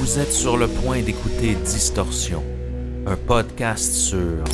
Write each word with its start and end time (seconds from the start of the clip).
Vous 0.00 0.20
êtes 0.20 0.32
sur 0.32 0.56
le 0.56 0.68
point 0.68 1.02
d'écouter 1.02 1.56
Distorsion, 1.56 2.44
un 3.04 3.16
podcast 3.16 3.92
sur 3.92 4.44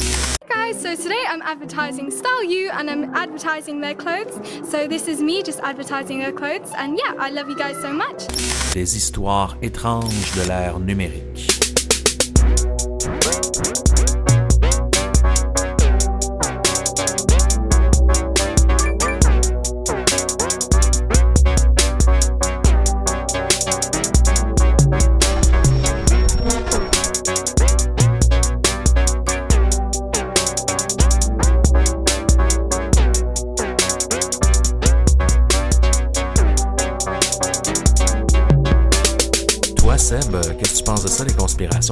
guys, 0.48 0.72
so 0.72 0.96
today 0.96 1.22
I'm 1.28 1.42
advertising 1.42 2.10
Style 2.10 2.42
You 2.44 2.70
and 2.72 2.88
I'm 2.88 3.14
advertising 3.14 3.82
their 3.82 3.94
clothes. 3.94 4.40
So 4.66 4.88
this 4.88 5.06
is 5.06 5.20
me 5.20 5.42
just 5.42 5.60
advertising 5.60 6.18
their 6.18 6.32
clothes 6.32 6.72
and 6.78 6.96
yeah, 6.96 7.12
I 7.18 7.30
love 7.30 7.50
you 7.50 7.56
guys 7.56 7.76
so 7.82 7.92
much. 7.92 8.26
des 8.72 8.96
histoires 8.96 9.58
étranges 9.60 10.32
de 10.34 10.48
l'ère 10.48 10.80
numérique. 10.80 11.63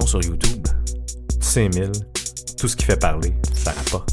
Sur 0.07 0.23
YouTube? 0.23 0.67
5000, 1.41 1.93
tout 2.59 2.69
ce 2.69 2.77
qui 2.77 2.85
fait 2.85 2.97
parler, 2.97 3.33
ça 3.55 3.73
rapporte. 3.73 4.11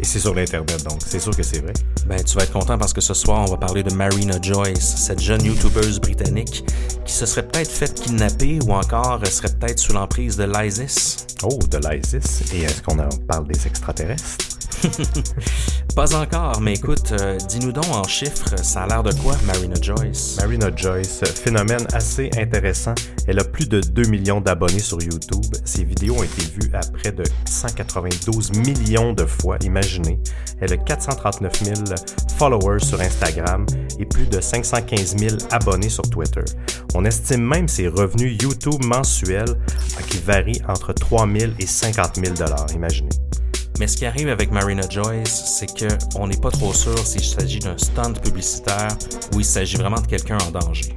Et 0.00 0.04
c'est 0.04 0.18
sur 0.18 0.34
l'Internet, 0.34 0.82
donc 0.84 1.00
c'est 1.04 1.20
sûr 1.20 1.34
que 1.36 1.42
c'est 1.42 1.60
vrai. 1.60 1.72
Ben, 2.06 2.22
tu 2.22 2.36
vas 2.36 2.42
être 2.44 2.52
content 2.52 2.76
parce 2.76 2.92
que 2.92 3.00
ce 3.00 3.14
soir, 3.14 3.44
on 3.46 3.50
va 3.50 3.56
parler 3.56 3.82
de 3.82 3.94
Marina 3.94 4.40
Joyce, 4.42 4.96
cette 4.96 5.20
jeune 5.20 5.44
YouTubeuse 5.44 6.00
britannique 6.00 6.64
qui 7.04 7.12
se 7.12 7.26
serait 7.26 7.46
peut-être 7.46 7.70
fait 7.70 7.94
kidnapper 7.94 8.58
ou 8.66 8.72
encore 8.72 9.24
serait 9.26 9.52
peut-être 9.58 9.78
sous 9.78 9.92
l'emprise 9.92 10.36
de 10.36 10.44
l'ISIS. 10.44 11.26
Oh, 11.44 11.58
de 11.70 11.78
l'ISIS. 11.78 12.52
Et 12.52 12.62
est-ce 12.62 12.82
qu'on 12.82 12.98
en 12.98 13.08
parle 13.28 13.46
des 13.46 13.66
extraterrestres? 13.66 14.38
Pas 15.94 16.14
encore, 16.14 16.58
mais 16.62 16.72
écoute, 16.72 17.12
euh, 17.12 17.36
dis-nous 17.48 17.70
donc 17.70 17.84
en 17.88 18.04
chiffres, 18.04 18.56
ça 18.62 18.84
a 18.84 18.86
l'air 18.86 19.02
de 19.02 19.12
quoi, 19.22 19.34
Marina 19.44 19.74
Joyce? 19.80 20.36
Marina 20.38 20.70
Joyce, 20.74 21.20
phénomène 21.44 21.86
assez 21.92 22.30
intéressant. 22.38 22.94
Elle 23.26 23.38
a 23.38 23.44
plus 23.44 23.68
de 23.68 23.80
2 23.80 24.04
millions 24.04 24.40
d'abonnés 24.40 24.78
sur 24.78 25.02
YouTube. 25.02 25.44
Ses 25.66 25.84
vidéos 25.84 26.16
ont 26.16 26.22
été 26.22 26.42
vues 26.44 26.70
à 26.72 26.80
près 26.80 27.12
de 27.12 27.24
192 27.44 28.52
millions 28.52 29.12
de 29.12 29.26
fois, 29.26 29.58
imaginez. 29.64 30.18
Elle 30.60 30.72
a 30.72 30.78
439 30.78 31.62
000 31.62 31.76
followers 32.38 32.80
sur 32.82 32.98
Instagram 33.02 33.66
et 33.98 34.06
plus 34.06 34.26
de 34.26 34.40
515 34.40 35.18
000 35.18 35.36
abonnés 35.50 35.90
sur 35.90 36.08
Twitter. 36.08 36.44
On 36.94 37.04
estime 37.04 37.46
même 37.46 37.68
ses 37.68 37.88
revenus 37.88 38.42
YouTube 38.42 38.82
mensuels 38.82 39.50
euh, 39.50 40.02
qui 40.08 40.18
varient 40.18 40.62
entre 40.68 40.94
3 40.94 41.28
000 41.28 41.52
et 41.58 41.66
50 41.66 42.16
000 42.16 42.34
dollars, 42.34 42.66
imaginez. 42.74 43.10
Mais 43.82 43.88
ce 43.88 43.96
qui 43.96 44.06
arrive 44.06 44.28
avec 44.28 44.52
Marina 44.52 44.88
Joyce, 44.88 45.42
c'est 45.58 45.74
que 45.76 45.88
on 46.14 46.28
n'est 46.28 46.36
pas 46.36 46.52
trop 46.52 46.72
sûr 46.72 46.96
s'il 47.04 47.24
s'agit 47.24 47.58
d'un 47.58 47.76
stunt 47.76 48.12
publicitaire 48.12 48.96
ou 49.34 49.40
il 49.40 49.44
s'agit 49.44 49.76
vraiment 49.76 50.00
de 50.00 50.06
quelqu'un 50.06 50.38
en 50.38 50.52
danger. 50.52 50.96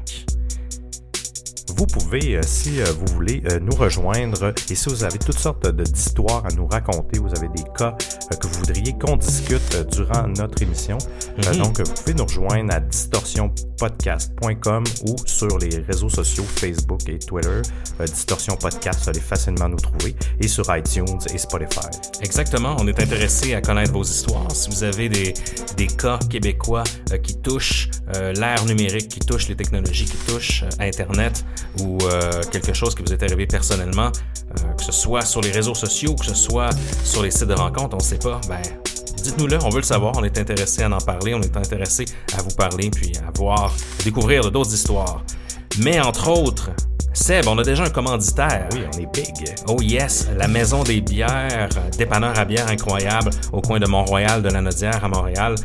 Vous 1.78 1.88
pouvez, 1.88 2.38
euh, 2.38 2.42
si 2.46 2.80
euh, 2.80 2.86
vous 2.98 3.06
voulez, 3.16 3.44
euh, 3.52 3.60
nous 3.60 3.76
rejoindre 3.76 4.54
et 4.70 4.76
si 4.76 4.88
vous 4.88 5.04
avez 5.04 5.18
toutes 5.18 5.38
sortes 5.38 5.68
d'histoires 5.76 6.46
à 6.46 6.50
nous 6.56 6.68
raconter, 6.68 7.20
vous 7.20 7.36
avez 7.36 7.50
des 7.50 7.64
cas 7.78 7.98
que 8.40 8.48
vous 8.48 8.60
voudriez 8.60 8.94
qu'on 8.98 9.18
discute 9.18 9.86
durant 9.92 10.26
notre 10.28 10.62
émission, 10.62 10.98
Mhm. 11.38 11.58
donc 11.58 11.82
vous 11.82 11.94
pouvez 11.94 12.14
nous 12.14 12.24
rejoindre 12.24 12.74
à 12.74 12.80
distorsionpodcast.com 12.80 14.84
ou 15.08 15.16
sur 15.26 15.58
les 15.58 15.80
réseaux 15.88 16.08
sociaux 16.10 16.46
Facebook 16.46 17.02
et 17.10 17.20
Twitter. 17.20 17.62
Distorsion 18.06 18.56
Podcast, 18.56 19.02
vous 19.04 19.10
allez 19.10 19.20
facilement 19.20 19.68
nous 19.70 19.76
trouver 19.78 20.16
et 20.40 20.48
sur 20.48 20.64
iTunes 20.76 21.18
et 21.34 21.38
Spotify. 21.38 21.88
Exactement, 22.22 22.76
on 22.80 22.88
est 22.88 23.00
intéressé 23.02 23.54
à 23.54 23.60
connaître 23.62 23.92
vos 23.94 24.04
histoires. 24.04 24.50
Si 24.52 24.70
vous 24.70 24.84
avez 24.84 25.10
des, 25.10 25.34
des 25.78 25.88
cas 25.88 26.20
québécois 26.30 26.84
qui 27.24 27.36
touchent 27.38 27.90
l'ère 28.14 28.64
numérique, 28.66 29.08
qui 29.10 29.20
touchent 29.20 29.48
les 29.50 29.56
technologies, 29.56 30.06
qui 30.06 30.18
touchent 30.32 30.64
Internet 30.80 31.44
ou 31.82 31.98
euh, 32.04 32.42
quelque 32.52 32.74
chose 32.74 32.96
qui 32.96 33.04
vous 33.04 33.14
est 33.14 33.24
arrivé 33.24 33.48
personnellement, 33.48 34.12
euh, 34.12 34.74
que 34.78 34.84
ce 34.84 34.92
soit 34.92 35.22
sur 35.22 35.42
les 35.42 35.52
réseaux 35.52 35.76
sociaux, 35.76 36.16
que 36.16 36.26
ce 36.26 36.36
soit 36.36 36.70
sur 37.04 37.24
les 37.24 37.32
sites 37.32 37.48
de 37.48 37.54
rencontres, 37.54 37.96
on 37.96 38.04
ne 38.04 38.04
sait 38.04 38.20
pas, 38.20 38.40
ben 38.48 38.62
dites-nous-le, 39.24 39.58
on 39.64 39.70
veut 39.70 39.80
le 39.80 39.84
savoir, 39.84 40.14
on 40.18 40.24
est 40.24 40.38
intéressé 40.38 40.84
à 40.84 40.90
en 40.90 40.98
parler, 40.98 41.34
on 41.34 41.42
est 41.42 41.58
intéressé 41.58 42.06
à 42.38 42.42
vous 42.42 42.56
parler 42.56 42.90
puis 42.90 43.14
à 43.28 43.32
voir, 43.38 43.74
à 44.00 44.04
découvrir 44.04 44.52
d'autres 44.52 44.74
histoires. 44.74 45.24
Mais 45.80 46.00
entre 46.00 46.30
autres, 46.30 46.70
Seb, 47.16 47.48
on 47.48 47.58
a 47.58 47.64
déjà 47.64 47.84
un 47.86 47.90
commanditaire. 47.90 48.68
Oui, 48.74 48.82
on 48.94 49.00
est 49.00 49.12
big. 49.14 49.56
Oh 49.68 49.78
yes, 49.82 50.28
la 50.38 50.48
maison 50.48 50.84
des 50.84 51.00
bières, 51.02 51.70
dépanneur 51.98 52.38
à 52.38 52.46
bière 52.46 52.68
incroyable 52.70 53.30
au 53.54 53.62
coin 53.62 53.80
de 53.80 53.88
Mont-Royal 53.88 54.42
de 54.44 54.50
la 54.50 54.62
Nodière 54.62 55.04
à 55.04 55.08
Montréal. 55.08 55.56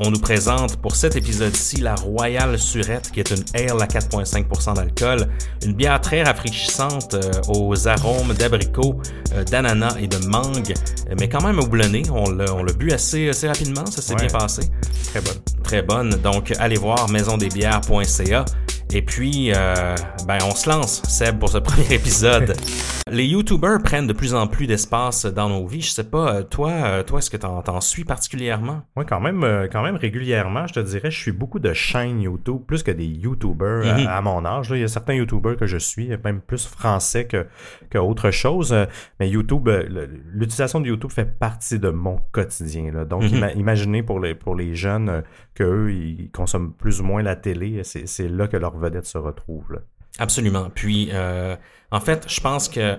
On 0.00 0.10
nous 0.10 0.18
présente 0.20 0.76
pour 0.76 0.94
cet 0.94 1.16
épisode-ci 1.16 1.78
la 1.78 1.94
Royale 1.96 2.56
Surette, 2.58 3.10
qui 3.12 3.18
est 3.20 3.30
une 3.30 3.42
ale 3.54 3.80
à 3.82 3.86
4,5% 3.86 4.74
d'alcool, 4.74 5.28
une 5.64 5.72
bière 5.74 6.00
très 6.00 6.22
rafraîchissante 6.22 7.14
euh, 7.14 7.30
aux 7.48 7.88
arômes 7.88 8.32
d'abricot, 8.34 9.00
euh, 9.34 9.42
d'ananas 9.44 9.96
et 10.00 10.06
de 10.06 10.18
mangue, 10.26 10.72
mais 11.18 11.28
quand 11.28 11.42
même 11.42 11.58
houblonné. 11.58 12.02
On 12.12 12.30
l'a 12.30 12.52
on 12.54 12.62
l'a 12.62 12.72
bu 12.72 12.92
assez, 12.92 13.28
assez 13.28 13.48
rapidement, 13.48 13.86
ça 13.86 14.02
s'est 14.02 14.14
Ouais. 14.14 14.26
bien 14.28 14.38
passé. 14.38 14.62
Très 15.10 15.20
bonne. 15.20 15.38
Très 15.64 15.82
bonne. 15.82 16.10
Donc, 16.22 16.52
allez 16.60 16.76
voir 16.76 17.08
maisondesbières.ca. 17.08 18.44
Et 18.94 19.02
puis, 19.02 19.52
euh, 19.54 19.74
ben, 20.26 20.38
on 20.44 20.54
se 20.54 20.68
lance, 20.68 21.02
Seb, 21.02 21.38
pour 21.38 21.50
ce 21.50 21.58
premier 21.58 21.92
épisode. 21.92 22.54
Les 23.10 23.24
YouTubers 23.24 23.78
prennent 23.82 24.06
de 24.06 24.12
plus 24.14 24.34
en 24.34 24.46
plus 24.46 24.66
d'espace 24.66 25.26
dans 25.26 25.48
nos 25.50 25.66
vies. 25.66 25.82
Je 25.82 25.90
sais 25.90 26.04
pas, 26.04 26.34
euh, 26.36 26.42
toi, 26.42 26.70
euh, 26.70 27.02
toi, 27.02 27.18
est-ce 27.18 27.28
que 27.30 27.36
t'en, 27.36 27.60
t'en 27.62 27.80
suis 27.82 28.04
particulièrement? 28.04 28.82
Oui, 28.96 29.04
quand 29.06 29.20
même, 29.20 29.68
quand 29.70 29.82
même 29.82 29.96
régulièrement, 29.96 30.66
je 30.66 30.74
te 30.74 30.80
dirais, 30.80 31.10
je 31.10 31.18
suis 31.18 31.32
beaucoup 31.32 31.58
de 31.58 31.72
chaînes 31.74 32.22
YouTube, 32.22 32.62
plus 32.66 32.82
que 32.82 32.90
des 32.90 33.04
YouTubers 33.04 33.86
à- 33.86 33.98
Mhm. 33.98 34.06
à, 34.06 34.20
mon 34.22 34.44
âge. 34.46 34.70
là. 34.70 34.76
Il 34.76 34.80
y 34.80 34.84
a 34.84 34.88
certains 34.88 35.14
YouTubers 35.14 35.56
que 35.56 35.66
je 35.66 35.78
suis, 35.78 36.08
même 36.24 36.40
plus 36.40 36.66
français 36.66 37.26
que, 37.26 37.46
que 37.90 37.98
autre 37.98 38.30
chose. 38.30 38.74
Mais 39.20 39.28
YouTube, 39.28 39.68
l'utilisation 40.32 40.80
de 40.80 40.88
YouTube 40.88 41.10
fait 41.12 41.38
partie 41.38 41.78
de 41.78 41.90
mon 41.90 42.20
quotidien. 42.32 42.90
là. 42.92 43.04
Donc, 43.04 43.22
Mhm. 43.24 43.28
ima- 43.38 43.52
imaginez 43.54 44.02
pour 44.02 44.18
les, 44.20 44.34
pour 44.34 44.54
les 44.54 44.74
jeunes 44.74 45.08
euh, 45.10 45.20
que 45.54 45.64
eux, 45.64 45.92
ils 45.92 46.30
consomment 46.30 46.72
plus 46.72 47.00
ou 47.00 47.04
moins 47.04 47.22
la 47.22 47.36
télé, 47.36 47.80
c'est 47.84 48.06
c'est 48.06 48.28
là 48.28 48.46
que 48.46 48.56
leur 48.56 48.77
se 49.06 49.18
retrouve. 49.18 49.72
là. 49.72 49.80
Absolument. 50.18 50.68
Puis, 50.74 51.10
euh, 51.12 51.56
en 51.90 52.00
fait, 52.00 52.26
je 52.28 52.40
pense 52.40 52.68
que 52.68 52.98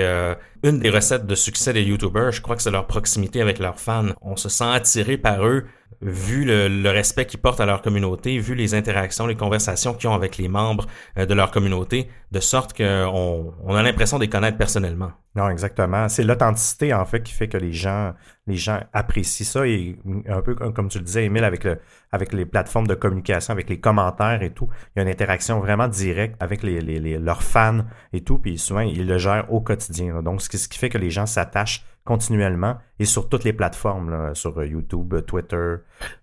euh, 0.00 0.34
des 0.62 0.90
recettes 0.90 1.26
de 1.26 1.34
succès 1.34 1.72
des 1.72 1.82
YouTubers, 1.82 2.32
je 2.32 2.42
crois 2.42 2.56
que 2.56 2.62
c'est 2.62 2.70
leur 2.70 2.86
proximité 2.86 3.40
avec 3.40 3.58
leurs 3.58 3.78
fans. 3.78 4.08
On 4.20 4.36
se 4.36 4.48
sent 4.48 4.64
attiré 4.64 5.16
par 5.16 5.46
eux, 5.46 5.66
vu 6.00 6.44
le, 6.44 6.90
respect 6.90 7.26
qu'ils 7.26 7.40
portent 7.40 7.60
à 7.60 7.66
leur 7.66 7.82
communauté, 7.82 8.38
vu 8.38 8.54
les 8.54 8.74
interactions, 8.74 9.26
les 9.26 9.36
conversations 9.36 9.94
qu'ils 9.94 10.08
ont 10.08 10.14
avec 10.14 10.36
les 10.36 10.48
membres 10.48 10.86
euh, 11.18 11.26
de 11.26 11.34
leur 11.34 11.50
communauté, 11.50 12.08
de 12.30 12.40
sorte 12.40 12.76
qu'on 12.76 13.54
on 13.64 13.74
a 13.74 13.82
l'impression 13.82 14.18
de 14.18 14.24
les 14.24 14.30
connaître 14.30 14.56
personnellement. 14.58 15.12
Non, 15.34 15.48
exactement. 15.50 16.08
C'est 16.08 16.24
l'authenticité, 16.24 16.92
en 16.92 17.04
fait, 17.04 17.22
qui 17.22 17.32
fait 17.32 17.48
que 17.48 17.58
les 17.58 17.72
gens, 17.72 18.12
les 18.46 18.56
gens 18.56 18.80
apprécient 18.92 19.46
ça. 19.46 19.66
Et 19.66 19.96
un 20.28 20.42
peu 20.42 20.54
comme 20.54 20.88
tu 20.88 20.98
le 20.98 21.04
disais, 21.04 21.26
Emile, 21.26 21.44
avec, 21.44 21.64
le, 21.64 21.78
avec 22.10 22.32
les 22.32 22.44
plateformes 22.44 22.88
de 22.88 22.94
communication, 22.94 23.52
avec 23.52 23.68
les 23.68 23.78
commentaires 23.78 24.42
et 24.42 24.50
tout, 24.50 24.68
il 24.72 24.98
y 24.98 25.00
a 25.00 25.02
une 25.02 25.08
interaction 25.08 25.60
vraiment 25.60 25.86
directe 25.86 26.34
avec 26.40 26.62
les, 26.62 26.80
leurs 27.18 27.42
fans 27.42 27.84
et 28.12 28.22
tout. 28.22 28.38
Puis 28.38 28.58
souvent, 28.58 28.80
ils 28.80 29.06
le 29.06 29.18
gèrent 29.18 29.52
au 29.52 29.60
quotidien. 29.60 30.22
Donc, 30.22 30.42
ce 30.42 30.68
qui 30.68 30.78
fait 30.78 30.88
que 30.88 30.98
les 30.98 31.10
gens 31.10 31.26
s'attachent 31.26 31.84
continuellement 32.08 32.78
et 32.98 33.04
sur 33.04 33.28
toutes 33.28 33.44
les 33.44 33.52
plateformes, 33.52 34.34
sur 34.34 34.58
euh, 34.58 34.66
YouTube, 34.66 35.14
Twitter, 35.26 35.56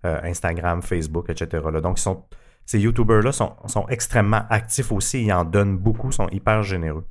euh, 0.03 0.19
Instagram, 0.23 0.81
Facebook, 0.81 1.29
etc. 1.29 1.63
Donc, 1.83 1.99
ces 2.65 2.79
YouTubers-là 2.79 3.31
sont, 3.31 3.53
sont 3.67 3.87
extrêmement 3.89 4.41
actifs 4.49 4.91
aussi. 4.91 5.23
Ils 5.25 5.31
en 5.31 5.45
donnent 5.45 5.77
beaucoup, 5.77 6.11
sont 6.11 6.27
hyper 6.29 6.63
généreux. 6.63 7.05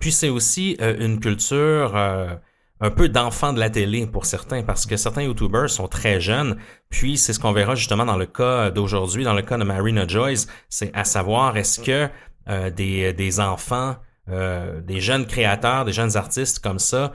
Puis 0.00 0.10
c'est 0.10 0.28
aussi 0.28 0.76
euh, 0.80 0.96
une 0.98 1.20
culture 1.20 1.96
euh, 1.96 2.34
un 2.80 2.90
peu 2.90 3.08
d'enfant 3.08 3.52
de 3.52 3.60
la 3.60 3.70
télé 3.70 4.08
pour 4.08 4.26
certains, 4.26 4.64
parce 4.64 4.86
que 4.86 4.96
certains 4.96 5.22
YouTubers 5.22 5.70
sont 5.70 5.86
très 5.86 6.20
jeunes. 6.20 6.56
Puis 6.90 7.16
c'est 7.18 7.32
ce 7.32 7.38
qu'on 7.38 7.52
verra 7.52 7.76
justement 7.76 8.04
dans 8.04 8.16
le 8.16 8.26
cas 8.26 8.72
d'aujourd'hui, 8.72 9.22
dans 9.22 9.34
le 9.34 9.42
cas 9.42 9.56
de 9.56 9.64
Marina 9.64 10.04
Joyce, 10.06 10.48
c'est 10.68 10.90
à 10.94 11.04
savoir 11.04 11.56
est-ce 11.56 11.80
que 11.80 12.10
euh, 12.48 12.70
des, 12.70 13.40
enfants, 13.40 13.96
euh, 14.28 14.80
des 14.80 15.00
jeunes 15.00 15.26
créateurs, 15.26 15.84
des 15.84 15.92
jeunes 15.92 16.16
artistes 16.16 16.60
comme 16.60 16.78
ça 16.78 16.96
euh, 17.04 17.08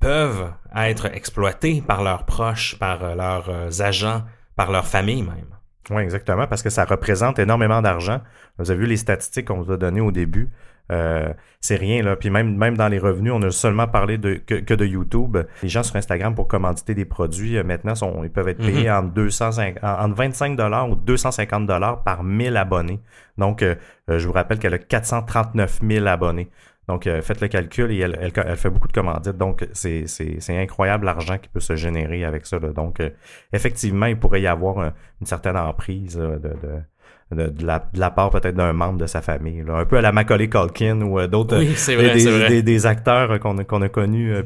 peuvent 0.00 0.52
être 0.76 1.06
exploités 1.06 1.82
par 1.86 2.02
leurs 2.02 2.24
proches, 2.24 2.78
par 2.78 3.02
euh, 3.02 3.14
leurs 3.14 3.48
euh, 3.48 3.70
agents, 3.80 4.22
par 4.56 4.70
leur 4.70 4.86
famille 4.86 5.22
même. 5.22 5.46
Oui, 5.90 6.02
exactement, 6.02 6.46
parce 6.46 6.62
que 6.62 6.70
ça 6.70 6.84
représente 6.84 7.38
énormément 7.38 7.82
d'argent. 7.82 8.20
Vous 8.58 8.70
avez 8.70 8.80
vu 8.80 8.86
les 8.86 8.96
statistiques 8.96 9.48
qu'on 9.48 9.60
vous 9.60 9.72
a 9.72 9.76
données 9.76 10.00
au 10.00 10.12
début. 10.12 10.50
Euh, 10.90 11.32
c'est 11.60 11.76
rien, 11.76 12.02
là. 12.02 12.16
Puis 12.16 12.28
même, 12.28 12.56
même 12.56 12.76
dans 12.76 12.88
les 12.88 12.98
revenus, 12.98 13.32
on 13.34 13.40
a 13.42 13.50
seulement 13.50 13.86
parlé 13.86 14.18
de, 14.18 14.34
que, 14.34 14.74
de 14.74 14.84
YouTube. 14.84 15.38
Les 15.62 15.68
gens 15.68 15.82
sur 15.82 15.96
Instagram, 15.96 16.34
pour 16.34 16.48
commanditer 16.48 16.94
des 16.94 17.04
produits, 17.04 17.56
euh, 17.56 17.64
maintenant, 17.64 17.94
sont, 17.94 18.24
ils 18.24 18.30
peuvent 18.30 18.48
être 18.48 18.58
payés 18.58 18.88
mm-hmm. 18.88 19.06
entre, 19.06 19.14
205, 19.14 19.78
entre 19.82 20.14
25 20.14 20.58
ou 20.90 20.94
250 20.96 21.70
par 22.04 22.24
1000 22.24 22.56
abonnés. 22.56 23.00
Donc, 23.38 23.62
euh, 23.62 23.76
je 24.08 24.26
vous 24.26 24.32
rappelle 24.32 24.58
qu'elle 24.58 24.74
a 24.74 24.78
439 24.78 25.80
000 25.88 26.06
abonnés. 26.06 26.50
Donc, 26.88 27.04
faites 27.04 27.40
le 27.40 27.48
calcul 27.48 27.92
et 27.92 27.98
elle, 27.98 28.18
elle, 28.20 28.56
fait 28.56 28.68
beaucoup 28.70 28.88
de 28.88 28.92
commandites. 28.92 29.36
Donc, 29.36 29.66
c'est 29.72 30.06
incroyable 30.50 31.04
l'argent 31.06 31.38
qui 31.38 31.48
peut 31.48 31.60
se 31.60 31.76
générer 31.76 32.24
avec 32.24 32.44
ça. 32.44 32.58
Donc, 32.58 33.00
effectivement, 33.52 34.06
il 34.06 34.18
pourrait 34.18 34.42
y 34.42 34.46
avoir 34.48 34.92
une 35.20 35.26
certaine 35.26 35.56
emprise 35.56 36.16
de, 36.16 36.38
de, 37.34 37.66
la, 37.94 38.10
part 38.10 38.30
peut-être 38.30 38.54
d'un 38.54 38.72
membre 38.72 38.98
de 38.98 39.06
sa 39.06 39.22
famille. 39.22 39.64
Un 39.68 39.84
peu 39.84 39.96
à 39.96 40.00
la 40.00 40.12
Macaulay 40.12 40.48
Culkin 40.48 41.00
ou 41.02 41.18
euh, 41.18 41.26
d'autres 41.26 41.58
des, 42.60 42.86
acteurs 42.86 43.38
qu'on 43.40 43.58
a, 43.58 43.88
connus. 43.88 44.34
Euh, 44.34 44.42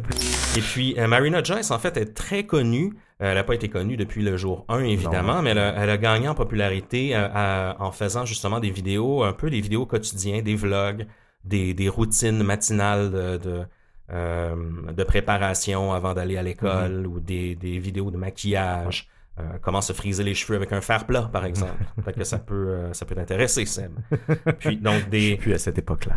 Et 0.56 0.60
puis, 0.60 0.94
euh, 0.98 1.06
Marina 1.06 1.42
Joyce, 1.42 1.70
en 1.70 1.78
fait, 1.78 1.96
est 1.96 2.14
très 2.14 2.44
connue. 2.44 2.92
elle 3.18 3.34
n'a 3.34 3.44
pas 3.44 3.54
été 3.54 3.68
connue 3.68 3.96
depuis 3.96 4.22
le 4.22 4.36
jour 4.36 4.64
1, 4.68 4.80
évidemment, 4.80 5.42
mais 5.42 5.50
elle 5.50 5.58
a, 5.58 5.96
gagné 5.98 6.28
en 6.28 6.34
popularité 6.34 7.16
en 7.16 7.90
faisant 7.92 8.24
justement 8.24 8.60
des 8.60 8.70
vidéos, 8.70 9.22
un 9.22 9.32
peu 9.32 9.50
des 9.50 9.60
vidéos 9.60 9.86
quotidiens, 9.86 10.42
des 10.42 10.54
vlogs, 10.54 11.06
des, 11.46 11.88
routines 11.88 12.42
matinales 12.42 13.10
de, 13.10 13.66
de, 14.92 15.04
préparation 15.04 15.92
avant 15.92 16.14
d'aller 16.14 16.36
à 16.36 16.42
l'école 16.42 17.02
mm-hmm. 17.02 17.06
ou 17.06 17.20
des, 17.20 17.78
vidéos 17.78 18.10
de 18.10 18.16
maquillage. 18.16 19.08
Euh, 19.38 19.42
comment 19.60 19.82
se 19.82 19.92
friser 19.92 20.24
les 20.24 20.34
cheveux 20.34 20.56
avec 20.56 20.72
un 20.72 20.80
fer 20.80 21.04
plat, 21.04 21.28
par 21.30 21.44
exemple. 21.50 21.84
Peut-être 22.02 22.16
que 22.16 22.24
ça 22.24 22.38
peut, 22.38 22.68
euh, 22.68 22.92
ça 22.94 23.04
peut 23.04 23.14
t'intéresser, 23.14 23.66
Seb. 23.66 23.92
Puis, 24.58 24.78
donc, 24.78 25.10
des... 25.10 25.36
Puis 25.36 25.52
à 25.52 25.58
cette 25.58 25.76
époque-là. 25.76 26.14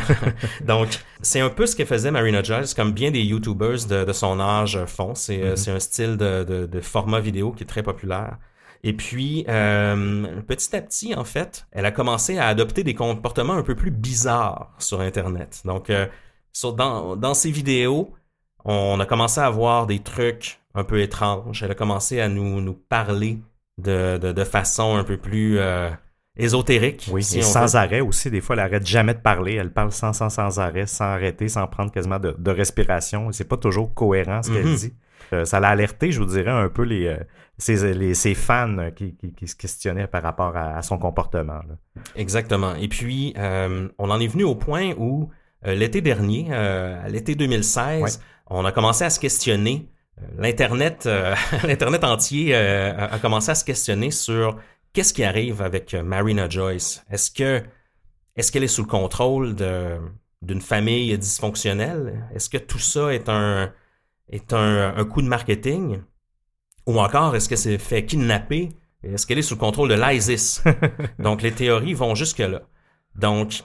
donc, 0.66 0.88
c'est 1.22 1.40
un 1.40 1.48
peu 1.48 1.64
ce 1.64 1.74
que 1.74 1.86
faisait 1.86 2.10
Marina 2.10 2.42
Giles, 2.42 2.74
comme 2.76 2.92
bien 2.92 3.10
des 3.10 3.22
YouTubers 3.22 3.86
de, 3.88 4.04
de 4.04 4.12
son 4.12 4.38
âge 4.40 4.78
font. 4.84 5.14
C'est 5.14 5.42
euh, 5.42 5.54
mm-hmm. 5.54 5.70
un 5.70 5.80
style 5.80 6.16
de, 6.18 6.44
de, 6.44 6.66
de, 6.66 6.80
format 6.80 7.20
vidéo 7.20 7.52
qui 7.52 7.62
est 7.62 7.66
très 7.66 7.82
populaire. 7.82 8.36
Et 8.82 8.92
puis, 8.94 9.44
petit 9.44 10.76
à 10.76 10.80
petit, 10.80 11.14
en 11.14 11.24
fait, 11.24 11.66
elle 11.72 11.86
a 11.86 11.90
commencé 11.92 12.38
à 12.38 12.46
adopter 12.46 12.82
des 12.82 12.94
comportements 12.94 13.54
un 13.54 13.62
peu 13.62 13.74
plus 13.74 13.90
bizarres 13.90 14.74
sur 14.78 15.00
Internet. 15.00 15.60
Donc, 15.64 15.92
sur, 16.52 16.72
dans, 16.72 17.16
dans 17.16 17.34
ses 17.34 17.50
vidéos, 17.50 18.14
on 18.64 18.98
a 19.00 19.06
commencé 19.06 19.40
à 19.40 19.50
voir 19.50 19.86
des 19.86 20.00
trucs 20.00 20.60
un 20.74 20.84
peu 20.84 21.00
étrange. 21.00 21.62
Elle 21.62 21.70
a 21.70 21.74
commencé 21.74 22.20
à 22.20 22.28
nous, 22.28 22.60
nous 22.60 22.74
parler 22.74 23.38
de, 23.78 24.18
de, 24.18 24.44
façon 24.44 24.96
un 24.96 25.04
peu 25.04 25.16
plus 25.16 25.58
euh, 25.58 25.90
ésotérique. 26.36 27.08
Oui, 27.10 27.26
et 27.34 27.42
sans 27.42 27.76
arrêt 27.76 28.00
aussi. 28.00 28.30
Des 28.30 28.40
fois, 28.40 28.56
elle 28.56 28.62
n'arrête 28.62 28.86
jamais 28.86 29.14
de 29.14 29.20
parler. 29.20 29.54
Elle 29.54 29.72
parle 29.72 29.92
sans, 29.92 30.12
sans, 30.12 30.28
sans 30.28 30.60
arrêt, 30.60 30.86
sans 30.86 31.06
arrêter, 31.06 31.48
sans 31.48 31.66
prendre 31.66 31.90
quasiment 31.90 32.18
de, 32.18 32.34
de 32.38 32.50
respiration. 32.50 33.32
C'est 33.32 33.48
pas 33.48 33.56
toujours 33.56 33.94
cohérent 33.94 34.42
ce 34.42 34.50
qu'elle 34.50 34.66
mhm. 34.66 34.76
dit. 34.76 34.92
Euh, 35.32 35.44
ça 35.44 35.60
l'a 35.60 35.68
alerté, 35.68 36.12
je 36.12 36.20
vous 36.20 36.26
dirais, 36.26 36.50
un 36.50 36.68
peu 36.68 36.82
les, 36.82 37.06
euh, 37.06 37.16
ses, 37.58 37.94
les, 37.94 38.14
ses 38.14 38.34
fans 38.34 38.90
qui, 38.94 39.16
qui, 39.16 39.32
qui, 39.32 39.48
se 39.48 39.56
questionnaient 39.56 40.06
par 40.06 40.22
rapport 40.22 40.56
à, 40.56 40.80
son 40.82 40.98
comportement. 40.98 41.60
Exactement. 42.16 42.74
Et 42.74 42.88
puis, 42.88 43.34
on 43.36 44.10
en 44.10 44.20
est 44.20 44.26
venu 44.26 44.44
au 44.44 44.54
point 44.54 44.92
où 44.96 45.30
l'été 45.64 46.00
dernier, 46.00 46.48
l'été 47.08 47.34
2016, 47.34 48.20
on 48.46 48.64
a 48.64 48.72
commencé 48.72 49.04
à 49.04 49.10
se 49.10 49.20
questionner 49.20 49.90
l'internet, 50.38 51.04
euh, 51.06 51.34
l'internet 51.64 52.04
entier 52.04 52.54
euh, 52.54 53.08
a 53.08 53.18
commencé 53.18 53.50
à 53.50 53.54
se 53.54 53.64
questionner 53.64 54.10
sur 54.10 54.58
qu'est-ce 54.92 55.12
qui 55.12 55.24
arrive 55.24 55.62
avec 55.62 55.94
Marina 55.94 56.48
Joyce. 56.48 57.04
Est-ce 57.10 57.30
que 57.30 57.62
est-ce 58.36 58.52
qu'elle 58.52 58.64
est 58.64 58.68
sous 58.68 58.82
le 58.82 58.88
contrôle 58.88 59.54
de 59.54 59.98
d'une 60.42 60.62
famille 60.62 61.16
dysfonctionnelle 61.18 62.24
Est-ce 62.34 62.48
que 62.48 62.56
tout 62.56 62.78
ça 62.78 63.12
est 63.12 63.28
un 63.28 63.72
est 64.30 64.52
un, 64.52 64.94
un 64.96 65.04
coup 65.04 65.22
de 65.22 65.28
marketing 65.28 66.00
ou 66.86 66.98
encore 66.98 67.36
est-ce 67.36 67.48
que 67.48 67.56
c'est 67.56 67.78
fait 67.78 68.04
kidnapper 68.04 68.70
Est-ce 69.02 69.26
qu'elle 69.26 69.38
est 69.38 69.42
sous 69.42 69.54
le 69.54 69.60
contrôle 69.60 69.88
de 69.88 69.94
l'ISIS? 69.94 70.62
Donc 71.18 71.42
les 71.42 71.52
théories 71.52 71.94
vont 71.94 72.14
jusque 72.14 72.38
là. 72.38 72.62
Donc 73.14 73.62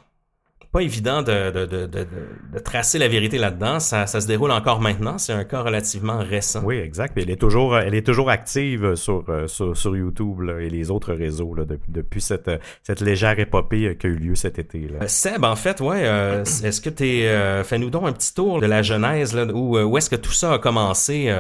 pas 0.76 0.82
évident 0.82 1.22
de, 1.22 1.52
de, 1.52 1.66
de, 1.66 1.86
de, 1.86 2.60
tracer 2.60 3.00
la 3.00 3.08
vérité 3.08 3.38
là-dedans. 3.38 3.80
Ça, 3.80 4.08
ça, 4.08 4.20
se 4.20 4.28
déroule 4.28 4.52
encore 4.52 4.82
maintenant. 4.82 5.18
C'est 5.18 5.32
un 5.32 5.46
cas 5.46 5.62
relativement 5.62 6.18
récent. 6.18 6.62
Oui, 6.66 6.76
exact. 6.76 7.14
elle 7.16 7.30
est 7.30 7.40
toujours, 7.40 7.78
elle 7.78 7.96
est 7.96 8.06
toujours 8.06 8.30
active 8.30 8.96
sur, 8.96 9.24
euh, 9.30 9.48
sur, 9.48 9.78
sur 9.78 9.96
YouTube 9.96 10.42
et 10.60 10.70
les 10.70 10.92
autres 10.92 11.14
réseaux 11.14 11.54
là, 11.54 11.64
depuis, 11.64 11.94
depuis 11.94 12.20
cette, 12.20 12.52
cette 12.84 13.00
légère 13.00 13.40
épopée 13.40 13.96
qui 13.98 14.08
a 14.08 14.10
eu 14.10 14.16
lieu 14.16 14.36
cet 14.36 14.60
été. 14.60 14.80
Là. 14.80 15.04
Euh, 15.04 15.08
Seb, 15.08 15.46
en 15.46 15.56
fait, 15.56 15.80
ouais, 15.80 16.02
euh, 16.04 16.44
est-ce 16.44 16.82
que 16.82 16.90
tu 16.90 17.08
es... 17.08 17.64
Fais-nous 17.64 17.90
donc 17.90 18.06
un 18.06 18.12
petit 18.12 18.34
tour 18.34 18.60
de 18.60 18.66
la 18.66 18.82
genèse, 18.82 19.34
là, 19.34 19.46
où, 19.46 19.80
où 19.80 19.98
est-ce 19.98 20.10
que 20.10 20.18
tout 20.18 20.34
ça 20.34 20.56
a 20.56 20.60
commencé 20.60 21.34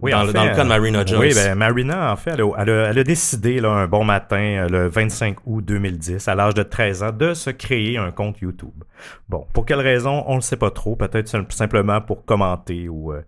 oui, 0.00 0.12
dans, 0.12 0.22
le, 0.22 0.32
dans, 0.32 0.44
le, 0.44 0.54
cas 0.54 0.62
de 0.62 0.68
Marina 0.68 1.04
Jones. 1.04 1.20
Oui, 1.20 1.34
ben 1.34 1.56
Marina, 1.56 2.12
en 2.12 2.16
fait, 2.16 2.30
elle 2.30 2.42
a, 2.42 2.90
elle 2.90 2.98
a, 2.98 3.04
décidé 3.04 3.60
là, 3.60 3.70
un 3.70 3.88
bon 3.88 4.04
matin, 4.04 4.36
euh, 4.38 4.68
le 4.68 4.88
25 4.88 5.38
août 5.44 5.64
2010, 5.64 6.28
à 6.28 6.36
l'âge 6.36 6.54
de 6.54 6.62
13 6.62 7.02
ans, 7.02 7.10
de 7.10 7.34
se 7.34 7.50
créer 7.50 7.98
un 7.98 8.12
compte 8.12 8.40
YouTube. 8.40 8.84
Bon, 9.28 9.46
pour 9.52 9.66
quelle 9.66 9.80
raison, 9.80 10.22
on 10.28 10.36
ne 10.36 10.40
sait 10.40 10.56
pas 10.56 10.70
trop. 10.70 10.94
Peut-être 10.94 11.28
simplement 11.52 12.00
pour 12.00 12.24
commenter 12.24 12.88
ou 12.88 13.12
euh, 13.12 13.22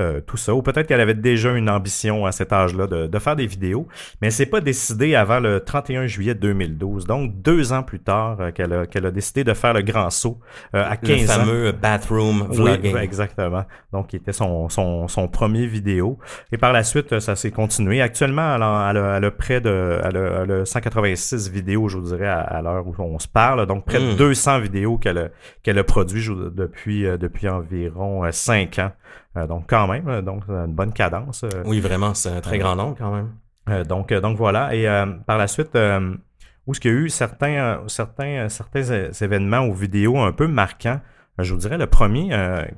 euh, 0.00 0.20
tout 0.20 0.36
ça. 0.36 0.52
Ou 0.56 0.60
peut-être 0.60 0.88
qu'elle 0.88 1.00
avait 1.00 1.14
déjà 1.14 1.52
une 1.52 1.70
ambition 1.70 2.26
à 2.26 2.32
cet 2.32 2.52
âge-là 2.52 2.88
de, 2.88 3.06
de, 3.06 3.18
faire 3.20 3.36
des 3.36 3.46
vidéos, 3.46 3.86
mais 4.20 4.30
c'est 4.30 4.46
pas 4.46 4.60
décidé 4.60 5.14
avant 5.14 5.38
le 5.38 5.60
31 5.60 6.08
juillet 6.08 6.34
2012. 6.34 7.06
Donc 7.06 7.40
deux 7.42 7.72
ans 7.72 7.84
plus 7.84 8.00
tard 8.00 8.40
euh, 8.40 8.50
qu'elle 8.50 8.72
a, 8.72 8.86
qu'elle 8.86 9.06
a 9.06 9.12
décidé 9.12 9.44
de 9.44 9.54
faire 9.54 9.72
le 9.72 9.82
grand 9.82 10.10
saut 10.10 10.40
euh, 10.74 10.84
à 10.84 10.96
15 10.96 11.20
le 11.20 11.26
fameux 11.26 11.72
bathroom 11.72 12.48
vlogging. 12.50 12.92
Oui, 12.92 13.00
exactement. 13.00 13.66
Donc 13.92 14.08
qui 14.08 14.16
était 14.16 14.32
son, 14.32 14.68
son, 14.68 15.06
son 15.06 15.28
premier 15.28 15.68
vidéo. 15.68 16.18
Et 16.50 16.58
par 16.58 16.72
la 16.72 16.82
suite, 16.82 17.20
ça 17.20 17.36
s'est 17.36 17.52
continué. 17.52 18.02
Actuellement, 18.02 18.56
elle 18.56 18.62
a, 18.62 19.16
elle 19.16 19.24
a, 19.24 19.30
près 19.30 19.60
de 19.60 20.00
elle 20.02 20.16
a, 20.16 20.64
186 20.64 21.50
vidéos, 21.50 21.88
je 21.88 21.98
vous 21.98 22.08
dirais, 22.08 22.26
à, 22.26 22.60
l'heure 22.62 22.84
où 22.84 22.94
on 22.98 23.20
se 23.20 23.28
parle. 23.28 23.64
Donc 23.66 23.84
près 23.84 24.00
de 24.00 24.14
200 24.14 24.58
hmm. 24.58 24.62
vidéos 24.62 24.98
qu'elle 24.98 25.18
a, 25.18 25.28
qu'elle 25.62 25.78
a 25.78 25.84
produit 25.84 26.28
depuis, 26.52 27.04
depuis 27.04 27.48
environ 27.48 28.24
5 28.28 28.80
ans. 28.80 28.90
Euh, 29.36 29.46
donc 29.46 29.64
quand 29.68 29.88
même, 29.88 30.08
euh, 30.08 30.22
donc 30.22 30.44
une 30.48 30.72
bonne 30.72 30.92
cadence. 30.92 31.44
Euh. 31.44 31.62
Oui, 31.64 31.80
vraiment, 31.80 32.14
c'est 32.14 32.30
un 32.30 32.40
très 32.40 32.58
grand 32.58 32.76
nombre 32.76 32.96
quand 32.96 33.12
même. 33.12 33.84
donc, 33.84 34.12
donc 34.12 34.36
voilà. 34.36 34.74
Et 34.74 34.86
par 35.26 35.38
la 35.38 35.46
suite, 35.46 35.70
où 35.74 36.72
est-ce 36.72 36.80
qu'il 36.80 36.90
y 36.90 36.94
a 36.94 36.98
eu 36.98 37.08
certains, 37.08 37.82
certains, 37.88 38.48
certains 38.48 39.10
événements 39.20 39.66
ou 39.66 39.74
vidéos 39.74 40.18
un 40.18 40.32
peu 40.32 40.46
marquants? 40.46 41.00
Je 41.38 41.52
vous 41.52 41.60
dirais 41.60 41.78
le 41.78 41.86
premier 41.86 42.30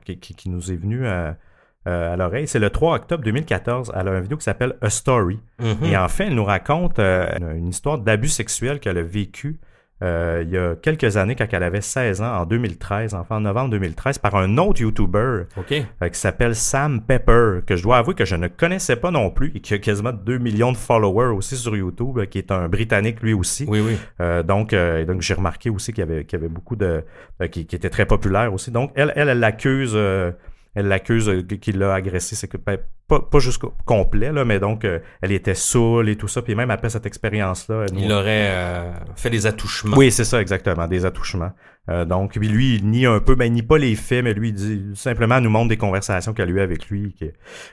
qui, 0.04 0.18
qui, 0.18 0.48
nous 0.48 0.72
est 0.72 0.76
venu 0.76 1.06
à, 1.06 1.36
l'oreille, 1.84 2.48
c'est 2.48 2.58
le 2.58 2.70
3 2.70 2.96
octobre 2.96 3.22
2014. 3.22 3.92
Elle 3.94 4.08
a 4.08 4.16
une 4.16 4.22
vidéo 4.22 4.38
qui 4.38 4.44
s'appelle 4.44 4.76
A 4.80 4.90
Story. 4.90 5.38
Mm-hmm. 5.60 5.84
Et 5.84 5.96
en 5.96 6.08
fait, 6.08 6.26
elle 6.26 6.34
nous 6.34 6.44
raconte 6.44 6.98
une 6.98 7.68
histoire 7.68 7.98
d'abus 7.98 8.28
sexuel 8.28 8.80
qu'elle 8.80 8.98
a 8.98 9.02
vécu 9.02 9.60
euh, 10.02 10.42
il 10.44 10.52
y 10.52 10.58
a 10.58 10.76
quelques 10.76 11.16
années, 11.16 11.34
quand 11.36 11.46
elle 11.50 11.62
avait 11.62 11.80
16 11.80 12.20
ans, 12.20 12.40
en 12.40 12.46
2013, 12.46 13.14
enfin 13.14 13.36
en 13.36 13.40
novembre 13.40 13.70
2013, 13.70 14.18
par 14.18 14.34
un 14.36 14.58
autre 14.58 14.80
YouTuber 14.82 15.44
euh, 15.56 16.08
qui 16.08 16.20
s'appelle 16.20 16.54
Sam 16.54 17.00
Pepper, 17.00 17.60
que 17.66 17.76
je 17.76 17.82
dois 17.82 17.98
avouer 17.98 18.14
que 18.14 18.26
je 18.26 18.36
ne 18.36 18.48
connaissais 18.48 18.96
pas 18.96 19.10
non 19.10 19.30
plus 19.30 19.52
et 19.54 19.60
qui 19.60 19.72
a 19.72 19.78
quasiment 19.78 20.12
2 20.12 20.38
millions 20.38 20.72
de 20.72 20.76
followers 20.76 21.34
aussi 21.34 21.56
sur 21.56 21.74
YouTube, 21.74 22.18
euh, 22.18 22.26
qui 22.26 22.38
est 22.38 22.50
un 22.50 22.68
Britannique 22.68 23.22
lui 23.22 23.32
aussi. 23.32 23.64
Oui, 23.68 23.80
oui. 23.80 23.96
donc, 24.44 24.74
donc 25.06 25.22
j'ai 25.22 25.34
remarqué 25.34 25.70
aussi 25.70 25.92
qu'il 25.92 26.04
y 26.04 26.06
avait, 26.10 26.24
qu'il 26.24 26.38
y 26.38 26.42
avait 26.42 26.52
beaucoup 26.52 26.76
de... 26.76 27.02
qui, 27.50 27.66
qui 27.66 27.76
était 27.76 27.90
très 27.90 28.06
populaire 28.06 28.52
aussi. 28.52 28.70
Donc, 28.70 28.92
elle, 28.94 29.12
elle, 29.16 29.28
elle 29.28 29.38
l'accuse 29.38 29.94
elle 29.94 30.34
l'accuse 30.82 31.44
qu'il 31.60 31.78
l'a 31.78 31.94
agressé. 31.94 32.36
C'est 32.36 32.48
que 32.48 32.56
ben, 32.56 32.78
pas, 33.08 33.20
pas 33.20 33.38
jusqu'au 33.38 33.72
complet, 33.84 34.32
là, 34.32 34.44
mais 34.44 34.58
donc 34.58 34.84
euh, 34.84 34.98
elle 35.22 35.32
était 35.32 35.54
saoule 35.54 36.08
et 36.08 36.16
tout 36.16 36.28
ça. 36.28 36.42
Puis 36.42 36.54
même 36.54 36.70
après 36.70 36.90
cette 36.90 37.06
expérience-là. 37.06 37.86
Il 37.96 38.12
aurait 38.12 38.50
euh, 38.50 38.92
fait 39.16 39.30
des 39.30 39.46
attouchements. 39.46 39.96
Oui, 39.96 40.10
c'est 40.10 40.24
ça, 40.24 40.40
exactement, 40.40 40.86
des 40.86 41.04
attouchements. 41.04 41.52
Euh, 41.88 42.04
donc, 42.04 42.32
puis 42.32 42.48
lui, 42.48 42.76
il 42.76 42.88
nie 42.88 43.06
un 43.06 43.20
peu, 43.20 43.36
ben, 43.36 43.46
il 43.46 43.52
nie 43.52 43.62
pas 43.62 43.78
les 43.78 43.94
faits, 43.94 44.24
mais 44.24 44.34
lui, 44.34 44.48
il 44.48 44.54
dit, 44.54 44.82
simplement 44.94 45.40
nous 45.40 45.50
montre 45.50 45.68
des 45.68 45.76
conversations 45.76 46.32
qu'elle 46.32 46.48
a 46.48 46.52
eues 46.52 46.60
avec 46.60 46.88
lui. 46.88 47.14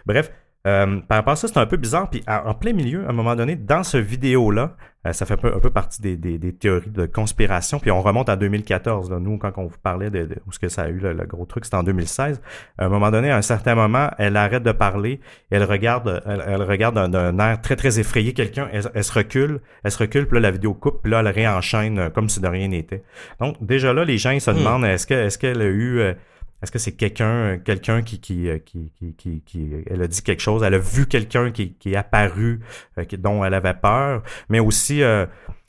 Bref, 0.05 0.31
euh, 0.65 1.01
par 1.01 1.17
rapport 1.17 1.33
à 1.33 1.35
ça, 1.35 1.47
c'est 1.47 1.57
un 1.57 1.65
peu 1.65 1.77
bizarre. 1.77 2.09
Puis 2.09 2.23
en 2.27 2.53
plein 2.53 2.73
milieu, 2.73 3.05
à 3.05 3.09
un 3.09 3.13
moment 3.13 3.35
donné, 3.35 3.55
dans 3.55 3.83
ce 3.83 3.97
vidéo-là, 3.97 4.75
euh, 5.05 5.11
ça 5.11 5.25
fait 5.25 5.33
un 5.33 5.37
peu, 5.37 5.53
un 5.53 5.59
peu 5.59 5.69
partie 5.69 6.01
des, 6.01 6.15
des, 6.15 6.37
des, 6.37 6.53
théories 6.53 6.89
de 6.89 7.05
conspiration. 7.05 7.79
Puis 7.79 7.91
on 7.91 8.01
remonte 8.01 8.29
à 8.29 8.37
2014. 8.37 9.11
Là. 9.11 9.19
Nous, 9.19 9.37
quand 9.37 9.51
on 9.57 9.65
vous 9.65 9.77
parlait 9.83 10.09
de, 10.09 10.29
où 10.47 10.53
ce 10.53 10.59
que 10.59 10.69
ça 10.69 10.83
a 10.83 10.87
eu, 10.87 10.99
le, 10.99 11.13
gros 11.25 11.45
truc, 11.45 11.65
c'était 11.65 11.75
en 11.75 11.83
2016. 11.83 12.41
À 12.77 12.85
un 12.85 12.89
moment 12.89 13.11
donné, 13.11 13.29
à 13.29 13.35
un 13.35 13.41
certain 13.41 13.75
moment, 13.75 14.09
elle 14.17 14.37
arrête 14.37 14.63
de 14.63 14.71
parler. 14.71 15.19
Elle 15.51 15.65
regarde, 15.65 16.23
elle, 16.25 16.63
regarde 16.63 17.11
d'un 17.11 17.39
air 17.39 17.59
très 17.59 17.75
très 17.75 17.99
effrayé 17.99 18.33
quelqu'un. 18.33 18.69
Elle, 18.71 19.03
se 19.03 19.11
recule, 19.11 19.59
elle 19.83 19.91
se 19.91 19.97
recule. 19.97 20.27
Puis 20.27 20.35
là, 20.35 20.41
la 20.41 20.51
vidéo 20.51 20.73
coupe. 20.73 21.01
Puis 21.03 21.11
là, 21.11 21.19
elle 21.19 21.27
réenchaîne 21.27 21.99
euh, 21.99 22.09
comme 22.09 22.29
si 22.29 22.39
de 22.39 22.47
rien 22.47 22.69
n'était. 22.69 23.03
Donc 23.41 23.57
déjà 23.59 23.91
là, 23.91 24.05
les 24.05 24.17
gens 24.17 24.31
ils 24.31 24.39
se 24.39 24.51
hmm. 24.51 24.57
demandent 24.57 24.85
est-ce 24.85 25.05
que 25.05 25.13
est-ce 25.13 25.37
qu'elle 25.37 25.61
a 25.61 25.65
eu 25.65 26.15
est-ce 26.63 26.71
que 26.71 26.79
c'est 26.79 26.93
quelqu'un 26.93 27.59
quelqu'un 27.59 28.01
qui 28.01 28.19
qui, 28.19 28.49
euh, 28.49 28.57
qui, 28.57 28.91
qui, 29.17 29.43
qui, 29.45 29.69
elle 29.85 30.01
a 30.01 30.07
dit 30.07 30.21
quelque 30.23 30.41
chose, 30.41 30.63
elle 30.63 30.73
a 30.73 30.79
vu 30.79 31.05
quelqu'un 31.05 31.51
qui, 31.51 31.73
qui 31.73 31.93
est 31.93 31.97
apparu, 31.97 32.61
euh, 32.97 33.03
dont 33.19 33.43
elle 33.43 33.53
avait 33.53 33.73
peur, 33.73 34.23
mais 34.49 34.59
aussi 34.59 35.03
euh, 35.03 35.25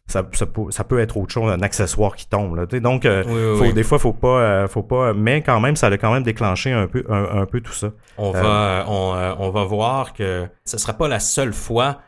ça, 0.07 0.23
ça, 0.33 0.47
peut, 0.47 0.71
ça 0.71 0.85
peut 0.85 1.01
être 1.01 1.17
autre 1.17 1.33
chose, 1.33 1.51
un 1.51 1.63
accessoire 1.63 2.15
qui 2.15 2.29
tombe. 2.29 2.57
Là, 2.57 2.67
donc, 2.67 3.07
euh, 3.07 3.25
Oui, 3.27 3.33
oui, 3.33 3.59
faut, 3.59 3.65
oui. 3.65 3.73
des 3.73 3.83
fois, 3.83 3.99
faut 3.99 4.13
pas, 4.13 4.41
euh, 4.41 4.69
faut 4.69 4.83
pas. 4.83 5.15
Mais 5.15 5.43
quand 5.43 5.61
même, 5.61 5.77
ça 5.77 5.87
a 5.87 5.97
quand 5.97 6.13
même 6.13 6.23
déclenché 6.23 6.73
un 6.73 6.87
peu, 6.87 7.05
un, 7.09 7.41
un 7.41 7.47
peu 7.47 7.61
tout 7.61 7.73
ça. 7.73 7.91
On 8.19 8.31
va, 8.31 8.85
on, 8.87 9.35
on 9.39 9.51
va 9.51 9.65
voir 9.65 10.13
que 10.13 10.47
ce 10.65 10.79
sera 10.79 10.93
pas 10.93 11.09
la 11.09 11.21
seule 11.21 11.55
fois 11.55 11.99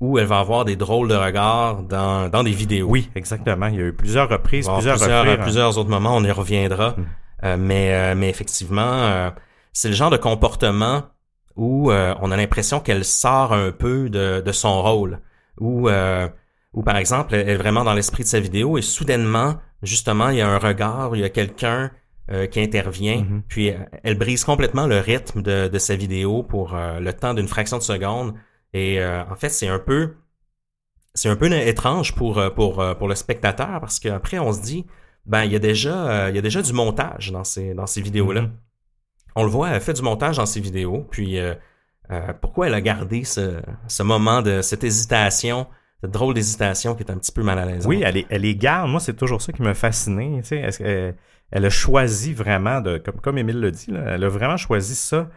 où 0.00 0.18
elle 0.18 0.26
va 0.26 0.40
avoir 0.40 0.64
des 0.64 0.74
drôles 0.74 1.08
de 1.08 1.14
regards 1.14 1.82
dans, 1.82 2.28
dans 2.28 2.42
des 2.42 2.50
vidéos. 2.50 2.88
Oui, 2.88 3.08
exactement. 3.14 3.66
Il 3.66 3.74
y 3.74 3.78
a 3.78 3.82
eu 3.82 3.90
reprises, 3.90 3.96
plusieurs, 3.96 4.28
reprises, 4.28 4.68
hein. 4.68 5.38
plusieurs 5.40 5.78
autres 5.78 5.90
moments, 5.90 6.16
on 6.16 6.24
y 6.24 6.30
reviendra. 6.30 6.90
Mm. 6.90 7.04
Euh, 7.44 7.56
mais, 7.58 7.92
euh, 7.94 8.14
mais 8.16 8.28
effectivement, 8.28 8.80
euh, 8.82 9.30
c'est 9.72 9.88
le 9.88 9.94
genre 9.94 10.10
de 10.10 10.16
comportement 10.16 11.04
où 11.56 11.90
euh, 11.90 12.14
on 12.20 12.30
a 12.30 12.36
l'impression 12.36 12.80
qu'elle 12.80 13.04
sort 13.04 13.52
un 13.52 13.72
peu 13.72 14.08
de, 14.08 14.40
de 14.40 14.52
son 14.52 14.82
rôle. 14.82 15.20
Où, 15.60 15.88
euh, 15.88 16.28
où, 16.72 16.82
par 16.82 16.96
exemple, 16.96 17.34
elle 17.34 17.48
est 17.48 17.56
vraiment 17.56 17.84
dans 17.84 17.94
l'esprit 17.94 18.22
de 18.22 18.28
sa 18.28 18.40
vidéo 18.40 18.78
et 18.78 18.82
soudainement, 18.82 19.56
justement, 19.82 20.30
il 20.30 20.38
y 20.38 20.40
a 20.40 20.48
un 20.48 20.58
regard, 20.58 21.14
il 21.14 21.20
y 21.20 21.24
a 21.24 21.28
quelqu'un 21.30 21.90
euh, 22.30 22.46
qui 22.46 22.60
intervient, 22.60 23.22
Mhm. 23.22 23.42
puis 23.48 23.72
elle 24.04 24.16
brise 24.16 24.44
complètement 24.44 24.86
le 24.86 25.00
rythme 25.00 25.42
de, 25.42 25.66
de 25.68 25.78
sa 25.78 25.96
vidéo 25.96 26.44
pour 26.44 26.74
euh, 26.74 27.00
le 27.00 27.12
temps 27.12 27.34
d'une 27.34 27.48
fraction 27.48 27.78
de 27.78 27.82
seconde. 27.82 28.34
Et 28.72 29.00
euh, 29.00 29.24
en 29.28 29.34
fait, 29.34 29.48
c'est 29.50 29.68
un 29.68 29.80
peu 29.80 30.14
c'est 31.14 31.28
un 31.28 31.36
peu 31.36 31.52
étrange 31.52 32.14
pour 32.14 32.40
pour 32.54 32.82
pour 32.96 33.08
le 33.08 33.14
spectateur 33.14 33.80
parce 33.80 33.98
qu'après 34.00 34.38
on 34.38 34.52
se 34.52 34.62
dit 34.62 34.86
ben 35.26 35.44
il 35.44 35.52
y 35.52 35.56
a 35.56 35.58
déjà 35.58 36.10
euh, 36.10 36.30
il 36.30 36.34
y 36.36 36.38
a 36.38 36.42
déjà 36.42 36.62
du 36.62 36.72
montage 36.72 37.30
dans 37.32 37.44
ces 37.44 37.74
dans 37.74 37.86
ces 37.86 38.00
vidéos 38.02 38.32
là. 38.32 38.42
Mhm. 38.42 38.50
On 39.34 39.44
le 39.44 39.50
voit, 39.50 39.70
elle 39.70 39.80
fait 39.80 39.94
du 39.94 40.02
montage 40.02 40.36
dans 40.36 40.46
ses 40.46 40.60
vidéos. 40.60 41.06
Puis 41.10 41.38
euh, 41.38 41.54
euh, 42.10 42.32
pourquoi 42.40 42.66
elle 42.66 42.74
a 42.74 42.80
gardé 42.80 43.24
ce 43.24 43.60
ce 43.88 44.02
moment 44.02 44.42
de 44.42 44.60
cette 44.60 44.84
hésitation, 44.84 45.66
cette 46.02 46.10
drôle 46.10 46.34
d'hésitation 46.34 46.94
qui 46.94 47.02
est 47.04 47.10
un 47.10 47.16
petit 47.16 47.32
peu 47.32 47.42
mal 47.42 47.58
à 47.58 47.64
l'aise. 47.64 47.86
Oui, 47.86 48.02
elle 48.04 48.18
est, 48.18 48.26
elle 48.28 48.44
est 48.44 48.54
garde. 48.56 48.90
Moi, 48.90 49.00
c'est 49.00 49.14
toujours 49.14 49.40
ça 49.40 49.52
qui 49.52 49.62
m'a 49.62 49.72
fasciné. 49.74 50.40
Tu 50.42 50.48
sais, 50.48 50.56
est-ce 50.58 50.78
qu'elle- 50.78 51.16
elle 51.50 51.64
a 51.64 51.70
choisi 51.70 52.32
vraiment 52.34 52.80
de, 52.80 52.98
comme, 52.98 53.20
comme 53.20 53.38
Émile 53.38 53.60
le 53.60 53.70
dit, 53.70 53.90
là, 53.90 54.02
elle 54.14 54.24
a 54.24 54.28
vraiment 54.28 54.56
choisi 54.56 54.94
ça. 54.94 55.28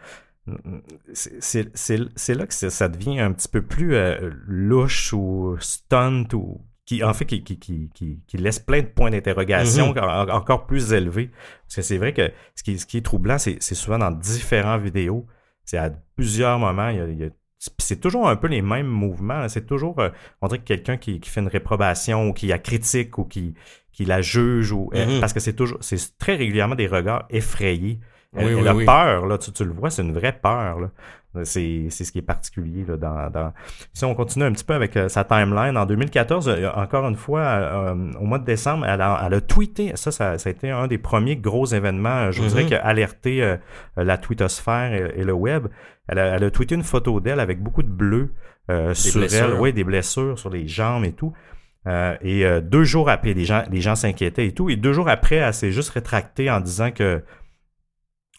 C'est- 1.12 2.34
là 2.34 2.46
que 2.46 2.54
ça 2.54 2.88
devient 2.88 3.20
un 3.20 3.32
petit 3.32 3.48
peu 3.48 3.62
plus 3.62 3.94
euh, 3.94 4.30
louche 4.46 5.12
ou 5.12 5.56
stunt 5.60 6.26
ou 6.34 6.60
qui 6.86 7.02
en 7.04 7.12
fait 7.12 7.24
qui, 7.26 7.42
qui, 7.44 7.58
qui, 7.58 7.90
qui, 8.26 8.36
laisse 8.38 8.58
plein 8.60 8.80
de 8.80 8.86
points 8.86 9.10
d'interrogation 9.10 9.92
Mhm. 9.92 9.98
en- 9.98 10.28
encore 10.28 10.66
plus 10.66 10.92
élevés. 10.92 11.30
Parce 11.66 11.76
que 11.76 11.82
c'est 11.82 11.98
vrai 11.98 12.12
que 12.14 12.30
ce 12.54 12.62
qui, 12.62 12.78
ce 12.78 12.86
qui 12.86 12.96
est 12.98 13.04
troublant, 13.04 13.36
c'est 13.38 13.60
souvent 13.60 13.98
dans 13.98 14.10
différentes 14.12 14.80
vidéos. 14.82 15.26
C'est 15.64 15.78
à 15.78 15.90
plusieurs 16.16 16.58
moments, 16.58 16.88
il 16.88 16.96
y 16.96 17.00
a- 17.00 17.06
il 17.08 17.18
y 17.18 17.24
a 17.24 17.28
puis 17.58 17.72
c'est 17.86 18.00
toujours 18.00 18.28
un 18.28 18.36
peu 18.36 18.46
les 18.46 18.62
mêmes 18.62 18.86
mouvements. 18.86 19.48
C'est 19.48 19.66
toujours, 19.66 19.98
euh, 19.98 20.10
on 20.40 20.46
dirait 20.46 20.60
que 20.60 20.64
quelqu'un 20.64 20.96
qui, 20.98 21.18
qui 21.18 21.28
fait 21.30 21.40
une 21.40 21.48
réprobation 21.48 22.28
ou 22.28 22.32
qui 22.32 22.46
la 22.48 22.58
critique 22.58 23.18
ou 23.18 23.24
qui, 23.24 23.54
qui 23.92 24.04
la 24.04 24.20
juge 24.22 24.70
ou 24.72 24.90
Mhm. 24.94 25.18
parce 25.20 25.32
que 25.32 25.40
c'est 25.40 25.54
toujours, 25.54 25.78
c'est 25.80 26.16
très 26.18 26.36
régulièrement 26.36 26.76
des 26.76 26.86
regards 26.86 27.24
effrayés. 27.30 27.98
Elle, 28.36 28.44
Oui, 28.46 28.52
elle 28.52 28.58
oui, 28.62 28.68
a 28.68 28.74
oui. 28.74 28.84
peur 28.84 29.26
là, 29.26 29.38
tu, 29.38 29.50
tu 29.50 29.64
le 29.64 29.72
vois, 29.72 29.90
c'est 29.90 30.02
une 30.02 30.12
vraie 30.12 30.38
peur 30.38 30.78
là. 30.80 30.90
C'est, 31.44 31.86
c'est 31.90 32.04
ce 32.04 32.12
qui 32.12 32.18
est 32.18 32.22
particulier 32.22 32.84
là, 32.86 32.96
dans, 32.96 33.30
dans... 33.30 33.52
Si 33.92 34.04
on 34.04 34.14
continue 34.14 34.44
un 34.44 34.52
petit 34.52 34.64
peu 34.64 34.74
avec 34.74 34.96
euh, 34.96 35.08
sa 35.08 35.24
timeline, 35.24 35.76
en 35.76 35.86
2014, 35.86 36.48
euh, 36.48 36.70
encore 36.74 37.06
une 37.08 37.16
fois, 37.16 37.40
euh, 37.40 37.94
au 38.20 38.24
mois 38.24 38.38
de 38.38 38.44
décembre, 38.44 38.86
elle 38.86 39.00
a, 39.00 39.22
elle 39.26 39.34
a 39.34 39.40
tweeté, 39.40 39.92
ça, 39.94 40.10
ça, 40.10 40.38
ça 40.38 40.48
a 40.48 40.52
été 40.52 40.70
un 40.70 40.86
des 40.86 40.98
premiers 40.98 41.36
gros 41.36 41.66
événements, 41.66 42.08
euh, 42.26 42.30
je 42.32 42.38
vous 42.42 42.48
Mhm. 42.48 42.50
dirais, 42.54 42.66
qui 42.66 42.74
a 42.74 42.84
alerté 42.84 43.42
euh, 43.42 43.56
la 43.96 44.18
twittosphère 44.18 44.92
et, 44.92 45.20
et 45.20 45.24
le 45.24 45.32
web. 45.32 45.66
Elle 46.08 46.18
a, 46.18 46.26
elle 46.36 46.44
a 46.44 46.50
tweeté 46.50 46.74
une 46.74 46.84
photo 46.84 47.20
d'elle 47.20 47.40
avec 47.40 47.60
beaucoup 47.62 47.82
de 47.82 47.88
bleu 47.88 48.32
euh, 48.70 48.94
sur 48.94 49.20
blessures. 49.20 49.46
elle, 49.54 49.60
oui, 49.60 49.72
des 49.72 49.84
blessures 49.84 50.38
sur 50.38 50.50
les 50.50 50.66
jambes 50.68 51.04
et 51.04 51.12
tout. 51.12 51.32
Euh, 51.86 52.16
et 52.20 52.44
euh, 52.44 52.60
deux 52.60 52.82
jours 52.82 53.08
après, 53.08 53.32
les 53.32 53.44
gens, 53.44 53.62
les 53.70 53.80
gens 53.80 53.94
s'inquiétaient 53.94 54.46
et 54.46 54.52
tout. 54.52 54.68
Et 54.70 54.74
deux 54.76 54.92
jours 54.92 55.08
après, 55.08 55.36
elle 55.36 55.54
s'est 55.54 55.70
juste 55.70 55.90
rétractée 55.90 56.50
en 56.50 56.58
disant 56.60 56.90
que 56.90 57.22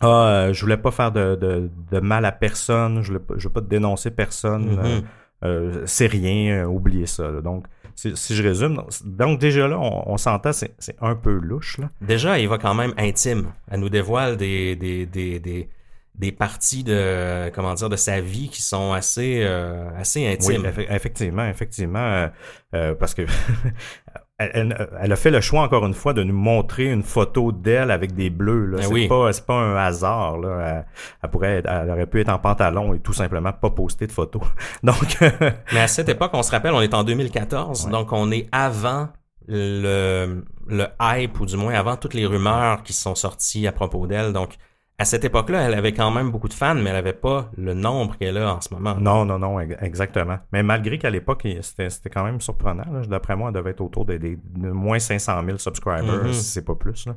ah, 0.02 0.08
euh, 0.48 0.54
je 0.54 0.62
voulais 0.62 0.78
pas 0.78 0.92
faire 0.92 1.12
de, 1.12 1.36
de, 1.36 1.70
de 1.92 2.00
mal 2.00 2.26
à 2.26 2.32
personne, 2.32 3.02
je 3.02 3.14
je 3.38 3.48
veux 3.48 3.54
pas 3.54 3.62
dénoncer 3.62 4.12
personne. 4.12 4.72
Mhm. 4.76 4.80
euh, 4.86 5.02
euh, 5.44 5.84
c'est 5.86 6.08
rien, 6.08 6.66
oubliez 6.66 7.06
ça. 7.06 7.30
là. 7.32 7.42
Donc, 7.42 7.66
si, 7.96 8.16
si 8.16 8.36
je 8.36 8.42
résume, 8.44 8.82
donc, 9.06 9.40
déjà 9.40 9.68
là, 9.68 9.78
on, 9.80 10.12
on 10.14 10.18
s'entend, 10.18 10.52
c'est 10.54 10.74
c'est 10.80 10.96
un 11.02 11.16
peu 11.16 11.32
louche. 11.32 11.78
Là. 11.78 11.90
Déjà, 12.02 12.40
il 12.40 12.48
va 12.50 12.58
quand 12.58 12.74
même 12.74 12.94
intime. 12.98 13.52
Elle 13.70 13.80
nous 13.82 13.90
dévoile 13.90 14.38
des, 14.38 14.76
des, 14.76 15.06
des, 15.06 15.40
des, 15.40 15.70
des 16.16 16.32
parties 16.32 16.84
de, 16.84 17.50
comment 17.54 17.76
dire, 17.76 17.90
de 17.90 17.96
sa 17.96 18.20
vie 18.20 18.50
qui 18.50 18.64
sont 18.64 18.94
assez, 18.94 19.42
euh, 19.44 19.90
assez 19.96 20.22
Oui, 20.22 20.56
intimes. 20.56 20.64
effe- 20.66 20.92
effectivement, 20.92 21.46
effectivement, 21.48 22.00
euh, 22.00 22.28
euh, 22.74 22.96
parce 22.96 23.14
que 23.14 23.22
elle, 24.40 24.52
elle- 24.54 24.90
elle 25.02 25.12
a 25.12 25.16
fait 25.16 25.32
le 25.32 25.42
choix 25.42 25.62
encore 25.64 25.86
une 25.86 25.94
fois 25.94 26.14
de 26.14 26.24
nous 26.24 26.34
montrer 26.34 26.86
une 26.92 27.04
photo 27.04 27.52
d'elle 27.52 27.90
avec 27.92 28.14
des 28.14 28.30
bleus. 28.30 28.66
Là. 28.68 28.78
Ben 28.78 28.84
C'est 28.84 28.94
oui. 28.94 29.08
pas, 29.08 29.34
c'est 29.34 29.46
pas 29.46 29.56
un 29.56 29.76
hasard. 29.76 30.38
Là. 30.38 30.60
Elle, 30.68 30.86
elle 31.24 31.30
pourrait, 31.30 31.56
être- 31.58 31.70
elle 31.70 31.90
aurait 31.90 32.06
pu 32.06 32.22
être 32.22 32.30
en 32.30 32.38
pantalon 32.40 32.94
et 32.94 33.00
tout 33.00 33.14
simplement 33.14 33.52
pas 33.52 33.70
poster 33.72 34.08
de 34.08 34.12
photos. 34.12 34.44
Donc, 34.84 35.18
Mais 35.74 35.80
à 35.82 35.88
cette 35.88 36.10
époque, 36.10 36.32
on 36.34 36.44
se 36.44 36.52
rappelle, 36.52 36.74
on 36.74 36.82
est 36.82 36.94
en 36.94 37.04
2014, 37.04 37.86
Ouais. 37.86 37.92
donc 37.92 38.14
on 38.14 38.30
est 38.32 38.48
avant 38.52 39.10
le, 39.48 40.44
le 40.68 40.86
hype, 41.02 41.40
ou 41.40 41.46
du 41.46 41.56
moins 41.58 41.74
avant 41.74 41.96
toutes 41.96 42.14
les 42.14 42.26
rumeurs 42.26 42.84
qui 42.84 42.94
sont 42.94 43.16
sorties 43.16 43.66
à 43.68 43.72
propos 43.72 44.06
d'elle. 44.08 44.34
Donc, 44.34 44.56
à 45.00 45.06
cette 45.06 45.24
époque-là, 45.24 45.62
elle 45.68 45.76
avait 45.76 45.94
quand 45.94 46.10
même 46.10 46.32
beaucoup 46.32 46.48
de 46.48 46.54
fans, 46.56 46.74
mais 46.74 46.90
elle 46.90 46.96
avait 46.96 47.14
pas 47.14 47.52
le 47.56 47.76
nombre 47.76 48.18
qu'elle 48.18 48.38
a 48.38 48.56
en 48.56 48.62
ce 48.62 48.74
moment. 48.74 48.96
non, 49.00 49.26
non, 49.26 49.38
non, 49.38 49.60
ex- 49.60 49.76
exactement. 49.82 50.40
Mais 50.52 50.64
malgré 50.64 50.98
qu'à 50.98 51.12
l'époque, 51.12 51.48
c'était, 51.62 52.10
quand 52.10 52.24
même 52.24 52.42
surprenant. 52.42 52.84
D'après 53.08 53.36
moi, 53.36 53.50
elle 53.50 53.56
devait 53.56 53.72
être 53.72 53.82
autour 53.82 54.06
de, 54.06 54.18
des- 54.18 54.38
de 54.38 54.72
moins 54.72 54.98
500 54.98 55.44
000 55.46 55.58
subscribers, 55.60 56.24
Mhm. 56.24 56.34
si 56.34 56.44
c'est 56.44 56.66
pas 56.66 56.74
plus. 56.76 57.06
Là. 57.06 57.16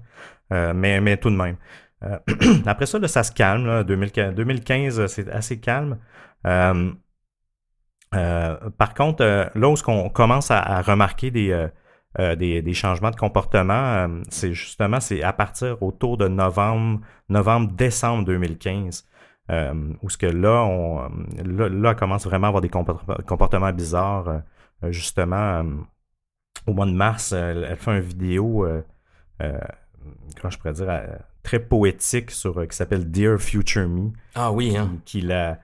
Euh, 0.52 0.72
mais, 0.74 1.00
mais 1.00 1.16
tout 1.16 1.30
de 1.30 1.36
même. 1.36 1.56
Euh, 2.02 2.18
après 2.66 2.84
ça, 2.84 2.98
là, 2.98 3.08
ça 3.08 3.22
se 3.22 3.32
calme. 3.32 3.64
Là. 3.66 3.82
2015, 3.82 4.34
2015, 4.34 5.06
c'est 5.06 5.30
assez 5.30 5.58
calme. 5.58 5.98
Euh, 6.46 6.90
par 8.76 8.92
contre, 8.94 9.24
là 9.54 9.68
où 9.68 9.74
on 9.86 10.08
commence 10.10 10.50
à, 10.50 10.58
à 10.58 10.82
remarquer 10.82 11.30
des, 11.30 11.68
euh, 12.18 12.34
des, 12.34 12.60
des 12.62 12.74
changements 12.74 13.10
de 13.10 13.16
comportement, 13.16 13.72
euh, 13.72 14.22
c'est 14.30 14.52
justement 14.52 14.98
c'est 15.00 15.22
à 15.22 15.32
partir 15.32 15.80
autour 15.82 16.16
de 16.16 16.26
novembre, 16.28 17.00
novembre-décembre 17.28 18.24
2015. 18.24 19.06
Euh, 19.50 19.92
où 20.02 20.08
ce 20.10 20.16
que 20.16 20.26
là, 20.26 20.62
on, 20.64 21.08
là, 21.44 21.68
là, 21.68 21.90
elle 21.90 21.96
commence 21.96 22.24
vraiment 22.24 22.46
à 22.46 22.48
avoir 22.48 22.60
des 22.60 22.68
comport- 22.68 23.04
comportements 23.26 23.72
bizarres. 23.72 24.42
justement, 24.90 25.64
au 26.68 26.72
mois 26.72 26.86
de 26.86 26.92
mars, 26.92 27.32
elle, 27.32 27.66
elle 27.68 27.76
fait 27.76 27.90
une 27.96 28.00
vidéo, 28.00 28.64
comment 29.38 30.50
je 30.50 30.58
pourrais 30.58 30.72
dire, 30.72 31.02
très 31.42 31.58
poétique 31.58 32.30
sur 32.30 32.66
qui 32.68 32.76
s'appelle 32.76 33.10
Dear 33.10 33.38
Future 33.40 33.88
Me, 33.88 34.10
Ah 34.34 34.52
oui, 34.52 34.76
hein. 34.76 34.98
qui, 35.04 35.20
qui 35.20 35.26
la 35.26 35.58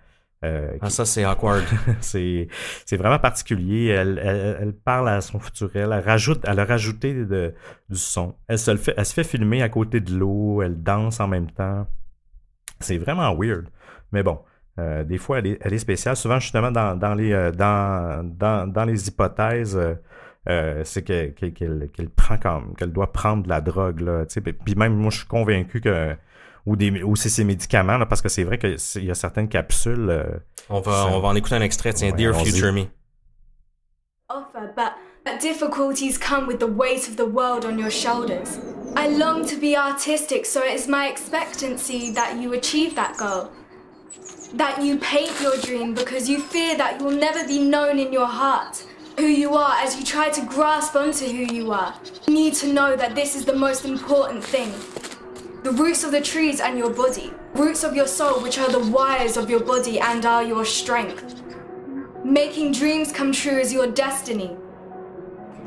euh, 0.44 0.76
Ah, 0.80 0.90
ça, 0.90 1.04
c'est 1.04 1.24
awkward. 1.24 1.64
c'est 2.00 2.48
c'est 2.84 2.96
vraiment 2.96 3.18
particulier. 3.18 3.86
Elle, 3.88 4.20
elle, 4.22 4.58
elle 4.60 4.72
parle 4.74 5.08
à 5.08 5.20
son 5.20 5.38
futurel. 5.40 5.90
Elle 5.92 6.04
rajoute, 6.04 6.40
elle 6.46 6.60
a 6.60 6.64
rajouté 6.64 7.14
de- 7.14 7.54
du 7.88 7.96
son. 7.96 8.36
Elle 8.48 8.58
se, 8.58 8.70
le 8.70 8.76
fait, 8.76 8.94
elle 8.96 9.06
se 9.06 9.14
fait 9.14 9.24
filmer 9.24 9.62
à 9.62 9.68
côté 9.68 10.00
de 10.00 10.14
l'eau. 10.14 10.62
Elle 10.62 10.82
danse 10.82 11.20
en 11.20 11.28
même 11.28 11.50
temps. 11.50 11.86
C'est 12.80 12.98
vraiment 12.98 13.34
weird. 13.34 13.66
Mais 14.12 14.22
bon, 14.22 14.38
euh, 14.78 15.04
des 15.04 15.18
fois, 15.18 15.38
elle 15.38 15.46
est, 15.46 15.58
elle 15.62 15.72
est 15.72 15.78
spéciale. 15.78 16.16
Souvent, 16.16 16.38
justement, 16.38 16.70
dans, 16.70 16.94
dans, 16.96 17.14
les, 17.14 17.32
euh, 17.32 17.50
dans, 17.50 18.22
dans, 18.24 18.66
dans 18.70 18.84
les 18.84 19.08
hypothèses, 19.08 19.80
euh, 20.48 20.82
c'est 20.84 21.02
que- 21.02 21.30
que- 21.30 21.46
qu'elle 21.46 21.88
qu'elle 21.92 22.10
prend 22.10 22.36
comme 22.36 22.74
qu'elle 22.76 22.92
doit 22.92 23.10
prendre 23.12 23.42
de 23.42 23.48
la 23.48 23.60
drogue. 23.62 24.00
Là, 24.00 24.24
puis 24.64 24.74
même, 24.76 24.94
moi, 24.94 25.10
je 25.10 25.18
suis 25.18 25.26
convaincu 25.26 25.80
que. 25.80 26.14
Ou, 26.66 26.74
des, 26.76 27.02
ou 27.02 27.14
c'est 27.16 27.28
ses 27.28 27.44
médicaments, 27.44 27.96
là, 27.96 28.06
parce 28.06 28.20
que 28.20 28.28
c'est 28.28 28.42
vrai 28.44 28.58
qu'il 28.58 29.04
y 29.04 29.10
a 29.10 29.14
certaines 29.14 29.48
capsules. 29.48 30.08
euh, 30.10 30.24
On 30.68 30.80
va, 30.80 30.92
Ça- 30.92 31.06
on 31.16 31.20
va 31.20 31.28
en 31.28 31.34
écouter 31.36 31.54
un 31.54 31.60
extrait. 31.62 31.92
Tiens, 31.92 32.10
Ouais, 32.10 32.16
Dear. 32.16 32.34
Future 32.44 32.72
Me. 32.72 32.86
offer, 34.28 34.68
but, 34.74 34.92
but 35.24 35.38
difficulties 35.40 36.18
come 36.18 36.46
with 36.48 36.58
the 36.58 36.66
weight 36.66 37.08
of 37.08 37.16
the 37.16 37.24
world 37.26 37.64
on 37.64 37.78
your 37.78 37.90
shoulders. 37.90 38.58
I 38.96 39.08
long 39.08 39.44
to 39.46 39.56
be 39.56 39.76
artistic, 39.76 40.44
so 40.46 40.60
it 40.62 40.74
is 40.74 40.88
my 40.88 41.06
expectancy 41.08 42.10
that 42.14 42.36
you 42.40 42.52
achieve 42.52 42.94
that 42.96 43.16
goal. 43.16 43.50
That 44.54 44.82
you 44.82 44.98
paint 44.98 45.30
your 45.40 45.56
dream 45.58 45.94
because 45.94 46.28
you 46.28 46.40
fear 46.40 46.76
that 46.78 46.98
you 46.98 47.06
will 47.06 47.16
never 47.16 47.46
be 47.46 47.58
known 47.60 47.98
in 47.98 48.12
your 48.12 48.26
heart. 48.26 48.84
Who 49.18 49.26
you 49.26 49.54
are 49.54 49.74
as 49.84 49.96
you 49.96 50.04
try 50.04 50.28
to 50.30 50.40
grasp 50.42 50.94
onto 50.96 51.26
who 51.26 51.54
you 51.54 51.72
are. 51.72 51.94
You 52.26 52.34
need 52.34 52.54
to 52.54 52.66
know 52.72 52.96
that 52.96 53.14
this 53.14 53.34
is 53.36 53.44
the 53.44 53.54
most 53.56 53.84
important 53.84 54.42
thing. 54.44 54.72
The 55.66 55.72
roots 55.72 56.04
of 56.04 56.12
the 56.12 56.20
trees 56.20 56.60
and 56.60 56.78
your 56.78 56.90
body. 56.90 57.32
Roots 57.56 57.82
of 57.82 57.96
your 57.96 58.06
soul, 58.06 58.40
which 58.40 58.56
are 58.56 58.70
the 58.70 58.78
wires 58.88 59.36
of 59.36 59.50
your 59.50 59.58
body 59.58 59.98
and 59.98 60.24
are 60.24 60.44
your 60.44 60.64
strength. 60.64 61.42
Making 62.24 62.70
dreams 62.70 63.10
come 63.10 63.32
true 63.32 63.58
is 63.58 63.72
your 63.72 63.88
destiny. 63.88 64.56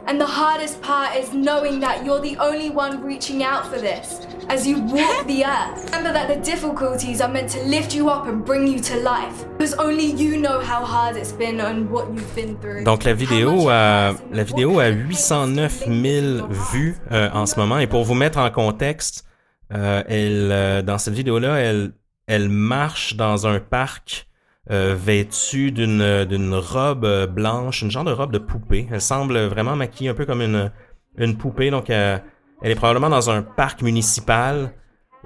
And 0.07 0.17
the 0.17 0.25
hardest 0.25 0.81
part 0.81 1.17
is 1.17 1.33
knowing 1.33 1.81
that 1.81 2.05
you're 2.05 2.21
the 2.21 2.37
only 2.37 2.69
one 2.69 3.03
reaching 3.03 3.43
out 3.43 3.67
for 3.67 3.77
this 3.77 4.25
as 4.47 4.65
you 4.65 4.79
walk 4.79 5.27
the 5.27 5.43
earth. 5.43 5.83
Remember 5.87 6.13
that 6.13 6.29
the 6.29 6.49
difficulties 6.49 7.19
are 7.19 7.27
meant 7.27 7.49
to 7.49 7.61
lift 7.65 7.93
you 7.93 8.07
up 8.07 8.25
and 8.25 8.45
bring 8.45 8.67
you 8.67 8.79
to 8.79 8.95
life. 9.01 9.43
Because 9.57 9.73
only 9.73 10.05
you 10.05 10.37
know 10.37 10.61
how 10.61 10.85
hard 10.85 11.17
it's 11.17 11.33
been 11.33 11.59
and 11.59 11.91
what 11.91 12.07
you've 12.13 12.33
been 12.35 12.57
through. 12.61 12.85
Donc 12.85 13.03
la 13.03 13.13
vidéo, 13.13 13.69
euh, 13.69 14.13
a, 14.13 14.15
la 14.31 14.43
vidéo 14.45 14.79
a 14.79 14.87
809 14.87 15.83
000 15.87 16.47
vues 16.71 16.95
euh, 17.11 17.29
en 17.33 17.45
ce 17.45 17.59
moment. 17.59 17.79
Et 17.79 17.87
pour 17.87 18.05
vous 18.05 18.15
mettre 18.15 18.37
en 18.37 18.49
contexte, 18.49 19.25
euh, 19.73 20.03
elle, 20.07 20.49
euh, 20.51 20.81
dans 20.81 20.97
cette 20.97 21.13
vidéo-là, 21.13 21.57
elle, 21.57 21.91
elle 22.27 22.49
marche 22.49 23.15
dans 23.15 23.47
un 23.47 23.59
parc 23.59 24.27
euh, 24.71 24.95
vêtue 24.95 25.71
d'une 25.71 26.25
d'une 26.25 26.53
robe 26.53 27.05
euh, 27.05 27.27
blanche, 27.27 27.81
une 27.81 27.91
genre 27.91 28.03
de 28.03 28.11
robe 28.11 28.31
de 28.31 28.37
poupée. 28.37 28.87
Elle 28.91 29.01
semble 29.01 29.37
vraiment 29.45 29.75
maquillée 29.75 30.09
un 30.09 30.13
peu 30.13 30.25
comme 30.25 30.41
une 30.41 30.71
une 31.17 31.37
poupée. 31.37 31.71
Donc 31.71 31.89
euh, 31.89 32.17
elle 32.61 32.71
est 32.71 32.75
probablement 32.75 33.09
dans 33.09 33.29
un 33.29 33.41
parc 33.41 33.81
municipal. 33.81 34.71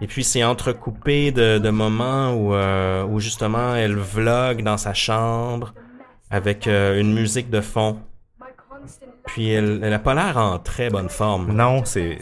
Et 0.02 0.08
puis 0.08 0.24
c'est 0.24 0.44
entrecoupé 0.44 1.32
de, 1.32 1.60
de 1.60 1.70
moments 1.70 2.34
où, 2.34 2.54
euh, 2.56 3.04
où 3.06 3.20
justement 3.20 3.76
elle 3.76 3.96
vlog 3.96 4.64
dans 4.64 4.78
sa 4.78 4.94
chambre 4.94 5.74
avec 6.32 6.68
euh, 6.68 7.00
une 7.00 7.14
musique 7.14 7.50
de 7.50 7.62
fond. 7.62 8.00
Puis 9.28 9.50
elle, 9.52 9.82
elle 9.84 9.94
a 9.94 10.00
pas 10.00 10.16
l'air 10.16 10.38
en 10.38 10.58
très 10.58 10.90
bonne 10.90 11.10
forme. 11.10 11.54
Non, 11.54 11.86
c'est 11.86 12.18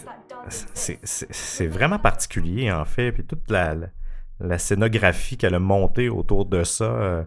c'est- 0.51 1.67
vraiment 1.67 1.99
particulier 1.99 2.71
en 2.71 2.85
fait. 2.85 3.11
Puis 3.11 3.23
toute 3.25 3.49
la, 3.49 3.73
la, 3.75 3.87
la 4.39 4.57
scénographie 4.57 5.37
qu'elle 5.37 5.55
a 5.55 5.59
montée 5.59 6.09
autour 6.09 6.45
de 6.45 6.63
ça 6.63 6.85
euh, 6.85 7.23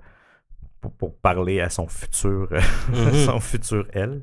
pour, 0.81 0.93
pour 0.93 1.17
parler 1.17 1.61
à 1.61 1.71
son 1.71 1.87
futur, 1.89 2.49
euh, 2.53 2.61
Mhm. 2.93 3.25
son 3.27 3.41
futur 3.41 3.87
elle. 3.93 4.23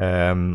Euh, 0.00 0.54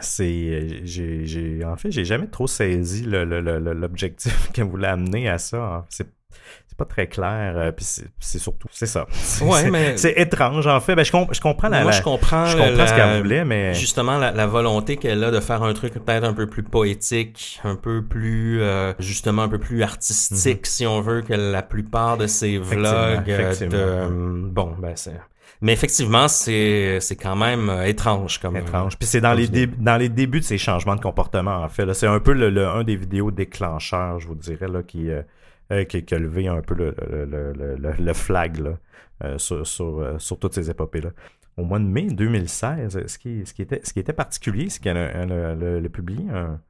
c'est 0.00 0.84
j'ai 0.84 1.64
en 1.64 1.76
fait 1.76 1.90
j'ai 1.90 2.04
jamais 2.04 2.26
trop 2.26 2.46
saisi 2.46 3.02
le- 3.04 3.24
le- 3.24 3.40
le- 3.40 3.58
le- 3.58 3.72
l'objectif 3.72 4.50
qu'elle 4.52 4.66
voulait 4.66 4.88
amener 4.88 5.28
à 5.28 5.38
ça 5.38 5.56
hein. 5.64 5.84
C'est 6.78 6.84
pas 6.86 6.92
très 6.94 7.06
clair 7.06 7.54
euh, 7.56 7.72
puis 7.72 7.86
c'est 8.20 8.38
surtout 8.38 8.68
c'est 8.70 8.86
ça 8.86 9.06
C'est- 9.12 9.44
Ouais, 9.44 9.70
mais- 9.70 9.96
c'est 9.96 10.12
étrange 10.18 10.66
en 10.66 10.80
fait 10.80 10.94
ben, 10.94 11.04
je, 11.04 11.10
com- 11.12 11.26
je 11.32 11.40
comprends 11.40 11.68
la, 11.68 11.82
Moi, 11.82 11.90
la- 11.90 11.96
je 11.96 12.02
comprends, 12.02 12.44
je 12.46 12.56
comprends 12.56 12.72
la- 12.72 12.86
ce 12.86 12.94
qu'elle 12.94 13.22
voulait 13.22 13.44
mais 13.44 13.72
Justement, 13.74 14.18
la, 14.18 14.30
la 14.32 14.46
volonté 14.46 14.96
qu'elle 14.96 15.22
a 15.24 15.30
de 15.30 15.40
faire 15.40 15.62
un 15.62 15.72
truc 15.72 15.94
peut-être 15.94 16.24
un 16.24 16.32
peu 16.34 16.46
plus 16.46 16.62
poétique, 16.62 17.60
un 17.64 17.76
peu 17.76 18.02
plus, 18.04 18.60
euh, 18.60 18.92
justement, 18.98 19.42
un 19.42 19.48
peu 19.48 19.58
plus 19.58 19.82
artistique, 19.82 20.66
si 20.66 20.86
on 20.86 21.00
veut, 21.00 21.22
que 21.22 21.32
la 21.34 21.62
plupart 21.62 22.16
de 22.16 22.26
ses 22.26 22.58
Mhm. 22.58 22.62
Effectivement, 22.64 22.90
vlogs. 22.90 23.30
euh, 23.30 23.40
effectivement. 23.40 23.78
de, 23.78 23.82
euh, 23.82 24.08
bon, 24.50 24.74
ben 24.78 24.92
c'est. 24.96 25.18
Mais 25.62 25.72
effectivement, 25.72 26.28
c'est 26.28 26.98
c'est 27.00 27.16
quand 27.16 27.36
même 27.36 27.70
euh, 27.70 27.84
étrange 27.84 28.38
comme. 28.38 28.56
étrange. 28.56 28.98
Puis 28.98 29.06
c'est 29.08 29.20
dans 29.22 29.32
les, 29.32 29.48
dé- 29.48 29.66
dans 29.66 29.96
les 29.96 30.08
débuts 30.10 30.40
de 30.40 30.44
ces 30.44 30.58
changements 30.58 30.96
de 30.96 31.00
comportement, 31.00 31.56
en 31.62 31.68
fait. 31.68 31.86
là. 31.86 31.94
C'est 31.94 32.06
un 32.06 32.20
peu 32.20 32.32
le, 32.32 32.50
le- 32.50 32.68
un 32.68 32.84
des 32.84 32.96
vidéos 32.96 33.30
déclencheurs, 33.30 34.20
je 34.20 34.26
vous 34.28 34.34
dirais, 34.34 34.68
là, 34.68 34.82
qui, 34.82 35.10
euh, 35.10 35.22
euh, 35.72 35.84
qui, 35.84 36.14
a 36.14 36.18
levé 36.18 36.48
un 36.48 36.60
peu 36.60 36.74
le, 36.74 36.94
le, 37.10 37.52
le, 37.52 37.92
le- 37.98 38.12
flag 38.12 38.76
euh, 39.24 39.38
sur, 39.38 39.66
sur, 39.66 40.00
euh, 40.00 40.18
sur 40.18 40.38
toutes 40.38 40.54
ces 40.54 40.70
épopées-là. 40.70 41.10
Au 41.56 41.64
mois 41.64 41.78
de 41.78 41.84
mai 41.84 42.06
2016, 42.08 43.06
ce 43.06 43.18
qui, 43.18 43.44
ce 43.46 43.54
qui, 43.54 43.62
était, 43.62 43.80
ce 43.82 43.92
qui 43.92 43.98
était 44.00 44.12
particulier, 44.12 44.68
c'est 44.68 44.82
qu'elle 44.82 44.98
a, 44.98 45.88
publié 45.88 46.28
un, 46.30 46.60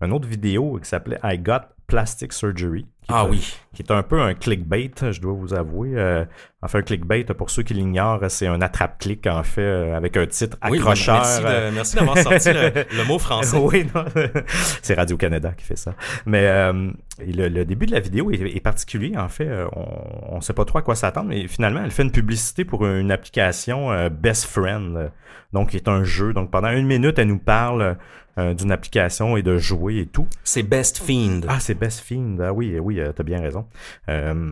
une 0.00 0.12
autre 0.12 0.28
vidéo 0.28 0.78
qui 0.78 0.88
s'appelait 0.88 1.18
I 1.24 1.38
Got 1.38 1.62
Plastic 1.86 2.32
Surgery. 2.32 2.86
Ah 3.08 3.24
est 3.26 3.30
oui. 3.30 3.56
qui 3.72 3.82
est 3.82 3.90
un 3.92 4.02
peu 4.02 4.20
un 4.20 4.34
clickbait, 4.34 4.90
je 5.12 5.20
dois 5.20 5.32
vous 5.32 5.54
avouer. 5.54 5.90
Euh, 5.94 6.24
enfin, 6.62 6.80
un 6.80 6.82
clickbait, 6.82 7.24
pour 7.24 7.50
ceux 7.50 7.62
qui 7.62 7.74
l'ignorent, 7.74 8.24
c'est 8.28 8.46
un 8.48 8.60
attrape-clic, 8.60 9.26
en 9.28 9.42
fait, 9.44 9.60
euh, 9.60 9.96
avec 9.96 10.16
un 10.16 10.26
titre 10.26 10.56
Oui, 10.68 10.78
accrocheur. 10.78 11.24
euh, 11.44 11.70
merci 11.72 11.94
d'avoir 11.96 12.18
sorti 12.18 12.52
le, 12.52 12.72
le 12.96 13.04
mot 13.04 13.18
français. 13.18 13.56
oui, 13.60 13.86
non. 13.94 14.04
c'est 14.82 14.94
Radio-Canada 14.94 15.52
qui 15.56 15.64
fait 15.64 15.76
ça. 15.76 15.94
Mais 16.26 16.46
euh, 16.46 16.90
le, 17.24 17.48
le 17.48 17.64
début 17.64 17.86
de 17.86 17.92
la 17.92 18.00
vidéo 18.00 18.30
est, 18.32 18.40
est 18.40 18.60
particulier, 18.60 19.16
en 19.16 19.28
fait. 19.28 19.48
On 19.72 20.36
ne 20.36 20.40
sait 20.40 20.52
pas 20.54 20.64
trop 20.64 20.78
à 20.78 20.82
quoi 20.82 20.96
s'attendre, 20.96 21.28
mais 21.28 21.46
finalement, 21.46 21.82
elle 21.84 21.92
fait 21.92 22.02
une 22.02 22.12
publicité 22.12 22.64
pour 22.64 22.84
une 22.86 23.12
application 23.12 24.08
Best 24.10 24.46
Friend, 24.46 25.12
donc 25.52 25.70
qui 25.70 25.76
est 25.76 25.88
un 25.88 26.02
jeu. 26.02 26.32
Donc 26.32 26.50
pendant 26.50 26.70
une 26.70 26.86
minute, 26.86 27.18
elle 27.18 27.28
nous 27.28 27.38
parle 27.38 27.96
d'une 28.36 28.70
application 28.70 29.38
et 29.38 29.42
de 29.42 29.56
jouer 29.56 30.00
et 30.00 30.06
tout. 30.06 30.26
C'est 30.44 30.62
Best 30.62 30.98
Fiend. 30.98 31.40
Ah, 31.48 31.58
c'est 31.58 31.72
Best 31.74 32.00
Fiend. 32.00 32.36
Ah 32.42 32.52
oui, 32.52 32.78
oui, 32.78 32.95
euh, 33.00 33.12
t'as 33.12 33.22
bien 33.22 33.40
raison. 33.40 33.66
Euh, 34.08 34.50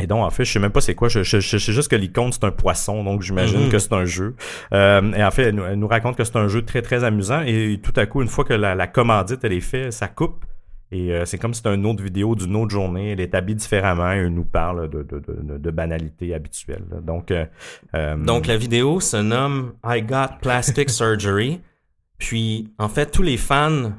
et 0.00 0.08
donc, 0.08 0.24
en 0.24 0.30
fait, 0.30 0.44
je 0.44 0.52
sais 0.52 0.58
même 0.58 0.72
pas 0.72 0.80
c'est 0.80 0.96
quoi. 0.96 1.08
Je, 1.08 1.22
je, 1.22 1.38
je 1.38 1.56
sais 1.58 1.72
juste 1.72 1.88
que 1.88 1.94
l'icône, 1.96 2.32
c'est 2.32 2.42
un 2.44 2.50
poisson, 2.50 3.04
donc 3.04 3.22
j'imagine 3.22 3.64
Mhm. 3.66 3.70
que 3.70 3.78
c'est 3.78 3.92
un 3.92 4.04
jeu. 4.04 4.34
Euh, 4.72 5.12
et 5.12 5.22
en 5.22 5.30
fait, 5.30 5.44
elle 5.44 5.54
nous, 5.54 5.64
elle 5.64 5.78
nous 5.78 5.86
raconte 5.86 6.16
que 6.16 6.24
c'est 6.24 6.36
un 6.36 6.48
jeu 6.48 6.62
très, 6.62 6.82
très 6.82 7.04
amusant. 7.04 7.42
Et 7.46 7.78
tout 7.82 7.92
à 7.96 8.04
coup, 8.06 8.20
une 8.20 8.28
fois 8.28 8.44
que 8.44 8.54
la, 8.54 8.74
la 8.74 8.86
commandite, 8.88 9.44
elle 9.44 9.52
est 9.52 9.60
faite, 9.60 9.92
ça 9.92 10.08
coupe. 10.08 10.44
Et 10.90 11.12
euh, 11.12 11.24
c'est 11.24 11.38
comme 11.38 11.54
si 11.54 11.58
c'était 11.58 11.74
une 11.74 11.86
autre 11.86 12.02
vidéo 12.02 12.34
d'une 12.34 12.54
autre 12.56 12.70
journée. 12.70 13.12
Elle 13.12 13.20
est 13.20 13.34
habillée 13.36 13.56
différemment 13.56 14.12
et 14.12 14.16
elle 14.18 14.28
nous 14.34 14.44
parle 14.44 14.88
de, 14.90 15.02
de, 15.02 15.18
de, 15.20 15.58
de 15.58 15.70
banalités 15.70 16.34
habituelles. 16.34 16.84
Donc, 17.02 17.30
euh, 17.30 18.16
Donc 18.16 18.46
la 18.46 18.56
vidéo 18.56 18.98
se 19.00 19.16
nomme 19.16 19.74
I 19.84 20.02
Got 20.02 20.38
Plastic 20.42 20.90
Surgery. 20.90 21.60
Puis 22.18 22.72
en 22.78 22.88
fait 22.88 23.10
tous 23.10 23.22
les 23.22 23.36
fans, 23.36 23.92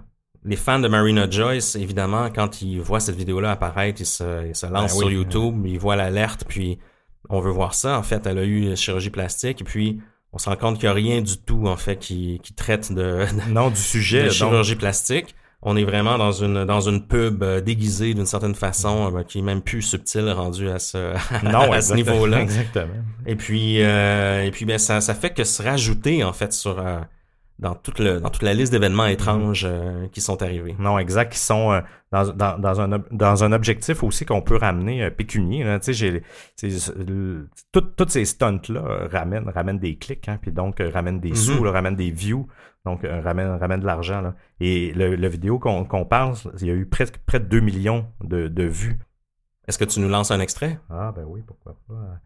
les 0.46 0.56
fans 0.56 0.80
de 0.80 0.88
Marina 0.88 1.30
Joyce, 1.30 1.76
évidemment, 1.76 2.30
quand 2.34 2.62
ils 2.62 2.80
voient 2.80 3.00
cette 3.00 3.16
vidéo-là 3.16 3.52
apparaître, 3.52 4.00
ils 4.02 4.06
se, 4.06 4.48
ils 4.48 4.56
se 4.56 4.66
lancent 4.68 4.94
Ben 4.94 5.00
sur 5.00 5.08
oui. 5.08 5.14
YouTube, 5.16 5.66
ils 5.66 5.80
voient 5.80 5.96
l'alerte, 5.96 6.46
puis 6.48 6.78
on 7.30 7.40
veut 7.40 7.52
voir 7.52 7.74
ça. 7.74 7.98
En 7.98 8.04
fait, 8.04 8.26
elle 8.28 8.38
a 8.38 8.44
eu 8.44 8.62
une 8.62 8.76
chirurgie 8.78 9.10
plastique, 9.10 9.62
et 9.62 9.64
puis 9.64 10.00
on 10.32 10.38
se 10.38 10.48
rend 10.50 10.56
compte 10.56 10.76
qu'il 10.76 10.86
n'y 10.88 10.92
a 10.92 10.94
rien 10.94 11.22
du 11.22 11.38
tout 11.38 11.66
en 11.68 11.78
fait 11.78 11.98
qui, 11.98 12.40
qui 12.44 12.54
traite 12.54 12.92
de, 12.94 13.26
non, 13.50 13.68
du 13.68 13.74
de 13.74 13.78
sujet. 13.78 14.24
donc- 14.24 14.32
chirurgie 14.34 14.76
plastique. 14.76 15.36
On 15.68 15.76
est 15.78 15.84
vraiment 15.84 16.20
dans 16.20 16.32
une 16.34 16.64
dans 16.66 16.82
une 16.82 17.08
pub 17.08 17.42
euh, 17.42 17.60
déguisée 17.60 18.14
d'une 18.14 18.28
certaine 18.28 18.54
façon, 18.54 19.16
euh, 19.18 19.24
qui 19.24 19.40
est 19.40 19.42
même 19.42 19.62
plus 19.64 19.82
subtile 19.82 20.30
rendue 20.30 20.70
à 20.70 20.78
ce 20.78 21.16
non, 21.44 21.72
à 21.72 21.82
ce 21.82 21.96
niveau-là. 21.96 22.42
Exactement. 22.42 22.94
Et 23.26 23.36
puis, 23.36 23.82
euh, 23.82 24.44
et 24.44 24.52
puis 24.52 24.66
ben, 24.66 24.78
ça, 24.78 25.02
ça 25.02 25.16
fait 25.16 25.32
que 25.32 25.44
se 25.44 25.64
rajouter, 25.64 26.24
en 26.24 26.34
fait, 26.34 26.54
sur, 26.54 26.78
euh, 26.78 27.00
dans, 27.58 27.74
toute 27.76 28.00
le, 28.00 28.20
dans 28.20 28.30
toute 28.30 28.42
la 28.44 28.54
liste 28.54 28.72
d'événements 28.74 29.06
étranges 29.06 29.64
euh, 29.66 30.08
qui 30.10 30.20
sont 30.22 30.42
arrivés. 30.44 30.76
Non, 30.78 31.00
exact, 31.00 31.32
qui 31.32 31.40
sont 31.40 31.72
euh, 31.72 31.82
dans, 32.12 32.28
dans, 32.34 32.58
dans, 32.60 32.82
un, 32.82 32.92
ob- 32.94 33.08
dans 33.12 33.44
un 33.44 33.52
objectif 33.54 34.04
aussi 34.04 34.26
qu'on 34.26 34.42
peut 34.42 34.58
ramener 34.58 35.04
euh, 35.04 35.10
pécunier. 35.10 35.64
là. 35.64 35.80
J'ai- 35.88 36.22
tout- 37.72 37.82
Toutes 37.82 38.10
ces 38.12 38.26
stunts-là 38.26 39.08
ramènent, 39.12 39.50
ramènent 39.50 39.80
des 39.80 39.96
clics, 39.98 40.28
hein, 40.28 40.38
puis 40.42 40.52
donc 40.52 40.82
ramènent 40.94 41.20
des 41.20 41.36
sous, 41.36 41.60
Mhm. 41.60 41.66
là, 41.66 41.72
ramènent 41.72 41.96
des 41.96 42.12
views, 42.12 42.48
donc 42.86 43.02
ramènent, 43.04 43.56
ramènent 43.58 43.80
de 43.80 43.86
l'argent. 43.86 44.34
Et 44.60 44.92
le, 44.94 45.16
le 45.16 45.28
vidéo 45.28 45.60
qu'on 45.60 45.86
qu'on 45.86 46.06
parle, 46.06 46.36
il 46.62 46.68
y 46.68 46.72
a 46.72 46.74
eu 46.74 46.86
presque 46.86 47.18
près 47.26 47.40
de 47.40 47.46
2 47.46 47.60
millions 47.60 48.06
de, 48.24 48.48
de 48.48 48.64
vues. 48.64 49.00
Est-ce 49.68 49.78
que 49.78 49.86
tu 49.86 50.00
nous 50.00 50.10
lances 50.10 50.32
un 50.32 50.40
extrait? 50.40 50.80
Ah 50.90 51.12
ben 51.12 51.26
oui, 51.28 51.42
pourquoi 51.46 51.76
pas. 51.88 52.20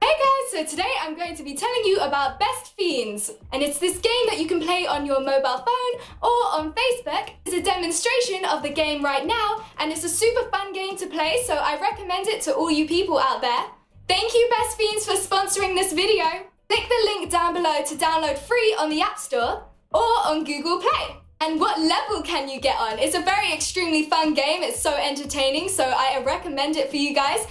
So 0.51 0.65
today 0.65 0.91
I'm 1.01 1.15
going 1.15 1.35
to 1.35 1.43
be 1.43 1.53
telling 1.53 1.85
you 1.85 1.99
about 1.99 2.39
Best 2.39 2.75
Fiends, 2.75 3.31
and 3.53 3.61
it's 3.61 3.77
this 3.77 3.99
game 3.99 4.25
that 4.27 4.39
you 4.39 4.47
can 4.47 4.59
play 4.59 4.87
on 4.87 5.05
your 5.05 5.21
mobile 5.21 5.63
phone 5.63 5.93
or 6.23 6.59
on 6.59 6.73
Facebook. 6.73 7.29
It's 7.45 7.55
a 7.55 7.61
demonstration 7.61 8.43
of 8.45 8.63
the 8.63 8.69
game 8.69 9.01
right 9.01 9.25
now, 9.25 9.63
and 9.77 9.91
it's 9.91 10.03
a 10.03 10.09
super 10.09 10.49
fun 10.49 10.73
game 10.73 10.97
to 10.97 11.05
play, 11.05 11.37
so 11.45 11.53
I 11.53 11.79
recommend 11.79 12.27
it 12.27 12.41
to 12.41 12.55
all 12.55 12.71
you 12.71 12.87
people 12.87 13.19
out 13.19 13.41
there. 13.41 13.63
Thank 14.09 14.33
you, 14.33 14.49
Best 14.57 14.75
Fiends, 14.75 15.05
for 15.05 15.15
sponsoring 15.15 15.75
this 15.75 15.93
video. 15.93 16.25
Click 16.67 16.89
the 16.89 17.05
link 17.05 17.29
down 17.29 17.53
below 17.53 17.83
to 17.85 17.95
download 17.95 18.37
free 18.39 18.75
on 18.79 18.89
the 18.89 19.01
App 19.01 19.19
Store 19.19 19.63
or 19.93 20.11
on 20.25 20.43
Google 20.43 20.79
Play. 20.79 21.18
And 21.41 21.57
what 21.57 21.79
level 21.79 22.21
can 22.21 22.49
you 22.49 22.59
get 22.59 22.77
on? 22.77 22.99
It's 22.99 23.15
a 23.15 23.21
very 23.21 23.53
extremely 23.53 24.03
fun 24.03 24.33
game. 24.33 24.61
It's 24.61 24.81
so 24.81 24.93
entertaining, 24.93 25.69
so 25.69 25.85
I 25.85 26.21
recommend 26.25 26.75
it 26.75 26.89
for 26.89 26.97
you 26.97 27.15
guys. 27.15 27.47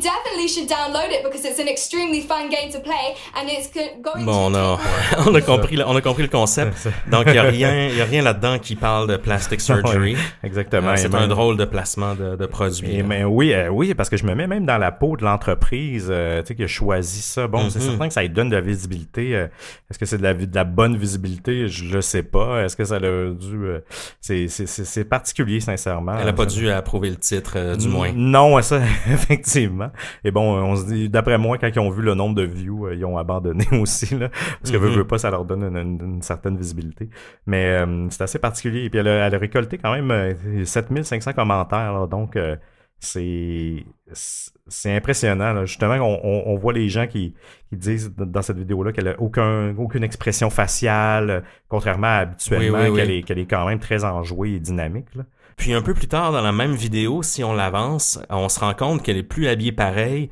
Definitely 0.00 0.48
should 0.48 0.68
download 0.68 1.10
it 1.10 1.22
because 1.22 1.44
it's 1.44 1.58
an 1.60 1.68
extremely 1.68 2.20
fun 2.22 2.48
game 2.48 2.70
to 2.72 2.80
play 2.80 3.14
and 3.36 3.48
it's 3.48 3.70
go- 3.72 4.00
going 4.02 4.24
Bon, 4.24 4.46
on 4.50 4.54
a, 4.54 4.78
on 5.26 5.34
a 5.34 5.40
compris, 5.42 5.76
le- 5.76 5.86
on 5.86 5.94
a 5.96 6.00
compris 6.00 6.22
le 6.22 6.28
concept. 6.28 6.88
Donc, 7.10 7.24
il 7.26 7.32
n'y 7.32 7.38
a 7.38 7.42
rien, 7.50 7.86
il 7.88 7.96
y 7.96 8.00
a 8.00 8.04
rien 8.04 8.22
là-dedans 8.22 8.58
qui 8.58 8.76
parle 8.76 9.08
de 9.08 9.16
plastic 9.16 9.60
surgery. 9.60 10.16
Exactement. 10.42 10.90
Euh, 10.90 10.96
c'est 10.96 11.08
même- 11.12 11.22
un 11.22 11.28
drôle 11.28 11.56
de 11.56 11.64
placement 11.64 12.14
de, 12.14 12.36
de 12.36 12.46
produit. 12.46 12.96
Et, 12.96 13.02
mais 13.02 13.24
oui, 13.24 13.52
euh, 13.52 13.68
oui, 13.68 13.94
parce 13.94 14.08
que 14.08 14.16
je 14.16 14.24
me 14.24 14.34
mets 14.34 14.46
même 14.46 14.64
dans 14.66 14.78
la 14.78 14.90
peau 14.92 15.16
de 15.16 15.24
l'entreprise 15.24 16.08
euh, 16.10 16.40
tu 16.42 16.48
sais, 16.48 16.54
qui 16.54 16.64
a 16.64 16.66
choisi 16.66 17.20
ça. 17.20 17.46
Bon, 17.46 17.68
c'est 17.70 17.78
Mhm. 17.80 17.84
certain 17.90 18.08
que 18.08 18.14
ça 18.14 18.22
lui 18.22 18.30
donne 18.30 18.48
de 18.48 18.56
la 18.56 18.62
visibilité. 18.62 19.34
euh, 19.36 19.46
Est-ce 19.90 19.98
que 19.98 20.06
c'est 20.06 20.18
de 20.18 20.22
la, 20.22 20.34
de 20.34 20.54
la 20.54 20.64
bonne 20.64 20.96
visibilité? 20.96 21.68
Je 21.68 21.84
le 21.94 22.00
sais 22.02 22.22
pas. 22.22 22.62
Est-ce 22.64 22.76
que 22.76 22.84
ça 22.84 22.96
a 22.96 23.00
dû... 23.00 23.06
euh, 23.54 23.80
c'est- 24.20 24.48
c'est 24.48 24.66
c'est- 24.66 24.84
c'est 24.84 25.04
particulier, 25.04 25.60
sincèrement. 25.60 26.14
Elle 26.18 26.26
n'a 26.26 26.32
pas 26.32 26.46
dû 26.46 26.70
approuver 26.70 27.10
le 27.10 27.16
titre, 27.16 27.52
euh, 27.56 27.76
du 27.76 27.88
moins. 27.88 28.10
Non, 28.14 28.60
ça, 28.62 28.80
effectivement. 29.12 29.89
Et 30.24 30.30
bon, 30.30 30.42
on 30.62 30.76
se 30.76 30.86
dit, 30.86 31.08
d'après 31.08 31.38
moi, 31.38 31.58
quand 31.58 31.68
ils 31.74 31.80
ont 31.80 31.90
vu 31.90 32.02
le 32.02 32.14
nombre 32.14 32.34
de 32.34 32.42
views, 32.44 32.86
euh, 32.86 32.94
ils 32.94 33.04
ont 33.04 33.18
abandonné 33.18 33.64
aussi, 33.80 34.16
là. 34.18 34.28
Parce 34.60 34.70
que 34.70 34.76
Mhm. 34.76 34.82
veut, 34.84 34.90
veut 34.90 35.06
pas, 35.06 35.18
ça 35.18 35.30
leur 35.30 35.44
donne 35.44 35.62
une, 35.64 35.76
une- 35.76 36.14
une 36.16 36.22
certaine 36.22 36.56
visibilité. 36.56 37.08
Mais 37.46 37.66
euh, 37.80 38.06
c'est 38.10 38.22
assez 38.22 38.38
particulier. 38.38 38.84
Et 38.84 38.90
puis 38.90 38.98
elle 39.00 39.08
a, 39.08 39.26
elle 39.26 39.34
a 39.34 39.38
récolté 39.38 39.78
quand 39.78 39.92
même 39.92 40.10
euh, 40.10 40.64
7500 40.64 41.32
commentaires, 41.32 41.92
là. 41.92 42.06
Donc, 42.06 42.36
euh, 42.36 42.56
c'est 43.02 43.84
c'est 44.12 44.94
impressionnant. 44.94 45.64
Justement, 45.64 45.94
on, 45.94 46.42
on, 46.46 46.54
voit 46.56 46.72
les 46.74 46.88
gens 46.88 47.06
qui, 47.06 47.34
qui 47.70 47.76
disent 47.76 48.14
dans 48.14 48.42
cette 48.42 48.58
vidéo-là 48.58 48.92
qu'elle 48.92 49.06
n'a 49.06 49.18
aucun, 49.20 49.74
aucune 49.78 50.04
expression 50.04 50.50
faciale, 50.50 51.42
contrairement 51.68 52.06
à 52.08 52.16
habituellement, 52.18 52.94
qu'elle 52.94 53.10
est, 53.10 53.28
est, 53.30 53.46
quand 53.46 53.66
même 53.66 53.78
très 53.78 54.04
enjouée 54.04 54.52
et 54.56 54.60
dynamique. 54.60 55.06
Puis 55.60 55.74
un 55.74 55.82
peu 55.82 55.92
plus 55.92 56.08
tard 56.08 56.32
dans 56.32 56.40
la 56.40 56.52
même 56.52 56.74
vidéo, 56.74 57.22
si 57.22 57.44
on 57.44 57.52
l'avance, 57.52 58.18
on 58.30 58.48
se 58.48 58.58
rend 58.58 58.72
compte 58.72 59.02
qu'elle 59.02 59.18
est 59.18 59.22
plus 59.22 59.46
habillée 59.46 59.72
pareil. 59.72 60.30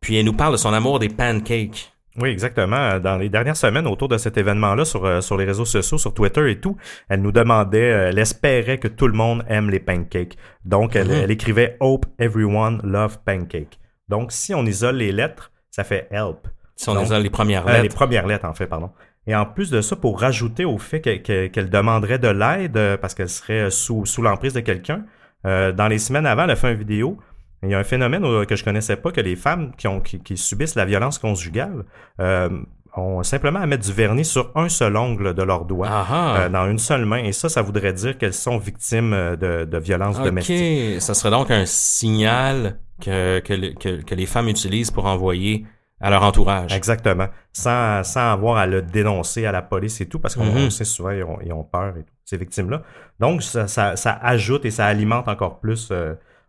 Puis 0.00 0.16
elle 0.16 0.24
nous 0.24 0.32
parle 0.32 0.50
de 0.50 0.56
son 0.56 0.72
amour 0.72 0.98
des 0.98 1.08
pancakes. 1.08 1.92
Oui, 2.16 2.30
exactement. 2.30 2.98
Dans 2.98 3.16
les 3.16 3.28
dernières 3.28 3.56
semaines, 3.56 3.86
autour 3.86 4.08
de 4.08 4.18
cet 4.18 4.36
événement-là, 4.36 4.84
sur, 4.84 5.04
euh, 5.04 5.20
sur 5.20 5.36
les 5.36 5.44
réseaux 5.44 5.64
sociaux, 5.64 5.96
sur 5.96 6.12
Twitter 6.12 6.50
et 6.50 6.58
tout, 6.58 6.76
elle 7.08 7.22
nous 7.22 7.30
demandait, 7.30 7.92
euh, 7.92 8.08
elle 8.08 8.18
espérait 8.18 8.78
que 8.78 8.88
tout 8.88 9.06
le 9.06 9.12
monde 9.12 9.44
aime 9.48 9.70
les 9.70 9.78
pancakes. 9.78 10.36
Donc, 10.64 10.96
elle, 10.96 11.06
mhm. 11.06 11.22
elle 11.22 11.30
écrivait 11.30 11.76
Hope 11.78 12.06
everyone 12.18 12.80
love 12.82 13.18
pancake. 13.24 13.78
Donc, 14.08 14.32
si 14.32 14.54
on 14.54 14.66
isole 14.66 14.96
les 14.96 15.12
lettres, 15.12 15.52
ça 15.70 15.84
fait 15.84 16.08
help. 16.10 16.48
Si 16.74 16.88
on 16.88 17.00
isole 17.00 17.22
les 17.22 17.30
premières 17.30 17.64
euh, 17.68 17.70
lettres. 17.70 17.82
les 17.84 17.88
premières 17.90 18.26
lettres, 18.26 18.46
en 18.46 18.54
fait, 18.54 18.66
pardon. 18.66 18.90
Et 19.26 19.34
en 19.34 19.46
plus 19.46 19.70
de 19.70 19.80
ça, 19.80 19.96
pour 19.96 20.20
rajouter 20.20 20.64
au 20.64 20.78
fait 20.78 21.00
qu'elle 21.00 21.70
demanderait 21.70 22.18
de 22.18 22.28
l'aide 22.28 22.98
parce 23.00 23.14
qu'elle 23.14 23.28
serait 23.28 23.70
sous, 23.70 24.04
sous 24.04 24.20
l'emprise 24.20 24.52
de 24.52 24.60
quelqu'un, 24.60 25.04
dans 25.44 25.88
les 25.88 25.98
semaines 25.98 26.26
avant, 26.26 26.44
elle 26.44 26.50
a 26.50 26.56
fait 26.56 26.72
une 26.72 26.78
vidéo 26.78 27.18
il 27.64 27.70
y 27.70 27.74
a 27.74 27.78
un 27.78 27.84
phénomène 27.84 28.22
que 28.46 28.56
je 28.56 28.64
connaissais 28.64 28.96
pas, 28.96 29.10
que 29.10 29.20
les 29.20 29.36
femmes 29.36 29.72
qui, 29.76 29.88
ont, 29.88 30.00
qui, 30.00 30.36
subissent 30.36 30.74
la 30.74 30.84
violence 30.84 31.18
conjugale 31.18 31.84
euh, 32.20 32.48
ont 32.96 33.22
simplement 33.22 33.60
à 33.60 33.66
mettre 33.66 33.84
du 33.84 33.92
vernis 33.92 34.24
sur 34.24 34.52
un 34.54 34.68
seul 34.68 34.96
ongle 34.96 35.34
de 35.34 35.42
leur 35.42 35.64
doigt, 35.64 35.88
ah 35.90 36.06
ah. 36.08 36.36
Euh, 36.38 36.48
dans 36.48 36.70
une 36.70 36.78
seule 36.78 37.04
main. 37.04 37.18
Et 37.24 37.32
ça, 37.32 37.48
ça 37.48 37.62
voudrait 37.62 37.92
dire 37.92 38.18
qu'elles 38.18 38.34
sont 38.34 38.58
victimes 38.58 39.12
euh, 39.12 39.36
de, 39.36 39.64
de 39.64 39.78
violences 39.78 40.16
okay. 40.16 40.26
domestiques. 40.26 41.00
Ça 41.00 41.14
serait 41.14 41.30
donc 41.30 41.50
un 41.50 41.66
signal 41.66 42.78
que, 43.00 43.40
que, 43.40 44.02
que, 44.02 44.14
les 44.14 44.26
femmes 44.26 44.48
utilisent 44.48 44.90
pour 44.90 45.06
envoyer 45.06 45.66
à 46.00 46.10
leur 46.10 46.22
entourage. 46.22 46.72
Exactement. 46.74 47.28
Sans, 47.52 48.02
sans 48.04 48.32
avoir 48.32 48.56
à 48.56 48.66
le 48.66 48.82
dénoncer 48.82 49.46
à 49.46 49.52
la 49.52 49.62
police 49.62 50.00
et 50.00 50.06
tout, 50.06 50.18
parce 50.18 50.34
qu'on 50.34 50.44
mm-hmm. 50.44 50.70
sait 50.70 50.84
souvent, 50.84 51.10
ils 51.10 51.22
ont, 51.22 51.38
ils 51.42 51.52
ont 51.52 51.64
peur, 51.64 51.96
et 51.96 52.02
tout, 52.02 52.12
ces 52.24 52.36
victimes-là. 52.36 52.82
Donc, 53.20 53.42
ça, 53.42 53.68
ça, 53.68 53.96
ça, 53.96 54.18
ajoute 54.22 54.64
et 54.64 54.70
ça 54.70 54.86
alimente 54.86 55.28
encore 55.28 55.60
plus 55.60 55.92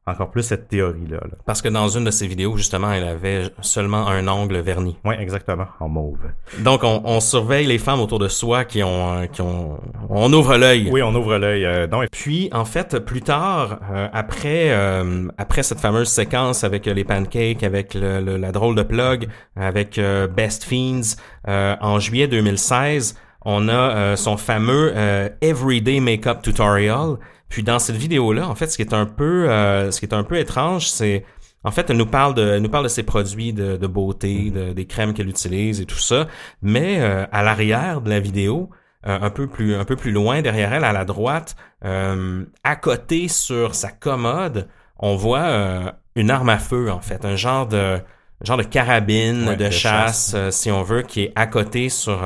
encore 0.07 0.29
plus 0.29 0.43
cette 0.43 0.67
théorie-là. 0.67 1.19
Parce 1.45 1.63
que 1.63 1.69
dans 1.69 1.87
une 1.87 2.03
de 2.03 2.11
ses 2.11 2.27
vidéos, 2.27 2.55
justement, 2.57 2.91
elle 2.91 3.07
avait 3.07 3.49
seulement 3.61 4.07
un 4.07 4.27
ongle 4.27 4.59
verni. 4.59 4.97
Oui, 5.03 5.15
exactement, 5.19 5.65
en 5.79 5.89
mauve. 5.89 6.19
Donc, 6.59 6.83
on, 6.83 7.01
on, 7.05 7.19
surveille 7.19 7.65
les 7.65 7.79
femmes 7.79 7.99
autour 7.99 8.19
de 8.19 8.27
soi 8.27 8.65
qui 8.65 8.83
ont... 8.83 9.13
Euh, 9.13 9.25
qui 9.25 9.41
ont 9.41 9.79
on 10.09 10.31
ouvre 10.31 10.57
l'œil. 10.57 10.89
Oui, 10.91 11.01
on 11.01 11.13
ouvre 11.15 11.37
l'œil. 11.37 11.65
Euh, 11.65 11.87
puis, 12.11 12.49
en 12.53 12.65
fait, 12.65 12.99
plus 12.99 13.21
tard, 13.21 13.79
euh, 13.91 14.07
après, 14.13 14.69
euh, 14.69 15.27
après 15.39 15.63
cette 15.63 15.79
fameuse 15.79 16.09
séquence 16.09 16.63
avec 16.63 16.85
les 16.85 17.03
pancakes, 17.03 17.63
avec 17.63 17.95
le, 17.95 18.19
la 18.37 18.51
drôle 18.51 18.75
de 18.75 18.83
plug, 18.83 19.27
avec 19.55 19.99
Best 20.35 20.65
Fiends, 20.65 21.15
en 21.47 21.99
juillet 21.99 22.27
2016, 22.27 23.15
on 23.43 23.69
a 23.69 24.15
son 24.15 24.37
fameux 24.37 24.93
Everyday 25.41 25.99
Makeup 25.99 26.41
Tutorial 26.41 27.17
puis 27.49 27.63
dans 27.63 27.79
cette 27.79 27.95
vidéo-là, 27.95 28.47
en 28.47 28.55
fait, 28.55 28.67
ce 28.67 28.77
qui 28.77 28.81
est 28.81 28.93
un 28.93 29.05
peu, 29.05 29.49
euh, 29.49 29.91
ce 29.91 29.99
qui 29.99 30.05
est 30.05 30.13
un 30.13 30.23
peu 30.23 30.37
étrange, 30.37 30.87
c'est 30.87 31.25
en 31.63 31.71
fait, 31.71 31.89
elle 31.89 31.97
nous 31.97 32.05
parle 32.05 32.35
de, 32.35 32.59
nous 32.59 32.69
parle 32.69 32.83
de 32.83 32.89
ses 32.89 33.03
produits 33.03 33.53
de, 33.53 33.87
beauté, 33.87 34.51
mm-hmm. 34.51 34.73
des 34.73 34.85
crèmes 34.85 35.13
qu'elle 35.13 35.29
utilise 35.29 35.81
et 35.81 35.85
tout 35.85 35.97
ça. 35.97 36.27
Mais 36.61 36.99
euh, 36.99 37.25
à 37.31 37.43
l'arrière 37.43 38.01
de 38.01 38.09
la 38.09 38.19
vidéo, 38.19 38.69
euh, 39.07 39.17
un 39.19 39.29
peu 39.31 39.47
plus, 39.47 39.75
un 39.75 39.85
peu 39.85 39.95
plus 39.95 40.11
loin 40.11 40.41
derrière 40.41 40.73
elle, 40.73 40.83
à 40.83 40.93
la 40.93 41.05
droite, 41.05 41.55
à 41.81 42.75
côté 42.75 43.27
sur 43.27 43.75
sa 43.75 43.91
commode, 43.91 44.67
on 44.97 45.15
voit 45.15 45.93
une 46.15 46.31
arme 46.31 46.49
à 46.49 46.57
feu 46.57 46.89
en 46.89 46.99
fait, 46.99 47.25
un 47.25 47.35
genre 47.35 47.67
de, 47.67 47.99
genre 48.41 48.57
de 48.57 48.63
carabine 48.63 49.55
de, 49.55 49.69
chasse, 49.69 50.35
si 50.49 50.71
on 50.71 50.81
veut, 50.81 51.03
qui 51.03 51.25
est 51.25 51.33
à 51.35 51.45
côté 51.45 51.89
sur 51.89 52.23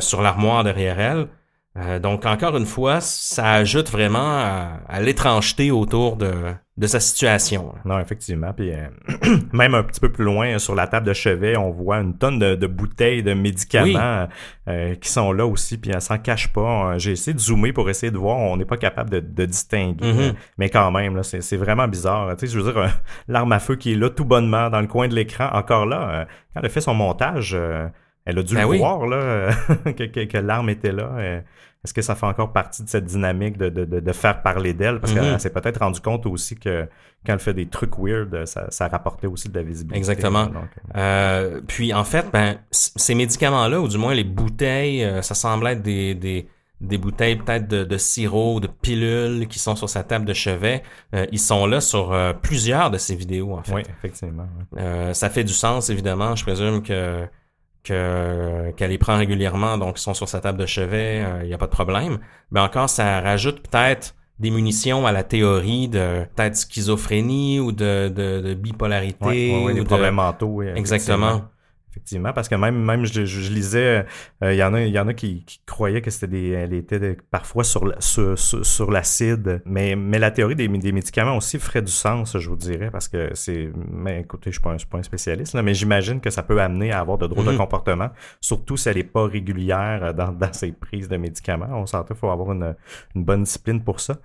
sur 0.00 0.22
l'armoire 0.22 0.64
derrière 0.64 0.98
elle. 0.98 1.28
Euh, 1.78 1.98
donc, 1.98 2.24
encore 2.24 2.56
une 2.56 2.66
fois, 2.66 3.00
ça 3.00 3.52
ajoute 3.52 3.90
vraiment 3.90 4.78
à, 4.88 5.00
l'étrangeté 5.00 5.70
autour 5.70 6.16
de, 6.16 6.32
de, 6.78 6.86
sa 6.86 7.00
situation. 7.00 7.74
Non, 7.84 7.98
effectivement. 7.98 8.52
Puis, 8.54 8.72
euh, 8.72 8.88
même 9.52 9.74
un 9.74 9.82
petit 9.82 10.00
peu 10.00 10.10
plus 10.10 10.24
loin, 10.24 10.58
sur 10.58 10.74
la 10.74 10.86
table 10.86 11.06
de 11.06 11.12
chevet, 11.12 11.56
on 11.56 11.70
voit 11.70 11.98
une 11.98 12.16
tonne 12.16 12.38
de, 12.38 12.66
bouteilles 12.66 13.22
de 13.22 13.34
médicaments 13.34 14.26
euh, 14.68 14.94
qui 14.94 15.10
sont 15.10 15.32
là 15.32 15.46
aussi, 15.46 15.76
puis 15.76 15.90
elle 15.92 16.00
s'en 16.00 16.18
cache 16.18 16.50
pas. 16.52 16.96
J'ai 16.96 17.12
essayé 17.12 17.34
de 17.34 17.40
zoomer 17.40 17.72
pour 17.72 17.90
essayer 17.90 18.10
de 18.10 18.18
voir, 18.18 18.38
on 18.38 18.56
n'est 18.56 18.64
pas 18.64 18.78
capable 18.78 19.10
de, 19.10 19.44
distinguer. 19.46 20.12
Mm-hmm. 20.12 20.34
mais 20.58 20.70
quand 20.70 20.90
même, 20.90 21.22
c'est 21.22 21.56
vraiment 21.56 21.88
bizarre. 21.88 22.36
Tu 22.36 22.46
sais, 22.46 22.52
je 22.52 22.58
veux 22.58 22.72
dire, 22.72 22.90
l'arme 23.28 23.52
à 23.52 23.58
feu 23.58 23.76
qui 23.76 23.92
est 23.92 23.96
là 23.96 24.08
tout 24.08 24.24
bonnement 24.24 24.70
dans 24.70 24.80
le 24.80 24.86
coin 24.86 25.08
de 25.08 25.14
l'écran, 25.14 25.50
encore 25.52 25.84
là, 25.84 26.26
quand 26.54 26.60
elle 26.60 26.66
a 26.66 26.68
fait 26.70 26.80
son 26.80 26.94
montage... 26.94 27.54
elle 28.24 28.38
a 28.38 28.42
dû 28.42 28.56
ben 28.56 28.68
le 28.68 28.78
voir 28.78 29.06
là, 29.06 29.50
que, 29.92 30.24
que 30.24 30.38
l'arme 30.38 30.70
était 30.70 30.90
là. 30.90 31.42
Est-ce 31.86 31.94
que 31.94 32.02
ça 32.02 32.16
fait 32.16 32.26
encore 32.26 32.52
partie 32.52 32.82
de 32.82 32.88
cette 32.88 33.04
dynamique 33.04 33.56
de, 33.56 33.68
de, 33.68 33.84
de 33.84 34.12
faire 34.12 34.42
parler 34.42 34.74
d'elle? 34.74 34.98
Parce 34.98 35.12
qu'elle 35.12 35.22
mm-hmm. 35.22 35.38
s'est 35.38 35.50
peut-être 35.50 35.78
rendu 35.78 36.00
compte 36.00 36.26
aussi 36.26 36.56
que 36.56 36.88
quand 37.24 37.34
elle 37.34 37.38
fait 37.38 37.54
des 37.54 37.66
trucs 37.68 37.96
weird, 37.96 38.44
ça, 38.44 38.66
ça 38.70 38.88
rapportait 38.88 39.28
aussi 39.28 39.48
de 39.48 39.54
la 39.54 39.62
visibilité. 39.62 39.96
Exactement. 39.96 40.48
Euh, 40.48 40.96
euh, 40.96 41.60
puis 41.64 41.94
en 41.94 42.02
fait, 42.02 42.26
ben, 42.32 42.58
ces 42.72 43.14
médicaments-là, 43.14 43.80
ou 43.80 43.86
du 43.86 43.98
moins 43.98 44.14
les 44.14 44.24
bouteilles, 44.24 45.04
euh, 45.04 45.22
ça 45.22 45.36
semble 45.36 45.68
être 45.68 45.80
des, 45.80 46.16
des, 46.16 46.48
des 46.80 46.98
bouteilles 46.98 47.36
peut-être 47.36 47.68
de, 47.68 47.84
de, 47.84 47.98
sirop, 47.98 48.58
de 48.58 48.66
pilules 48.66 49.46
qui 49.46 49.60
sont 49.60 49.76
sur 49.76 49.88
sa 49.88 50.02
table 50.02 50.24
de 50.24 50.34
chevet. 50.34 50.82
ils 51.30 51.38
sont 51.38 51.66
là 51.66 51.80
sur 51.80 52.12
plusieurs 52.42 52.90
de 52.90 52.98
ces 52.98 53.14
vidéos, 53.14 53.54
en 53.54 53.62
fait. 53.62 53.74
Oui, 53.74 53.82
effectivement. 53.96 54.48
ça 55.12 55.30
fait 55.30 55.44
du 55.44 55.54
sens, 55.54 55.88
évidemment. 55.88 56.34
Je 56.34 56.42
présume 56.42 56.82
que 56.82 57.28
qu'elle 57.86 58.90
les 58.90 58.98
prend 58.98 59.16
régulièrement, 59.16 59.78
donc 59.78 59.98
ils 59.98 60.02
sont 60.02 60.14
sur 60.14 60.28
sa 60.28 60.40
table 60.40 60.58
de 60.58 60.66
chevet, 60.66 61.18
il 61.18 61.24
euh, 61.24 61.46
n'y 61.46 61.54
a 61.54 61.58
pas 61.58 61.66
de 61.66 61.72
problème. 61.72 62.18
Mais 62.50 62.60
encore, 62.60 62.90
ça 62.90 63.20
rajoute 63.20 63.60
peut-être 63.60 64.14
des 64.38 64.50
munitions 64.50 65.06
à 65.06 65.12
la 65.12 65.22
théorie 65.22 65.88
de 65.88 66.26
peut-être 66.34 66.56
schizophrénie 66.56 67.60
ou 67.60 67.72
de, 67.72 68.12
de, 68.14 68.40
de 68.40 68.54
bipolarité. 68.54 69.64
ou 69.64 69.72
des 69.72 69.84
problèmes 69.84 70.16
mentaux. 70.16 70.62
Exactement 70.62 71.42
effectivement, 71.96 72.32
parce 72.34 72.48
que 72.48 72.54
même, 72.54 72.76
même 72.76 73.06
je, 73.06 73.20
lisais, 73.50 74.04
euh, 74.42 74.52
il 74.52 74.56
y 74.56 74.62
en 74.62 74.74
a, 74.74 74.82
il 74.82 74.92
y 74.92 74.98
en 74.98 75.08
a 75.08 75.14
qui, 75.14 75.46
croyaient 75.64 76.02
que 76.02 76.10
c'était 76.10 76.26
des, 76.26 76.50
elle 76.50 76.74
était 76.74 77.16
parfois 77.30 77.64
sur, 77.64 77.90
sur, 78.00 78.38
sur, 78.38 78.90
l'acide, 78.90 79.62
mais, 79.64 79.96
mais 79.96 80.18
la 80.18 80.30
théorie 80.30 80.54
des, 80.54 80.68
des, 80.68 80.92
médicaments 80.92 81.36
aussi 81.36 81.58
ferait 81.58 81.82
du 81.82 81.90
sens, 81.90 82.36
je 82.38 82.48
vous 82.48 82.56
dirais, 82.56 82.90
parce 82.90 83.08
que 83.08 83.30
c'est, 83.34 83.70
mais 83.90 84.20
écoutez, 84.20 84.50
je 84.50 84.56
suis 84.56 84.62
pas 84.62 84.72
un, 84.72 84.78
suis 84.78 84.86
pas 84.86 84.98
un 84.98 85.02
spécialiste, 85.02 85.54
là, 85.54 85.62
mais 85.62 85.72
j'imagine 85.72 86.20
que 86.20 86.30
ça 86.30 86.42
peut 86.42 86.60
amener 86.60 86.92
à 86.92 87.00
avoir 87.00 87.16
de 87.16 87.26
drôles 87.26 87.46
de 87.46 87.52
mm-hmm. 87.52 87.56
comportements, 87.56 88.10
surtout 88.40 88.76
si 88.76 88.88
elle 88.90 88.96
n'est 88.96 89.04
pas 89.04 89.26
régulière 89.26 90.12
dans, 90.12 90.32
dans 90.32 90.52
ses 90.52 90.72
prises 90.72 91.08
de 91.08 91.16
médicaments. 91.16 91.68
On 91.70 91.86
s'entend, 91.86 92.14
il 92.14 92.18
faut 92.18 92.30
avoir 92.30 92.52
une, 92.52 92.74
une 93.14 93.24
bonne 93.24 93.44
discipline 93.44 93.82
pour 93.82 94.00
ça. 94.00 94.16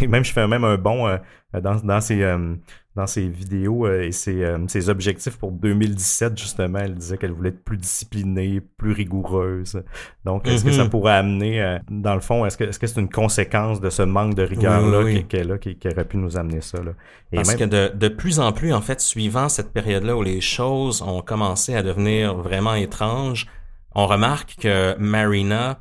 Et 0.00 0.08
même, 0.08 0.24
je 0.24 0.32
fais 0.32 0.46
même 0.48 0.64
un 0.64 0.76
bon 0.76 1.06
euh, 1.06 1.18
dans, 1.60 1.76
dans 1.76 2.00
ces 2.00 2.22
euh, 2.22 2.54
dans 2.96 3.06
ses 3.06 3.28
vidéos 3.28 3.86
euh, 3.86 4.02
et 4.02 4.10
ses, 4.10 4.42
euh, 4.42 4.58
ses, 4.66 4.88
objectifs 4.88 5.36
pour 5.36 5.52
2017, 5.52 6.36
justement, 6.36 6.80
elle 6.80 6.96
disait 6.96 7.18
qu'elle 7.18 7.30
voulait 7.30 7.50
être 7.50 7.62
plus 7.62 7.76
disciplinée, 7.76 8.60
plus 8.60 8.92
rigoureuse. 8.92 9.80
Donc, 10.24 10.48
est-ce 10.48 10.64
que 10.64 10.72
ça 10.72 10.84
mhm. 10.84 10.90
pourrait 10.90 11.14
amener, 11.14 11.62
euh, 11.62 11.78
dans 11.88 12.14
le 12.14 12.20
fond, 12.20 12.44
est-ce 12.44 12.56
que 12.56 12.72
c'est 12.72 12.84
-ce 12.84 12.86
c'est 12.88 13.00
une 13.00 13.08
conséquence 13.08 13.80
de 13.80 13.90
ce 13.90 14.02
manque 14.02 14.34
de 14.34 14.42
rigueur-là 14.42 15.22
qu'elle 15.28 15.52
a, 15.52 15.58
qui, 15.58 15.76
qui, 15.76 15.88
aurait 15.88 16.04
pu 16.04 16.16
nous 16.16 16.36
amener 16.36 16.60
ça? 16.60 16.82
Là? 16.82 16.92
Et 17.30 17.36
Parce 17.36 17.54
que 17.54 17.64
de, 17.64 17.92
de 17.94 18.08
plus 18.08 18.40
en 18.40 18.52
plus, 18.52 18.72
en 18.72 18.80
fait, 18.80 19.00
suivant 19.00 19.48
cette 19.48 19.72
période-là 19.72 20.16
où 20.16 20.22
les 20.22 20.40
choses 20.40 21.00
ont 21.02 21.22
commencé 21.22 21.76
à 21.76 21.84
devenir 21.84 22.34
vraiment 22.34 22.74
étranges, 22.74 23.46
on 23.94 24.06
remarque 24.06 24.56
que 24.60 24.96
Marina, 24.98 25.78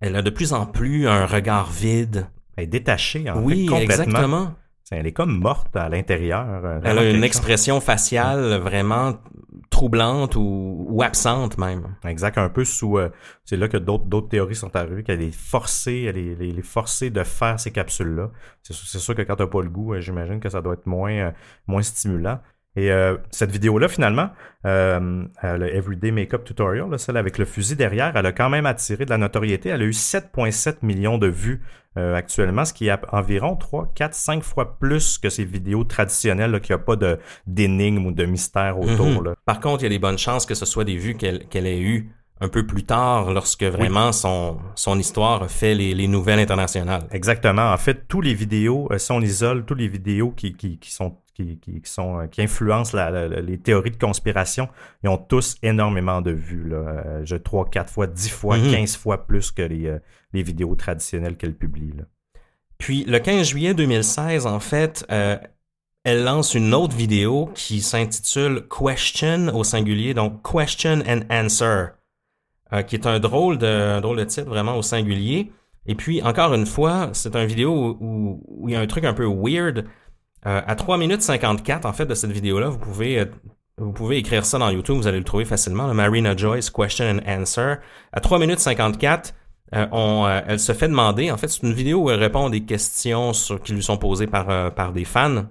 elle 0.00 0.16
a 0.16 0.22
de 0.22 0.30
plus 0.30 0.52
en 0.52 0.66
plus 0.66 1.06
un 1.06 1.26
regard 1.26 1.70
vide. 1.70 2.26
Elle 2.56 2.64
est 2.64 2.66
détachée, 2.66 3.30
en 3.30 3.40
oui, 3.40 3.66
fait, 3.66 3.66
complètement. 3.66 4.04
exactement. 4.04 4.54
Elle 4.90 5.06
est 5.06 5.12
comme 5.12 5.38
morte 5.38 5.76
à 5.76 5.88
l'intérieur. 5.88 6.64
Euh, 6.64 6.80
Elle 6.82 6.98
a 6.98 7.08
une 7.08 7.22
expression 7.22 7.80
faciale 7.80 8.56
vraiment 8.56 9.14
troublante 9.70 10.34
ou, 10.36 11.00
absente 11.04 11.58
même. 11.58 11.94
Exact, 12.04 12.38
un 12.38 12.48
peu 12.48 12.64
sous... 12.64 12.98
Euh, 12.98 13.08
c'est 13.44 13.56
là 13.56 13.68
que 13.68 13.76
d'autres 13.76 14.28
théories 14.28 14.56
sont 14.56 14.74
arrivées, 14.74 15.04
qu'elle 15.04 15.22
est 15.22 15.34
forcée, 15.34 16.06
elle 16.08 16.18
est, 16.18 16.62
forcée 16.62 17.10
de 17.10 17.22
faire 17.22 17.58
ces 17.60 17.70
capsules-là. 17.70 18.30
C'est 18.62 18.98
sûr 18.98 19.14
que 19.14 19.22
quand 19.22 19.36
t'as 19.36 19.46
pas 19.46 19.62
le 19.62 19.70
goût, 19.70 19.94
euh, 19.94 20.00
j'imagine 20.00 20.40
que 20.40 20.48
ça 20.48 20.60
doit 20.60 20.74
être 20.74 20.86
moins, 20.86 21.32
moins 21.68 21.82
stimulant. 21.82 22.40
Et 22.76 22.92
euh, 22.92 23.16
cette 23.30 23.50
vidéo-là, 23.50 23.88
finalement, 23.88 24.30
euh, 24.64 25.24
le 25.42 25.74
Everyday 25.74 26.12
Makeup 26.12 26.44
Tutorial, 26.44 26.98
celle 26.98 27.16
avec 27.16 27.36
le 27.36 27.44
fusil 27.44 27.74
derrière, 27.74 28.16
elle 28.16 28.26
a 28.26 28.32
quand 28.32 28.48
même 28.48 28.66
attiré 28.66 29.04
de 29.04 29.10
la 29.10 29.18
notoriété. 29.18 29.70
Elle 29.70 29.82
a 29.82 29.84
eu 29.84 29.90
7,7 29.90 30.76
millions 30.82 31.18
de 31.18 31.26
vues 31.26 31.62
euh, 31.96 32.14
actuellement, 32.14 32.64
ce 32.64 32.72
qui 32.72 32.86
est 32.86 32.96
environ 33.10 33.56
3, 33.56 33.92
4, 33.96 34.14
5 34.14 34.42
fois 34.44 34.78
plus 34.78 35.18
que 35.18 35.28
ces 35.28 35.44
vidéos 35.44 35.82
traditionnelles 35.82 36.60
qui 36.60 36.70
n'ont 36.70 36.78
pas 36.78 36.96
d'énigmes 37.48 38.06
ou 38.06 38.12
de 38.12 38.24
mystère 38.24 38.78
autour. 38.78 39.24
Mhm. 39.24 39.34
Par 39.44 39.58
contre, 39.58 39.82
il 39.82 39.84
y 39.84 39.86
a 39.86 39.90
des 39.90 39.98
bonnes 39.98 40.18
chances 40.18 40.46
que 40.46 40.54
ce 40.54 40.66
soit 40.66 40.84
des 40.84 40.96
vues 40.96 41.16
qu'elle 41.16 41.66
ait 41.66 41.80
eues 41.80 42.12
un 42.40 42.48
peu 42.48 42.66
plus 42.66 42.84
tard, 42.84 43.32
lorsque 43.32 43.64
vraiment 43.64 44.12
son, 44.12 44.58
son 44.74 44.98
histoire 44.98 45.50
fait 45.50 45.74
les, 45.74 45.94
les, 45.94 46.08
nouvelles 46.08 46.40
internationales. 46.40 47.06
Exactement. 47.10 47.72
En 47.72 47.76
fait, 47.76 48.06
tous 48.08 48.20
les 48.20 48.34
vidéos, 48.34 48.88
euh, 48.90 48.98
si 48.98 49.12
on 49.12 49.20
isole 49.20 49.64
tous 49.64 49.74
les 49.74 49.88
vidéos 49.88 50.30
qui, 50.30 50.54
qui, 50.54 50.78
qui 50.78 50.90
sont 50.90 51.16
qui, 51.34 51.58
qui, 51.58 51.80
sont, 51.84 52.28
qui 52.30 52.42
influencent 52.42 52.94
la, 52.96 53.28
les 53.28 53.58
théories 53.58 53.92
de 53.92 53.96
conspiration, 53.96 54.68
ils 55.02 55.08
ont 55.08 55.16
tous 55.16 55.56
énormément 55.62 56.20
de 56.20 56.32
vues. 56.32 56.68
Là. 56.68 57.24
Je 57.24 57.36
3, 57.36 57.70
4 57.70 57.90
fois, 57.90 58.06
10 58.06 58.28
fois, 58.30 58.58
15 58.58 58.72
mhm. 58.72 58.86
fois 58.86 59.26
plus 59.26 59.50
que 59.50 59.62
les, 59.62 59.96
les 60.34 60.42
vidéos 60.42 60.74
traditionnelles 60.74 61.36
qu'elle 61.36 61.54
publie. 61.54 61.92
Là. 61.96 62.04
Puis 62.80 63.04
le 63.04 63.18
15 63.18 63.48
juillet 63.48 63.74
2016, 63.74 64.46
en 64.46 64.58
fait, 64.58 65.04
euh, 65.12 65.36
elle 66.02 66.24
lance 66.24 66.54
une 66.54 66.72
autre 66.72 66.96
vidéo 66.96 67.50
qui 67.54 67.82
s'intitule 67.82 68.66
Question 68.68 69.54
au 69.54 69.64
singulier, 69.64 70.14
donc 70.14 70.42
Question 70.42 71.02
and 71.06 71.20
Answer, 71.30 71.88
euh, 72.72 72.82
qui 72.82 72.96
est 72.96 73.06
un 73.06 73.18
drôle 73.18 73.58
de, 73.58 74.00
drôle 74.00 74.18
de 74.18 74.24
titre 74.24 74.48
vraiment 74.48 74.76
au 74.76 74.82
singulier. 74.82 75.52
Et 75.86 75.94
puis, 75.94 76.22
encore 76.22 76.54
une 76.54 76.66
fois, 76.66 77.10
c'est 77.12 77.34
une 77.34 77.46
vidéo 77.46 77.96
où, 78.00 78.68
il 78.68 78.72
y 78.72 78.76
a 78.76 78.80
un 78.80 78.86
truc 78.86 79.04
un 79.04 79.14
peu 79.14 79.26
weird. 79.26 79.86
Euh, 80.46 80.62
à 80.66 80.74
3 80.74 80.98
minutes 80.98 81.22
54, 81.22 81.84
en 81.86 81.92
fait, 81.92 82.06
de 82.06 82.14
cette 82.14 82.32
vidéo-là, 82.32 82.68
vous 82.68 82.78
pouvez, 82.78 83.26
vous 83.78 83.92
pouvez 83.92 84.18
écrire 84.18 84.44
ça 84.46 84.58
dans 84.58 84.70
YouTube, 84.70 84.96
vous 84.96 85.06
allez 85.06 85.18
le 85.18 85.24
trouver 85.24 85.44
facilement. 85.44 85.92
Marina 85.94 86.36
Joyce, 86.36 86.70
Question 86.70 87.18
and 87.18 87.40
Answer. 87.40 87.76
À 88.12 88.20
3 88.20 88.38
minutes 88.38 88.60
54, 88.60 89.34
euh, 89.74 89.86
euh, 89.92 90.40
elle 90.46 90.58
se 90.58 90.72
fait 90.72 90.88
demander, 90.88 91.30
en 91.30 91.36
fait, 91.36 91.48
c'est 91.48 91.62
une 91.62 91.72
vidéo 91.72 92.04
où 92.04 92.10
elle 92.10 92.18
répond 92.18 92.46
à 92.46 92.50
des 92.50 92.64
questions 92.64 93.32
qui 93.64 93.72
lui 93.72 93.82
sont 93.82 93.98
posées 93.98 94.26
par, 94.26 94.50
euh, 94.50 94.70
par 94.70 94.92
des 94.92 95.04
fans. 95.04 95.46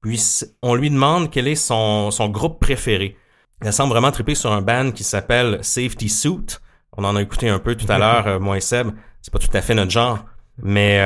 Puis 0.00 0.20
on 0.62 0.74
lui 0.74 0.90
demande 0.90 1.30
quel 1.30 1.46
est 1.46 1.54
son, 1.54 2.10
son 2.10 2.28
groupe 2.28 2.58
préféré. 2.58 3.16
Elle 3.64 3.72
semble 3.72 3.92
vraiment 3.92 4.10
triper 4.10 4.34
sur 4.34 4.52
un 4.52 4.62
band 4.62 4.90
qui 4.90 5.04
s'appelle 5.04 5.58
Safety 5.62 6.08
Suit. 6.08 6.58
On 6.96 7.04
en 7.04 7.16
a 7.16 7.22
écouté 7.22 7.48
un 7.48 7.58
peu 7.58 7.74
tout 7.74 7.90
à 7.90 7.98
l'heure, 7.98 8.40
moi 8.40 8.56
et 8.56 8.60
Seb. 8.60 8.88
C'est 9.20 9.32
pas 9.32 9.38
tout 9.38 9.54
à 9.54 9.62
fait 9.62 9.74
notre 9.74 9.90
genre. 9.90 10.24
Mais 10.62 10.98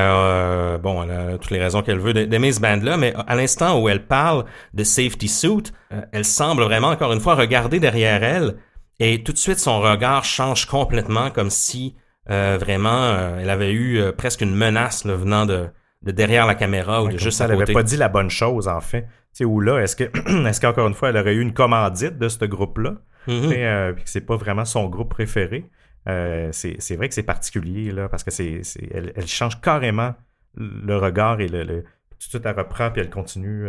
bon, 0.83 1.03
elle 1.03 1.11
a 1.11 1.39
toutes 1.39 1.53
les 1.53 1.61
raisons 1.61 1.83
qu'elle 1.83 2.01
veut 2.01 2.13
d'aimer 2.13 2.53
ce 2.53 2.61
band-là. 2.61 2.97
Mais 2.97 3.15
à 3.27 3.37
l'instant 3.37 3.81
où 3.81 3.89
elle 3.89 4.07
parle 4.07 4.45
de 4.75 4.83
Safety 4.83 5.29
Suit, 5.29 5.73
elle 6.13 6.25
semble 6.25 6.65
vraiment, 6.65 6.89
encore 6.89 7.13
une 7.13 7.21
fois, 7.21 7.35
regarder 7.37 7.79
derrière 7.79 8.25
elle 8.25 8.57
et 8.99 9.23
tout 9.23 9.33
de 9.33 9.39
suite, 9.39 9.59
son 9.59 9.81
regard 9.81 10.25
change 10.25 10.67
complètement, 10.67 11.31
comme 11.31 11.51
si 11.51 11.97
euh, 12.31 12.57
vraiment 12.59 13.03
euh, 13.03 13.39
elle 13.41 13.51
avait 13.51 13.73
eu 13.73 13.99
euh, 13.99 14.13
presque 14.13 14.41
une 14.41 14.55
menace 14.55 15.05
là, 15.05 15.15
venant 15.15 15.47
de, 15.47 15.69
de, 16.03 16.11
derrière 16.11 16.47
la 16.47 16.55
caméra 16.55 17.03
ou 17.03 17.09
de 17.09 17.19
juste 17.19 17.41
à 17.41 17.45
côté. 17.45 17.53
Elle 17.55 17.61
n'avait 17.61 17.73
pas 17.73 17.83
dit 17.83 17.97
la 17.97 18.09
bonne 18.09 18.31
chose, 18.31 18.69
en 18.69 18.81
fait. 18.81 19.07
Ou 19.45 19.61
là, 19.61 19.79
est-ce 19.81 19.97
que, 19.97 20.05
est-ce 20.49 20.61
qu'encore 20.61 20.87
une 20.87 20.95
fois, 20.95 21.11
elle 21.11 21.17
aurait 21.17 21.35
eu 21.35 21.41
une 21.41 21.53
commandite 21.53 22.19
de 22.19 22.29
ce 22.29 22.45
groupe-là? 22.45 22.97
Mm 23.27 23.33
-hmm. 23.33 23.95
puis 23.95 24.05
que 24.05 24.11
c'est 24.11 24.27
pas 24.27 24.37
vraiment 24.37 24.65
son 24.65 24.89
groupe 24.89 25.11
préféré. 25.11 25.65
c'est 26.07 26.97
vrai 26.97 27.09
que 27.09 27.15
c'est 27.15 27.27
particulier, 27.35 27.93
là, 27.93 28.09
parce 28.09 28.25
que 28.25 28.31
c'est, 28.31 28.63
elle, 28.95 29.13
elle, 29.17 29.27
change 29.27 29.61
carrément 29.61 30.15
le 30.55 30.97
regard 30.97 31.41
et 31.41 31.49
le, 31.49 31.65
le 31.65 31.83
tout 32.19 32.29
de 32.29 32.33
suite 32.33 32.47
elle 32.47 32.57
reprend 32.57 32.91
puis 32.93 33.01
elle 33.03 33.11
continue. 33.11 33.69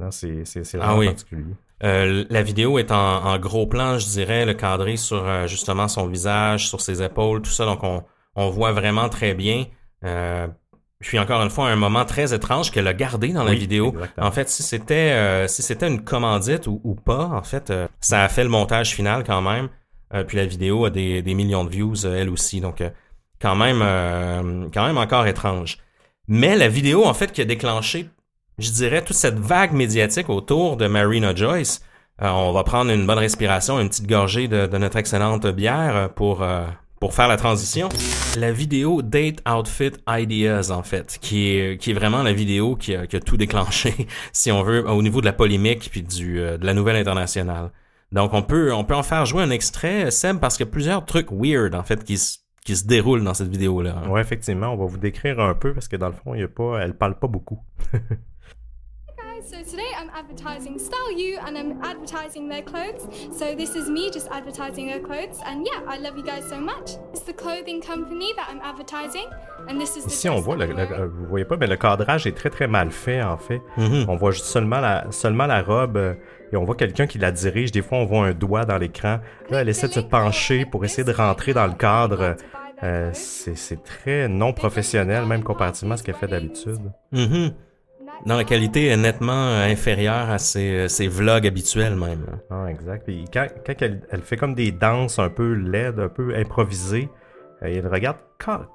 non, 0.00 0.10
c'est 0.10 0.42
ah 0.56 0.78
vraiment 0.78 0.94
ah 0.94 0.98
oui. 0.98 1.06
particulier. 1.06 1.54
Euh, 1.82 2.24
la 2.30 2.42
vidéo 2.42 2.78
est 2.78 2.90
en, 2.92 3.38
gros 3.38 3.66
plan, 3.66 3.98
je 3.98 4.06
dirais, 4.06 4.46
le 4.46 4.54
cadré 4.54 4.96
sur 4.96 5.26
euh, 5.26 5.46
justement 5.46 5.88
son 5.88 6.06
visage, 6.06 6.68
sur 6.68 6.80
ses 6.80 7.02
épaules, 7.02 7.42
tout 7.42 7.50
ça. 7.50 7.66
Donc 7.66 7.82
on, 7.82 8.02
on 8.36 8.48
voit 8.50 8.72
vraiment 8.72 9.08
très 9.08 9.34
bien. 9.34 9.66
Euh, 10.04 10.46
puis 11.00 11.18
encore 11.18 11.42
une 11.42 11.50
fois, 11.50 11.68
un 11.68 11.76
moment 11.76 12.04
très 12.04 12.32
étrange 12.32 12.70
qu'elle 12.70 12.86
a 12.86 12.94
gardé 12.94 13.28
dans 13.28 13.44
la 13.44 13.54
vidéo. 13.54 13.94
En 14.16 14.30
fait, 14.30 14.48
si 14.48 14.62
c'était 14.62 15.12
euh, 15.12 15.46
si 15.48 15.62
c'était 15.62 15.88
une 15.88 16.02
commandite 16.02 16.66
ou, 16.66 16.96
pas, 17.04 17.26
en 17.26 17.42
fait, 17.42 17.72
ça 18.00 18.24
a 18.24 18.28
fait 18.28 18.42
le 18.42 18.50
montage 18.50 18.94
final 18.94 19.22
quand 19.24 19.42
même. 19.42 19.68
puis 20.26 20.36
la 20.36 20.46
vidéo 20.46 20.86
a 20.86 20.90
des, 20.90 21.20
des 21.20 21.34
millions 21.34 21.64
de 21.64 21.70
views 21.70 22.06
elle 22.06 22.30
aussi. 22.30 22.60
Donc 22.60 22.82
quand 23.40 23.56
même 23.56 24.70
quand 24.72 24.86
même 24.86 24.98
encore 24.98 25.26
étrange. 25.26 25.78
Mais 26.26 26.56
la 26.56 26.68
vidéo 26.68 27.04
en 27.04 27.12
fait 27.12 27.32
qui 27.32 27.42
a 27.42 27.44
déclenché 27.44 28.08
je 28.58 28.70
dirais, 28.70 29.02
toute 29.02 29.16
cette 29.16 29.38
vague 29.38 29.72
médiatique 29.72 30.28
autour 30.28 30.76
de 30.76 30.86
Marina 30.86 31.34
Joyce. 31.34 31.82
Euh, 32.22 32.28
on 32.28 32.52
va 32.52 32.62
prendre 32.62 32.92
une 32.92 33.06
bonne 33.06 33.18
respiration, 33.18 33.80
une 33.80 33.88
petite 33.88 34.06
gorgée 34.06 34.46
de, 34.46 34.66
notre 34.78 34.96
excellente 34.96 35.46
bière 35.48 36.10
pour, 36.14 36.42
euh, 36.42 36.64
pour 37.04 37.12
faire 37.12 37.28
la 37.28 37.36
transition. 37.36 37.90
La 38.38 38.50
vidéo 38.50 39.02
Date 39.02 39.46
Outfit 39.46 39.92
Ideas, 40.08 40.70
en 40.70 40.82
fait, 40.82 41.18
qui 41.20 41.50
est, 41.50 41.92
vraiment 41.92 42.22
la 42.22 42.32
vidéo 42.32 42.76
qui 42.76 42.94
a, 42.94 43.06
tout 43.06 43.36
déclenché, 43.36 44.06
si 44.32 44.50
on 44.50 44.62
veut, 44.62 44.88
au 44.88 45.02
niveau 45.02 45.20
de 45.20 45.26
la 45.26 45.34
polémique 45.34 45.90
puis 45.92 46.02
euh, 46.22 46.56
de 46.56 46.64
la 46.64 46.72
nouvelle 46.72 46.96
internationale. 46.96 47.72
Donc, 48.10 48.32
on 48.32 48.40
peut, 48.40 48.72
on 48.72 48.84
peut 48.84 48.94
en 48.94 49.02
faire 49.02 49.26
jouer 49.26 49.42
un 49.42 49.50
extrait, 49.50 50.10
Seb, 50.10 50.38
parce 50.38 50.56
qu'il 50.56 50.64
y 50.64 50.68
a 50.70 50.72
plusieurs 50.72 51.04
trucs 51.04 51.30
weird, 51.30 51.74
en 51.74 51.82
fait, 51.82 52.02
qui 52.04 52.16
se 52.16 52.38
qui 52.64 52.74
se 52.74 52.86
déroulent 52.86 53.22
dans 53.22 53.34
cette 53.34 53.48
vidéo-là. 53.48 54.08
Ouais, 54.08 54.22
effectivement, 54.22 54.68
on 54.68 54.76
va 54.78 54.86
vous 54.86 54.96
décrire 54.96 55.38
un 55.40 55.54
peu 55.54 55.74
parce 55.74 55.86
que 55.86 55.96
dans 55.96 56.08
le 56.08 56.14
fond, 56.14 56.34
il 56.34 56.40
y 56.40 56.44
a 56.44 56.48
pas, 56.48 56.80
elle 56.80 56.94
parle 56.94 57.18
pas 57.18 57.28
beaucoup. 57.28 57.60
So 59.46 59.62
today 59.62 59.90
I'm 59.98 60.08
advertising 60.14 60.78
Style 60.78 61.12
You 61.12 61.38
and 61.38 61.58
I'm 61.58 61.82
advertising 61.82 62.48
their 62.48 62.62
clothes. 62.62 63.06
So 63.30 63.54
this 63.54 63.76
is 63.76 63.90
me 63.90 64.10
just 64.10 64.26
advertising 64.30 64.86
their 64.86 65.00
clothes. 65.00 65.38
And 65.44 65.66
yeah, 65.66 65.82
I 65.86 65.98
love 65.98 66.16
you 66.16 66.24
guys 66.24 66.48
so 66.48 66.58
much. 66.58 66.92
It's 67.12 67.24
the 67.24 67.34
clothing 67.34 67.82
company 67.82 68.32
that 68.36 68.48
I'm 68.48 68.60
advertising. 68.62 69.26
And 69.68 69.78
this 69.78 69.98
is 69.98 70.04
the 70.04 70.10
Ici, 70.10 70.30
on 70.30 70.40
voit, 70.40 70.56
le, 70.56 70.66
le, 70.66 71.06
vous 71.08 71.26
voyez 71.26 71.44
pas, 71.44 71.58
mais 71.58 71.66
le 71.66 71.76
cadrage 71.76 72.26
est 72.26 72.34
très 72.34 72.48
très 72.48 72.66
mal 72.66 72.90
fait 72.90 73.22
en 73.22 73.36
fait. 73.36 73.60
Mm 73.76 73.84
-hmm. 73.84 74.04
On 74.08 74.16
voit 74.16 74.30
juste 74.30 74.46
seulement 74.46 74.80
la, 74.80 75.12
seulement 75.12 75.46
la 75.46 75.62
robe 75.62 75.98
euh, 75.98 76.14
et 76.50 76.56
on 76.56 76.64
voit 76.64 76.76
quelqu'un 76.76 77.06
qui 77.06 77.18
la 77.18 77.30
dirige. 77.30 77.70
Des 77.70 77.82
fois, 77.82 77.98
on 77.98 78.06
voit 78.06 78.26
un 78.26 78.32
doigt 78.32 78.64
dans 78.64 78.78
l'écran. 78.78 79.18
Là, 79.50 79.60
elle 79.60 79.68
essaie 79.68 79.88
de 79.88 79.92
se 79.92 80.00
pencher 80.00 80.64
pour 80.64 80.84
essayer 80.86 81.04
de 81.04 81.12
rentrer 81.12 81.52
dans 81.52 81.66
le 81.66 81.74
cadre. 81.74 82.36
Euh, 82.82 83.10
c'est 83.12 83.82
très 83.82 84.28
non 84.28 84.52
professionnel, 84.52 85.26
même 85.26 85.42
comparativement 85.42 85.94
à 85.94 85.98
ce 85.98 86.02
qu'elle 86.02 86.16
fait 86.16 86.28
d'habitude. 86.28 86.80
Mm 87.12 87.26
-hmm. 87.26 87.52
Non, 88.26 88.36
la 88.36 88.44
qualité 88.44 88.86
est 88.86 88.96
nettement 88.96 89.48
euh, 89.48 89.70
inférieure 89.70 90.30
à 90.30 90.38
ses, 90.38 90.88
ses 90.88 91.08
vlogs 91.08 91.46
habituels 91.46 91.94
même. 91.94 92.24
Ah, 92.50 92.66
exact. 92.70 93.04
Puis 93.04 93.26
quand, 93.30 93.46
quand 93.66 93.74
elle, 93.82 94.00
elle, 94.10 94.22
fait 94.22 94.38
comme 94.38 94.54
des 94.54 94.72
danses 94.72 95.18
un 95.18 95.28
peu 95.28 95.52
laides, 95.52 96.00
un 96.00 96.08
peu 96.08 96.34
improvisées, 96.34 97.10
euh, 97.62 97.66
elle 97.66 97.86
regarde 97.86 98.16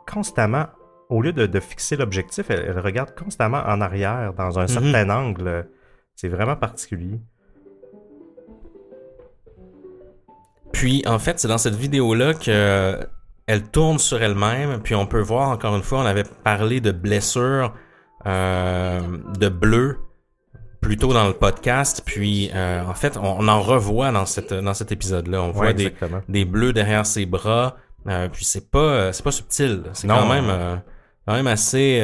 constamment, 0.07 0.67
au 1.09 1.23
lieu 1.23 1.33
de, 1.33 1.47
de 1.47 1.59
fixer 1.59 1.95
l'objectif, 1.95 2.51
elle, 2.51 2.63
elle, 2.67 2.79
regarde 2.79 3.15
constamment 3.15 3.63
en 3.65 3.81
arrière, 3.81 4.33
dans 4.33 4.59
un 4.59 4.63
mm 4.63 4.65
-hmm. 4.65 4.91
certain 4.91 5.09
angle. 5.09 5.67
C'est 6.15 6.29
vraiment 6.29 6.55
particulier. 6.55 7.19
Puis, 10.71 11.01
en 11.07 11.17
fait, 11.17 11.39
c'est 11.39 11.47
dans 11.47 11.57
cette 11.57 11.75
vidéo-là 11.75 12.35
que 12.35 12.99
elle 13.47 13.63
tourne 13.63 13.97
sur 13.97 14.21
elle-même, 14.21 14.79
puis 14.83 14.93
on 14.93 15.07
peut 15.07 15.21
voir, 15.21 15.49
encore 15.49 15.75
une 15.75 15.81
fois, 15.81 16.01
on 16.01 16.05
avait 16.05 16.29
parlé 16.43 16.81
de 16.81 16.91
blessures 16.91 17.73
euh, 18.25 18.99
de 19.37 19.49
bleu 19.49 19.99
plutôt 20.81 21.13
dans 21.13 21.27
le 21.27 21.33
podcast. 21.33 22.03
Puis 22.05 22.51
euh, 22.53 22.83
en 22.83 22.93
fait, 22.93 23.17
on, 23.17 23.47
en 23.47 23.61
revoit 23.61 24.11
dans 24.11 24.25
cette 24.25 24.53
dans 24.53 24.73
cet 24.73 24.91
épisode-là. 24.91 25.41
On 25.41 25.51
voit 25.51 25.73
des, 25.73 25.93
des, 26.27 26.45
bleus 26.45 26.73
derrière 26.73 27.05
ses 27.05 27.25
bras. 27.25 27.77
Euh, 28.07 28.29
puis 28.29 28.45
c'est 28.45 28.69
pas 28.69 29.13
c'est 29.13 29.23
pas 29.23 29.31
subtil. 29.31 29.83
C'est 29.93 30.07
quand 30.07 30.27
même 30.27 30.81
quand 31.27 31.33
même 31.33 31.47
assez 31.47 32.01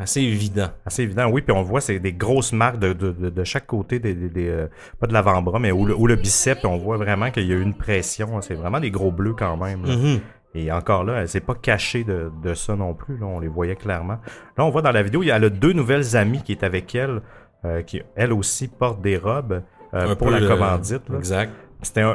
assez 0.00 0.20
évident. 0.20 0.68
Assez 0.84 1.02
évident, 1.02 1.28
oui. 1.30 1.42
Puis 1.42 1.52
on 1.56 1.62
voit 1.62 1.80
c'est 1.80 1.98
des 1.98 2.12
grosses 2.12 2.52
marques 2.52 2.78
de, 2.78 2.92
de, 2.92 3.12
de, 3.12 3.44
chaque 3.44 3.66
côté 3.66 3.98
des, 4.00 4.14
des, 4.14 4.66
pas 5.00 5.06
de 5.06 5.12
l'avant-bras, 5.12 5.58
mais 5.58 5.72
où 5.72 5.86
le, 5.86 5.94
où 5.94 6.06
le 6.06 6.16
bicep. 6.16 6.58
on 6.64 6.76
voit 6.76 6.96
vraiment 6.96 7.30
qu'il 7.30 7.46
y 7.46 7.52
a 7.52 7.56
eu 7.56 7.62
une 7.62 7.76
pression. 7.76 8.40
C'est 8.42 8.54
vraiment 8.54 8.80
des 8.80 8.90
gros 8.90 9.12
bleus 9.12 9.34
quand 9.34 9.56
même. 9.56 10.20
Et 10.58 10.72
encore 10.72 11.04
là, 11.04 11.20
elle 11.20 11.28
s'est 11.28 11.40
pas 11.40 11.54
cachée 11.54 12.04
de, 12.04 12.30
de, 12.42 12.54
ça 12.54 12.74
non 12.74 12.94
plus. 12.94 13.16
Là, 13.16 13.26
on 13.26 13.38
les 13.38 13.48
voyait 13.48 13.76
clairement. 13.76 14.18
Là, 14.56 14.64
on 14.64 14.70
voit 14.70 14.82
dans 14.82 14.90
la 14.90 15.02
vidéo, 15.02 15.22
il 15.22 15.26
y 15.26 15.30
a 15.30 15.38
deux 15.48 15.72
nouvelles 15.72 16.16
amies 16.16 16.42
qui 16.42 16.52
est 16.52 16.64
avec 16.64 16.94
elle, 16.94 17.22
euh, 17.64 17.82
qui 17.82 18.02
elles 18.16 18.32
aussi 18.32 18.68
portent 18.68 19.00
des 19.00 19.16
robes 19.16 19.62
euh, 19.94 20.14
pour 20.16 20.30
la 20.30 20.40
commandite. 20.40 21.02
Exact. 21.16 21.52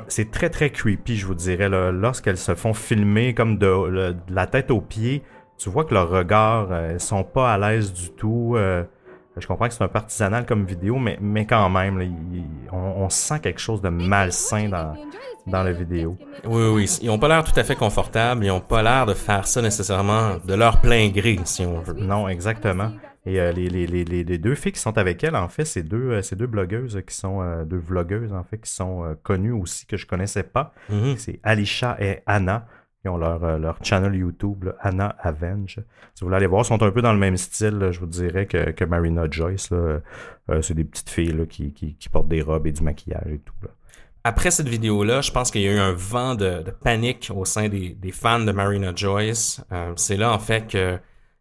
C'est 0.07 0.29
très 0.29 0.49
très 0.49 0.71
creepy, 0.71 1.15
je 1.15 1.25
vous 1.25 1.35
dirais. 1.35 1.69
Lorsqu'elles 1.69 2.37
se 2.37 2.53
font 2.53 2.73
filmer 2.73 3.33
comme 3.33 3.57
de, 3.57 4.15
la 4.29 4.45
tête 4.45 4.71
aux 4.71 4.81
pieds, 4.81 5.23
tu 5.57 5.69
vois 5.69 5.85
que 5.85 5.93
leurs 5.93 6.09
regards, 6.09 6.67
euh, 6.71 6.99
sont 6.99 7.23
pas 7.23 7.53
à 7.53 7.57
l'aise 7.57 7.93
du 7.93 8.09
tout. 8.11 8.57
Je 9.37 9.47
comprends 9.47 9.67
que 9.67 9.73
c'est 9.73 9.83
un 9.83 9.87
partisanal 9.87 10.45
comme 10.45 10.65
vidéo, 10.65 10.97
mais, 10.97 11.17
mais 11.19 11.45
quand 11.45 11.69
même, 11.69 11.97
là, 11.97 12.05
on, 12.71 12.77
on, 12.77 13.09
sent 13.09 13.39
quelque 13.39 13.59
chose 13.59 13.81
de 13.81 13.89
malsain 13.89 14.69
dans, 14.69 14.93
dans 15.47 15.63
la 15.63 15.71
vidéo. 15.71 16.17
Oui, 16.45 16.67
oui, 16.67 16.99
ils 17.01 17.09
ont 17.09 17.17
pas 17.17 17.27
l'air 17.27 17.43
tout 17.43 17.59
à 17.59 17.63
fait 17.63 17.75
confortables, 17.75 18.45
ils 18.45 18.51
ont 18.51 18.61
pas 18.61 18.83
l'air 18.83 19.05
de 19.05 19.13
faire 19.15 19.47
ça 19.47 19.61
nécessairement 19.61 20.37
de 20.45 20.53
leur 20.53 20.81
plein 20.81 21.09
gré, 21.09 21.39
si 21.45 21.65
on 21.65 21.79
veut. 21.79 21.95
Non, 21.95 22.27
exactement. 22.27 22.91
Et 23.25 23.39
euh, 23.39 23.51
les, 23.53 23.69
les, 23.69 23.87
les, 23.87 24.03
les, 24.03 24.37
deux 24.37 24.53
filles 24.53 24.73
qui 24.73 24.81
sont 24.81 24.97
avec 24.97 25.23
elle, 25.23 25.35
en 25.35 25.47
fait, 25.47 25.63
c'est 25.63 25.83
deux, 25.83 26.11
euh, 26.11 26.21
ces 26.21 26.35
deux 26.35 26.47
blogueuses 26.47 27.01
qui 27.07 27.15
sont, 27.15 27.41
euh, 27.41 27.63
deux 27.63 27.77
vlogueuses, 27.77 28.33
en 28.33 28.43
fait, 28.43 28.57
qui 28.57 28.69
sont 28.69 29.05
euh, 29.05 29.13
connues 29.23 29.53
aussi, 29.53 29.85
que 29.85 29.95
je 29.95 30.05
connaissais 30.05 30.43
pas. 30.43 30.73
Mm-hmm. 30.91 31.17
C'est 31.17 31.39
Alicia 31.41 31.95
et 32.01 32.19
Anna. 32.25 32.67
Ils 33.05 33.09
ont 33.09 33.17
leur, 33.17 33.43
euh, 33.43 33.57
leur 33.57 33.83
channel 33.83 34.15
YouTube, 34.15 34.63
là, 34.63 34.75
Anna 34.79 35.15
Avenge. 35.19 35.79
Si 36.13 36.21
vous 36.21 36.27
voulez 36.27 36.37
aller 36.37 36.47
voir, 36.47 36.61
ils 36.61 36.67
sont 36.67 36.81
un 36.81 36.91
peu 36.91 37.01
dans 37.01 37.11
le 37.11 37.19
même 37.19 37.35
style, 37.35 37.77
là, 37.77 37.91
je 37.91 37.99
vous 37.99 38.05
dirais, 38.05 38.45
que, 38.45 38.71
que 38.71 38.85
Marina 38.85 39.25
Joyce. 39.29 39.69
Euh, 39.73 39.99
c'est 40.61 40.73
des 40.73 40.85
petites 40.85 41.09
filles 41.09 41.33
là, 41.33 41.45
qui, 41.45 41.73
qui, 41.73 41.95
qui, 41.95 42.09
portent 42.09 42.29
des 42.29 42.41
robes 42.41 42.67
et 42.67 42.71
du 42.71 42.81
maquillage 42.81 43.27
et 43.27 43.39
tout. 43.39 43.53
Après 44.23 44.51
cette 44.51 44.69
vidéo-là, 44.69 45.19
je 45.19 45.31
pense 45.31 45.51
qu'il 45.51 45.61
y 45.61 45.67
a 45.67 45.71
eu 45.71 45.79
un 45.79 45.91
vent 45.91 46.35
de, 46.35 46.63
panique 46.81 47.29
au 47.35 47.43
sein 47.43 47.67
des, 47.67 47.89
des, 47.89 48.11
fans 48.13 48.39
de 48.39 48.51
Marina 48.53 48.93
Joyce. 48.95 49.61
Euh, 49.73 49.91
c'est 49.97 50.15
là, 50.15 50.31
en 50.31 50.39
fait, 50.39 50.67
que 50.67 50.97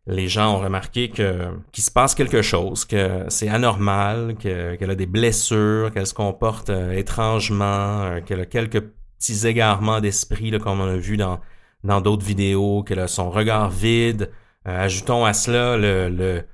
les 0.09 0.27
gens 0.27 0.57
ont 0.57 0.61
remarqué 0.61 1.09
que 1.09 1.47
qu'il 1.71 1.85
se 1.85 1.93
passe 1.93 2.17
quelque 2.17 2.43
chose, 2.43 2.85
que 2.85 3.25
c'est 3.29 3.49
anormal, 3.49 4.35
que, 4.37 4.75
qu'elle 4.75 4.91
a 4.91 4.97
des 4.97 5.07
blessures, 5.07 5.93
qu'elle 5.93 6.09
se 6.09 6.15
comporte 6.15 6.71
euh, 6.71 6.91
étrangement, 6.91 8.21
qu'elle 8.27 8.41
a 8.41 8.47
quelques 8.47 8.81
petits 8.81 9.47
égarements 9.47 10.01
d'esprit, 10.01 10.51
comme 10.59 10.81
on 10.81 10.89
a 10.89 10.97
vu 10.97 11.17
dans 11.17 11.39
dans 11.85 12.01
d'autres 12.01 12.25
vidéos, 12.25 12.85
a 12.97 13.07
son 13.09 13.31
regard 13.31 13.71
vide. 13.71 14.31
Euh, 14.67 14.85
ajoutons 14.85 15.25
à 15.25 15.33
cela 15.33 15.77
le, 15.77 16.09
le, 16.09 16.45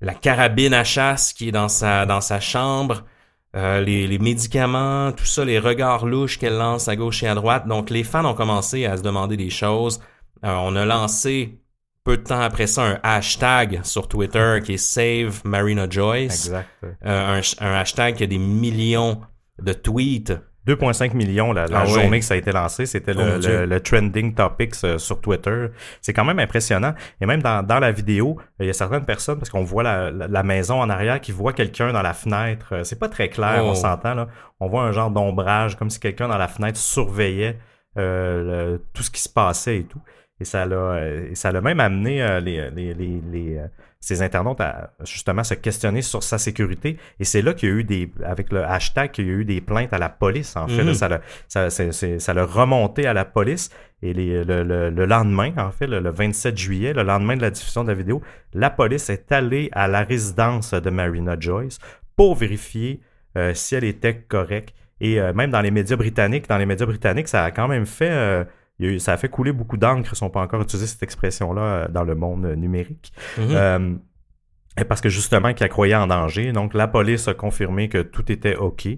la 0.00 0.14
carabine 0.14 0.74
à 0.74 0.84
chasse 0.84 1.32
qui 1.32 1.48
est 1.48 1.52
dans 1.52 1.68
sa 1.68 2.06
dans 2.06 2.20
sa 2.20 2.40
chambre. 2.40 3.04
Euh, 3.56 3.80
les, 3.80 4.08
les, 4.08 4.18
médicaments, 4.18 5.12
tout 5.12 5.24
ça, 5.24 5.44
les 5.44 5.60
regards 5.60 6.06
louches 6.06 6.38
qu'elle 6.38 6.56
lance 6.56 6.88
à 6.88 6.96
gauche 6.96 7.22
et 7.22 7.28
à 7.28 7.36
droite. 7.36 7.68
Donc, 7.68 7.88
les 7.88 8.02
fans 8.02 8.24
ont 8.24 8.34
commencé 8.34 8.84
à 8.84 8.96
se 8.96 9.02
demander 9.02 9.36
des 9.36 9.50
choses. 9.50 10.00
Euh, 10.44 10.52
on 10.56 10.74
a 10.74 10.84
lancé 10.84 11.60
peu 12.02 12.18
de 12.18 12.22
temps 12.22 12.40
après 12.40 12.66
ça 12.66 12.82
un 12.84 13.00
hashtag 13.02 13.80
sur 13.84 14.08
Twitter 14.08 14.58
qui 14.64 14.74
est 14.74 14.76
Save 14.76 15.40
Marina 15.44 15.88
Joyce. 15.88 16.46
Exact. 16.46 16.68
Euh, 16.82 17.40
un, 17.40 17.40
un, 17.60 17.74
hashtag 17.74 18.16
qui 18.16 18.24
a 18.24 18.26
des 18.26 18.38
millions 18.38 19.20
de 19.62 19.72
tweets 19.72 20.32
2,5 20.66 21.14
millions 21.14 21.52
la, 21.52 21.66
la 21.66 21.80
Ah 21.80 21.84
journée 21.84 22.20
que 22.20 22.24
ça 22.24 22.34
a 22.34 22.36
été 22.36 22.50
lancé. 22.52 22.86
C'était 22.86 23.12
Oh 23.16 23.20
le, 23.20 23.38
Dieu. 23.38 23.50
le- 23.60 23.66
le 23.66 23.80
trending 23.80 24.34
topics 24.34 24.74
euh, 24.84 24.98
sur 24.98 25.20
Twitter. 25.20 25.66
C'est 26.00 26.12
quand 26.12 26.24
même 26.24 26.38
impressionnant. 26.38 26.94
Et 27.20 27.26
même 27.26 27.42
dans, 27.42 27.62
dans 27.62 27.78
la 27.78 27.92
vidéo, 27.92 28.38
il 28.60 28.66
y 28.66 28.70
a 28.70 28.72
certaines 28.72 29.04
personnes, 29.04 29.38
parce 29.38 29.50
qu'on 29.50 29.62
voit 29.64 29.82
la, 29.82 30.10
la- 30.10 30.28
la 30.28 30.42
maison 30.42 30.80
en 30.80 30.88
arrière, 30.88 31.20
qui 31.20 31.32
voit 31.32 31.52
quelqu'un 31.52 31.92
dans 31.92 32.02
la 32.02 32.14
fenêtre. 32.14 32.68
Euh, 32.72 32.84
C'est 32.84 32.98
pas 32.98 33.08
très 33.08 33.28
clair, 33.28 33.60
Oh. 33.62 33.68
on 33.70 33.74
s'entend. 33.74 34.14
là. 34.14 34.28
On 34.60 34.68
voit 34.68 34.82
un 34.84 34.92
genre 34.92 35.10
d'ombrage, 35.10 35.76
comme 35.76 35.90
si 35.90 36.00
quelqu'un 36.00 36.28
dans 36.28 36.38
la 36.38 36.48
fenêtre 36.48 36.78
surveillait 36.78 37.58
euh, 37.98 38.72
le- 38.72 38.84
tout 38.92 39.02
ce 39.02 39.10
qui 39.10 39.20
se 39.20 39.28
passait 39.28 39.78
et 39.78 39.84
tout. 39.84 40.00
Et 40.40 40.44
ça 40.44 40.66
l'a, 40.66 40.76
euh, 40.76 41.30
et 41.30 41.34
ça 41.36 41.52
l'a 41.52 41.60
même 41.60 41.78
amené 41.78 42.20
euh, 42.22 42.40
les, 42.40 42.70
les, 42.70 42.92
les, 42.94 43.20
les, 43.30 43.56
euh, 43.58 43.66
ces 44.04 44.22
internautes 44.22 44.60
à 44.60 44.90
justement 45.04 45.42
se 45.44 45.54
questionner 45.54 46.02
sur 46.02 46.22
sa 46.22 46.38
sécurité. 46.38 46.98
Et 47.18 47.24
c'est 47.24 47.42
là 47.42 47.54
qu'il 47.54 47.68
y 47.68 47.72
a 47.72 47.74
eu 47.76 47.84
des, 47.84 48.10
avec 48.24 48.52
le 48.52 48.62
hashtag, 48.64 49.10
qu'il 49.12 49.26
y 49.26 49.30
a 49.30 49.32
eu 49.32 49.44
des 49.44 49.60
plaintes 49.60 49.92
à 49.92 49.98
la 49.98 50.08
police. 50.08 50.56
En 50.56 50.68
fait, 50.68 50.82
Mhm. 50.82 50.88
Là, 50.88 50.94
ça 50.94 51.08
l'a, 51.08 51.70
ça, 51.70 52.34
l'a 52.34 52.44
remonté 52.44 53.06
à 53.06 53.12
la 53.12 53.24
police. 53.24 53.70
Et 54.02 54.12
les- 54.12 54.44
le, 54.44 54.62
le- 54.62 54.90
le 54.90 55.06
lendemain, 55.06 55.52
en 55.56 55.70
fait, 55.70 55.86
le, 55.86 56.00
le 56.00 56.10
27 56.10 56.58
juillet, 56.58 56.92
le 56.92 57.02
lendemain 57.02 57.36
de 57.36 57.42
la 57.42 57.50
diffusion 57.50 57.82
de 57.84 57.88
la 57.88 57.94
vidéo, 57.94 58.20
la 58.52 58.68
police 58.70 59.08
est 59.08 59.32
allée 59.32 59.70
à 59.72 59.88
la 59.88 60.02
résidence 60.02 60.72
de 60.74 60.90
Marina 60.90 61.36
Joyce 61.40 61.78
pour 62.16 62.34
vérifier 62.36 63.00
euh, 63.38 63.54
si 63.54 63.74
elle 63.74 63.84
était 63.84 64.14
correcte. 64.14 64.74
Et 65.00 65.20
euh, 65.20 65.32
même 65.32 65.50
dans 65.50 65.60
les 65.62 65.70
médias 65.70 65.96
britanniques, 65.96 66.48
dans 66.48 66.58
les 66.58 66.66
médias 66.66 66.86
britanniques, 66.86 67.28
ça 67.28 67.44
a 67.44 67.50
quand 67.50 67.66
même 67.66 67.86
fait, 67.86 68.10
euh, 68.10 68.44
eu- 68.80 68.98
ça 68.98 69.12
a 69.12 69.16
fait 69.16 69.28
couler 69.28 69.52
beaucoup 69.52 69.76
d'encre, 69.76 70.14
si 70.16 70.22
on 70.22 70.30
peut 70.30 70.38
encore 70.40 70.60
utiliser 70.62 70.86
cette 70.86 71.02
expression-là 71.02 71.62
euh, 71.62 71.88
dans 71.88 72.04
le 72.04 72.14
monde 72.14 72.44
euh, 72.46 72.54
numérique. 72.56 73.12
Mhm. 73.38 73.44
Euh, 73.50 73.94
et 74.80 74.84
parce 74.84 75.00
que 75.00 75.08
justement, 75.08 75.52
qu'elle 75.54 75.68
croyait 75.68 75.94
en 75.94 76.06
danger. 76.08 76.50
Donc, 76.52 76.74
la 76.74 76.88
police 76.88 77.28
a 77.28 77.34
confirmé 77.34 77.88
que 77.88 77.98
tout 78.02 78.30
était 78.32 78.56
OK 78.56 78.88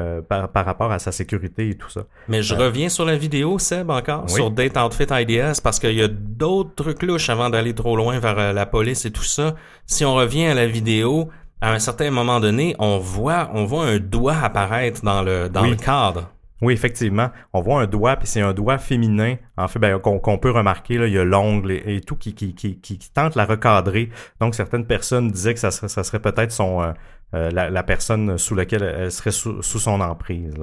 euh, 0.00 0.20
par, 0.22 0.48
par 0.50 0.64
rapport 0.64 0.90
à 0.90 0.98
sa 0.98 1.12
sécurité 1.12 1.68
et 1.68 1.74
tout 1.76 1.90
ça. 1.90 2.06
Mais 2.26 2.42
je 2.42 2.54
reviens 2.54 2.88
sur 2.88 3.04
la 3.04 3.14
vidéo, 3.16 3.58
Seb, 3.58 3.90
encore, 3.90 4.24
Oui. 4.24 4.32
sur 4.32 4.50
Date 4.50 4.76
Outfit 4.76 5.06
Ideas, 5.10 5.60
parce 5.62 5.78
qu'il 5.78 5.92
y 5.94 6.02
a 6.02 6.08
d'autres 6.08 6.74
trucs 6.74 7.02
louches 7.02 7.28
avant 7.30 7.50
d'aller 7.50 7.74
trop 7.74 7.94
loin 7.96 8.18
vers 8.18 8.52
la 8.52 8.66
police 8.66 9.04
et 9.04 9.12
tout 9.12 9.22
ça. 9.22 9.54
Si 9.86 10.04
on 10.04 10.14
revient 10.14 10.46
à 10.46 10.54
la 10.54 10.66
vidéo, 10.66 11.28
à 11.60 11.72
un 11.72 11.78
certain 11.78 12.10
moment 12.10 12.40
donné, 12.40 12.74
on 12.80 12.98
voit, 12.98 13.50
on 13.54 13.64
voit 13.64 13.84
un 13.84 13.98
doigt 13.98 14.38
apparaître 14.42 15.04
dans 15.04 15.22
le, 15.22 15.48
dans 15.48 15.62
Oui. 15.62 15.70
le 15.70 15.76
cadre. 15.76 16.32
Oui, 16.62 16.72
effectivement. 16.72 17.30
On 17.52 17.60
voit 17.60 17.82
un 17.82 17.86
doigt, 17.86 18.16
puis 18.16 18.28
c'est 18.28 18.40
un 18.40 18.54
doigt 18.54 18.78
féminin, 18.78 19.36
en 19.56 19.66
fait, 19.66 19.80
ben, 19.80 19.98
qu'on 19.98 20.38
peut 20.38 20.52
remarquer. 20.52 20.96
Là, 20.96 21.08
il 21.08 21.12
y 21.12 21.18
a 21.18 21.24
l'ongle 21.24 21.72
et, 21.72 22.00
tout 22.00 22.14
qui, 22.14 22.34
qui, 22.34 22.54
qui, 22.54 22.78
qui, 22.80 22.98
tente 23.12 23.34
la 23.34 23.44
recadrer. 23.44 24.10
Donc, 24.40 24.54
certaines 24.54 24.86
personnes 24.86 25.28
disaient 25.28 25.54
que 25.54 25.60
ça 25.60 25.72
serait, 25.72 25.88
ça 25.88 26.04
serait 26.04 26.20
peut-être 26.20 26.52
son 26.52 26.80
euh, 26.80 26.92
euh, 27.34 27.50
la, 27.50 27.82
personne 27.82 28.38
sous 28.38 28.54
laquelle 28.54 28.82
elle 28.82 29.10
serait 29.10 29.32
sous, 29.32 29.60
sous 29.62 29.80
son 29.80 30.00
emprise. 30.00 30.54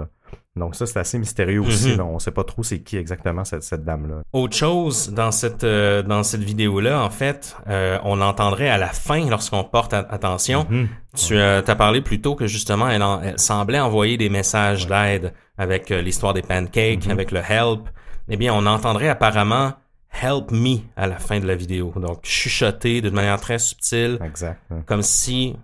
Donc, 0.55 0.75
ça, 0.75 0.85
c'est 0.85 0.99
assez 0.99 1.17
mystérieux 1.17 1.61
aussi. 1.61 1.91
Mhm. 1.91 1.97
là. 1.97 2.05
On 2.05 2.15
ne 2.15 2.19
sait 2.19 2.31
pas 2.31 2.43
trop 2.43 2.63
c'est 2.63 2.79
qui 2.81 2.97
exactement 2.97 3.45
cette, 3.45 3.63
cette 3.63 3.85
dame-là. 3.85 4.23
Autre 4.33 4.55
chose 4.57 5.09
dans 5.13 5.31
cette 5.31 5.63
euh, 5.63 6.01
dans 6.03 6.23
cette 6.23 6.41
vidéo-là, 6.43 7.01
en 7.03 7.09
fait, 7.09 7.55
euh, 7.69 7.97
on 8.03 8.19
entendrait 8.21 8.69
à 8.69 8.77
la 8.77 8.87
fin, 8.89 9.29
lorsqu'on 9.29 9.63
porte 9.63 9.93
attention, 9.93 10.65
Mhm. 10.69 10.87
tu 11.15 11.37
as 11.39 11.61
parlé 11.75 12.01
plus 12.01 12.19
tôt 12.19 12.35
que 12.35 12.47
justement, 12.47 12.89
elle, 12.89 13.03
en- 13.03 13.21
elle 13.21 13.39
semblait 13.39 13.79
envoyer 13.79 14.17
des 14.17 14.29
messages 14.29 14.87
d'aide 14.87 15.33
avec 15.57 15.91
euh, 15.91 16.01
l'histoire 16.01 16.33
des 16.33 16.41
pancakes, 16.41 17.05
Mhm. 17.05 17.11
avec 17.11 17.31
le 17.31 17.39
help. 17.39 17.87
Eh 18.27 18.35
bien, 18.37 18.53
on 18.53 18.65
entendrait 18.65 19.09
apparemment 19.09 19.73
help 20.21 20.51
me 20.51 20.77
à 20.97 21.07
la 21.07 21.17
fin 21.17 21.39
de 21.39 21.45
la 21.47 21.55
vidéo. 21.55 21.93
Donc, 21.95 22.19
chuchoter 22.23 23.01
d'une 23.01 23.13
manière 23.13 23.39
très 23.39 23.59
subtile, 23.59 24.17
Exact. 24.25 24.59
comme 24.87 25.03
si 25.03 25.55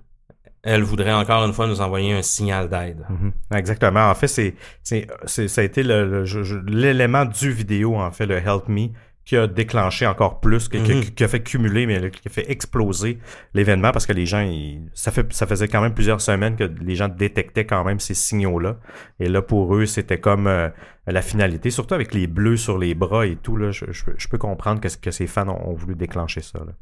elle 0.65 0.82
voudrait 0.84 1.13
encore 1.13 1.45
une 1.45 1.54
fois 1.54 1.67
nous 1.67 1.80
envoyer 1.80 2.12
un 2.13 2.21
signal 2.21 2.67
d'aide. 2.69 3.06
Mhm. 3.10 3.32
Exactement. 3.56 4.10
En 4.10 4.15
fait, 4.15 4.28
c'est, 4.28 4.56
c'est, 4.84 5.08
c'est- 5.25 5.47
ça 5.47 5.62
a 5.62 5.63
été 5.63 5.84
l'élément 5.84 7.25
du 7.25 7.51
vidéo, 7.51 7.95
en 7.95 8.12
fait, 8.12 8.25
le 8.25 8.36
Help 8.38 8.67
Me, 8.67 8.88
qui 9.23 9.36
a 9.38 9.47
déclenché 9.47 10.06
encore 10.06 10.39
plus, 10.39 10.69
qui, 10.69 10.82
qui- 10.84 10.93
Mhm. 10.93 11.01
qui 11.15 11.23
a 11.23 11.28
fait 11.28 11.39
cumuler, 11.41 11.88
mais 11.88 12.12
qui 12.12 12.28
a 12.28 12.30
fait 12.32 12.49
exploser 12.51 13.17
l'événement 13.56 13.91
parce 13.91 14.06
que 14.06 14.13
les 14.13 14.28
gens, 14.28 14.41
ils- 14.41 14.88
ça, 14.93 15.12
fait, 15.12 15.32
ça 15.34 15.47
faisait 15.47 15.67
quand 15.67 15.82
même 15.82 15.95
plusieurs 15.95 16.21
semaines 16.21 16.56
que 16.56 16.63
les 16.63 16.95
gens 16.95 17.08
détectaient 17.08 17.65
quand 17.65 17.84
même 17.84 17.99
ces 17.99 18.13
signaux-là. 18.13 18.78
Et 19.19 19.28
là, 19.28 19.41
pour 19.41 19.75
eux, 19.75 19.88
c'était 19.88 20.19
comme 20.19 20.45
euh, 20.45 20.69
la 21.08 21.23
finalité, 21.23 21.71
surtout 21.71 21.95
avec 21.95 22.13
les 22.13 22.28
bleus 22.28 22.58
sur 22.58 22.78
les 22.78 22.93
bras 22.93 23.25
et 23.25 23.36
tout. 23.36 23.58
Là, 23.58 23.71
je, 23.71 23.86
je- 23.91 24.04
je 24.15 24.28
peux 24.28 24.38
comprendre 24.38 24.80
que, 24.80 24.88
que 24.95 25.10
ces 25.12 25.25
fans 25.25 25.47
ont, 25.49 25.71
ont 25.71 25.73
voulu 25.73 25.95
déclencher 25.95 26.41
ça. 26.41 26.60
là. 26.60 26.73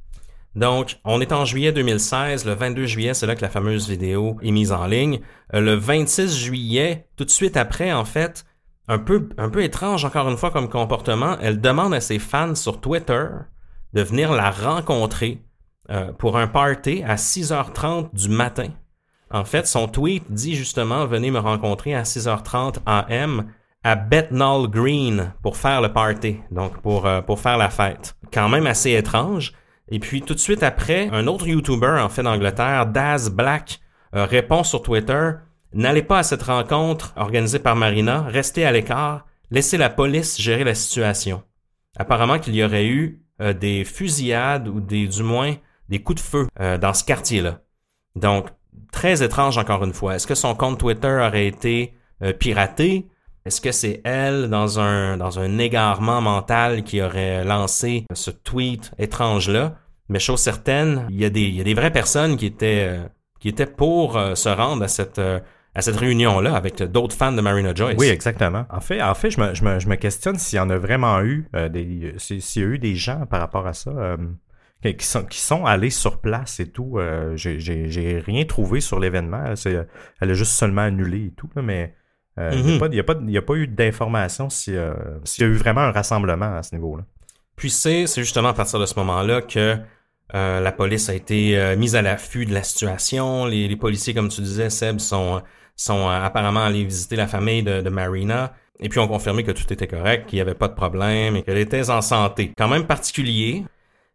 Donc, 0.56 1.00
on 1.04 1.20
est 1.20 1.32
en 1.32 1.46
juillet 1.46 1.72
2016. 1.72 2.46
Le 2.46 2.54
22 2.54 2.86
juillet, 2.86 3.14
c'est 3.14 3.26
là 3.26 3.36
que 3.36 3.42
la 3.42 3.50
fameuse 3.50 3.90
vidéo 3.90 4.38
est 4.42 4.52
mise 4.52 4.72
en 4.72 4.86
ligne. 4.86 5.20
Euh, 5.54 5.62
le 5.62 5.74
26 5.74 6.38
juillet, 6.38 7.08
tout 7.16 7.26
de 7.26 7.32
suite 7.32 7.58
après, 7.58 7.92
en 7.92 8.06
fait, 8.06 8.46
un 8.88 9.00
peu, 9.00 9.30
un 9.38 9.50
peu 9.50 9.64
étrange 9.64 10.06
encore 10.06 10.30
une 10.30 10.38
fois 10.38 10.52
comme 10.52 10.70
comportement, 10.70 11.38
elle 11.42 11.62
demande 11.62 11.94
à 11.94 12.02
ses 12.02 12.20
fans 12.20 12.56
sur 12.56 12.82
Twitter 12.82 13.26
de 13.94 14.02
venir 14.02 14.32
la 14.34 14.52
rencontrer 14.52 15.42
euh, 15.90 16.12
pour 16.14 16.38
un 16.38 16.48
party 16.48 17.04
à 17.04 17.16
6h30 17.16 18.14
du 18.14 18.30
matin. 18.30 18.70
En 19.32 19.46
fait, 19.46 19.68
son 19.68 19.88
tweet 19.88 20.32
dit 20.32 20.56
justement 20.56 21.06
venez 21.06 21.32
me 21.32 21.40
rencontrer 21.40 21.96
à 21.96 22.04
6h30 22.04 22.78
AM 22.86 23.48
à 23.84 23.96
Bethnal 23.96 24.68
Green 24.68 25.34
pour 25.42 25.58
faire 25.58 25.82
le 25.82 25.92
party, 25.92 26.38
donc 26.52 26.82
pour 26.82 27.06
euh, 27.06 27.22
pour 27.22 27.40
faire 27.40 27.58
la 27.58 27.70
fête. 27.70 28.16
Quand 28.32 28.50
même 28.50 28.68
assez 28.68 28.92
étrange. 28.92 29.54
Et 29.90 30.00
puis 30.00 30.22
tout 30.22 30.34
de 30.34 30.40
suite 30.40 30.64
après, 30.64 31.10
un 31.12 31.28
autre 31.28 31.48
YouTuber 31.48 32.00
en 32.00 32.10
fait 32.10 32.24
d'Angleterre, 32.24 32.86
Daz 32.86 33.30
Black, 33.30 33.80
euh, 34.16 34.26
répond 34.26 34.64
sur 34.64 34.82
Twitter 34.82 35.32
N'allez 35.76 36.04
pas 36.04 36.20
à 36.20 36.24
cette 36.24 36.44
rencontre 36.44 37.14
organisée 37.16 37.58
par 37.58 37.76
Marina, 37.76 38.22
restez 38.22 38.64
à 38.64 38.72
l'écart, 38.72 39.26
laissez 39.50 39.76
la 39.76 39.90
police 39.90 40.40
gérer 40.40 40.64
la 40.64 40.76
situation. 40.76 41.42
Apparemment 41.98 42.38
qu'il 42.38 42.54
y 42.54 42.64
aurait 42.64 42.86
eu 42.86 43.24
euh, 43.42 43.54
des 43.54 43.84
fusillades 43.84 44.68
ou 44.68 44.80
des 44.80 45.08
du 45.08 45.24
moins 45.24 45.56
des 45.90 46.04
coups 46.04 46.22
de 46.22 46.28
feu 46.28 46.48
euh, 46.60 46.78
dans 46.78 46.94
ce 46.94 47.04
quartier-là. 47.04 47.62
Donc 48.16 48.50
très 48.92 49.24
étrange 49.24 49.58
encore 49.58 49.84
une 49.84 49.94
fois. 49.94 50.16
Est-ce 50.16 50.28
que 50.28 50.36
son 50.36 50.54
compte 50.54 50.80
Twitter 50.80 51.08
aurait 51.08 51.48
été 51.48 51.96
piraté? 52.40 53.08
Est-ce 53.46 53.60
que 53.62 53.72
c'est 53.72 54.02
elle 54.06 54.50
dans 54.50 54.80
un 54.80 55.18
dans 55.18 55.40
un 55.40 55.58
égarement 55.58 56.22
mental 56.22 56.84
qui 56.84 57.02
aurait 57.02 57.44
lancé 57.44 58.06
ce 58.14 58.32
tweet 58.32 58.92
étrange 58.98 59.50
là 59.50 59.76
Mais 60.10 60.20
chose 60.20 60.40
certaine, 60.40 61.06
il 61.10 61.20
y 61.20 61.26
a 61.26 61.30
des 61.30 61.42
il 61.42 61.56
y 61.56 61.62
a 61.62 61.64
des 61.64 61.74
vraies 61.74 61.92
personnes 61.92 62.38
qui 62.38 62.46
étaient 62.46 62.88
euh, 62.90 63.04
qui 63.40 63.50
étaient 63.50 63.66
pour 63.68 64.18
euh, 64.18 64.36
se 64.36 64.50
rendre 64.50 64.84
à 64.84 64.88
cette 64.88 65.20
euh, 65.20 65.40
à 65.76 65.82
cette 65.82 65.98
réunion 65.98 66.40
là 66.40 66.56
avec 66.56 66.82
d'autres 66.84 67.16
fans 67.16 67.32
de 67.34 67.42
Marina 67.42 67.74
Joyce. 67.76 67.98
Oui, 67.98 68.08
exactement. 68.08 68.66
En 68.70 68.80
fait, 68.80 69.02
en 69.02 69.16
fait 69.16 69.32
je, 69.32 69.42
me, 69.42 69.54
je, 69.56 69.64
me, 69.64 69.80
je 69.80 69.88
me 69.88 69.96
questionne 69.96 70.38
s'il 70.38 70.58
y 70.58 70.60
en 70.60 70.70
a 70.70 70.78
vraiment 70.78 71.22
eu, 71.22 71.50
des, 71.72 72.14
s'il 72.18 72.62
y 72.62 72.66
a 72.66 72.68
eu 72.70 72.78
des 72.78 72.96
gens 72.96 73.26
par 73.26 73.40
rapport 73.40 73.66
à 73.66 73.74
ça 73.74 73.92
qui, 74.84 75.06
sont, 75.06 75.24
qui 75.24 75.40
sont 75.40 75.66
allés 75.66 75.90
sur 75.90 76.20
place 76.22 76.60
et 76.60 76.70
tout. 76.70 77.00
Euh, 77.00 77.36
j'ai- 77.36 78.22
rien 78.26 78.46
trouvé 78.46 78.82
sur 78.82 79.00
l'événement. 79.00 79.54
Elle 79.66 80.30
a 80.30 80.34
juste 80.34 80.52
seulement 80.52 80.82
annulé 80.82 81.28
et 81.28 81.32
tout, 81.32 81.50
mais 81.56 81.96
euh, 82.40 82.50
il 82.54 82.64
n'y 82.64 82.72
Mhm. 82.72 82.76
a, 82.76 82.80
pas- 82.80 82.88
il 82.92 82.96
y 82.96 83.00
a, 83.00 83.04
il 83.26 83.32
y 83.32 83.38
a 83.38 83.42
pas 83.42 83.54
eu 83.56 83.68
d'informations 83.68 84.50
si, 84.50 84.76
euh, 84.76 84.94
s'il 85.24 85.44
y 85.44 85.48
a 85.48 85.50
eu 85.50 85.56
vraiment 85.56 85.82
un 85.82 85.92
rassemblement 85.92 86.56
à 86.58 86.64
ce 86.64 86.74
niveau-là. 86.76 87.04
Puis 87.56 87.70
c'est 87.70 88.06
justement 88.18 88.50
à 88.50 88.54
partir 88.54 88.80
de 88.80 88.86
ce 88.86 88.96
moment-là 89.00 89.42
que 89.42 89.78
euh, 90.36 90.60
la 90.60 90.72
police 90.72 91.10
a 91.10 91.14
été 91.14 91.58
euh, 91.60 91.76
mise 91.76 91.96
à 91.96 92.02
l'affût 92.02 92.46
de 92.48 92.54
la 92.54 92.64
situation. 92.64 93.46
Les, 93.46 93.68
les 93.68 93.76
policiers, 93.76 94.14
comme 94.16 94.30
tu 94.30 94.42
disais, 94.42 94.70
Seb, 94.72 95.00
sont, 95.00 95.42
sont 95.76 96.10
euh, 96.10 96.24
apparemment 96.24 96.64
allés 96.64 96.84
visiter 96.84 97.16
la 97.16 97.28
famille 97.28 97.62
de, 97.62 97.82
de 97.82 97.90
Marina 97.90 98.54
et 98.80 98.90
puis 98.90 99.00
ont 99.00 99.08
confirmé 99.08 99.44
que 99.44 99.52
tout 99.52 99.72
était 99.72 99.86
correct, 99.88 100.28
qu'il 100.28 100.38
n'y 100.38 100.42
avait 100.42 100.56
pas 100.56 100.68
de 100.68 100.74
problème 100.74 101.36
et 101.36 101.44
qu'elle 101.44 101.60
était 101.60 101.88
en 101.92 102.02
santé. 102.02 102.52
Quand 102.58 102.68
même 102.68 102.86
particulier, 102.88 103.64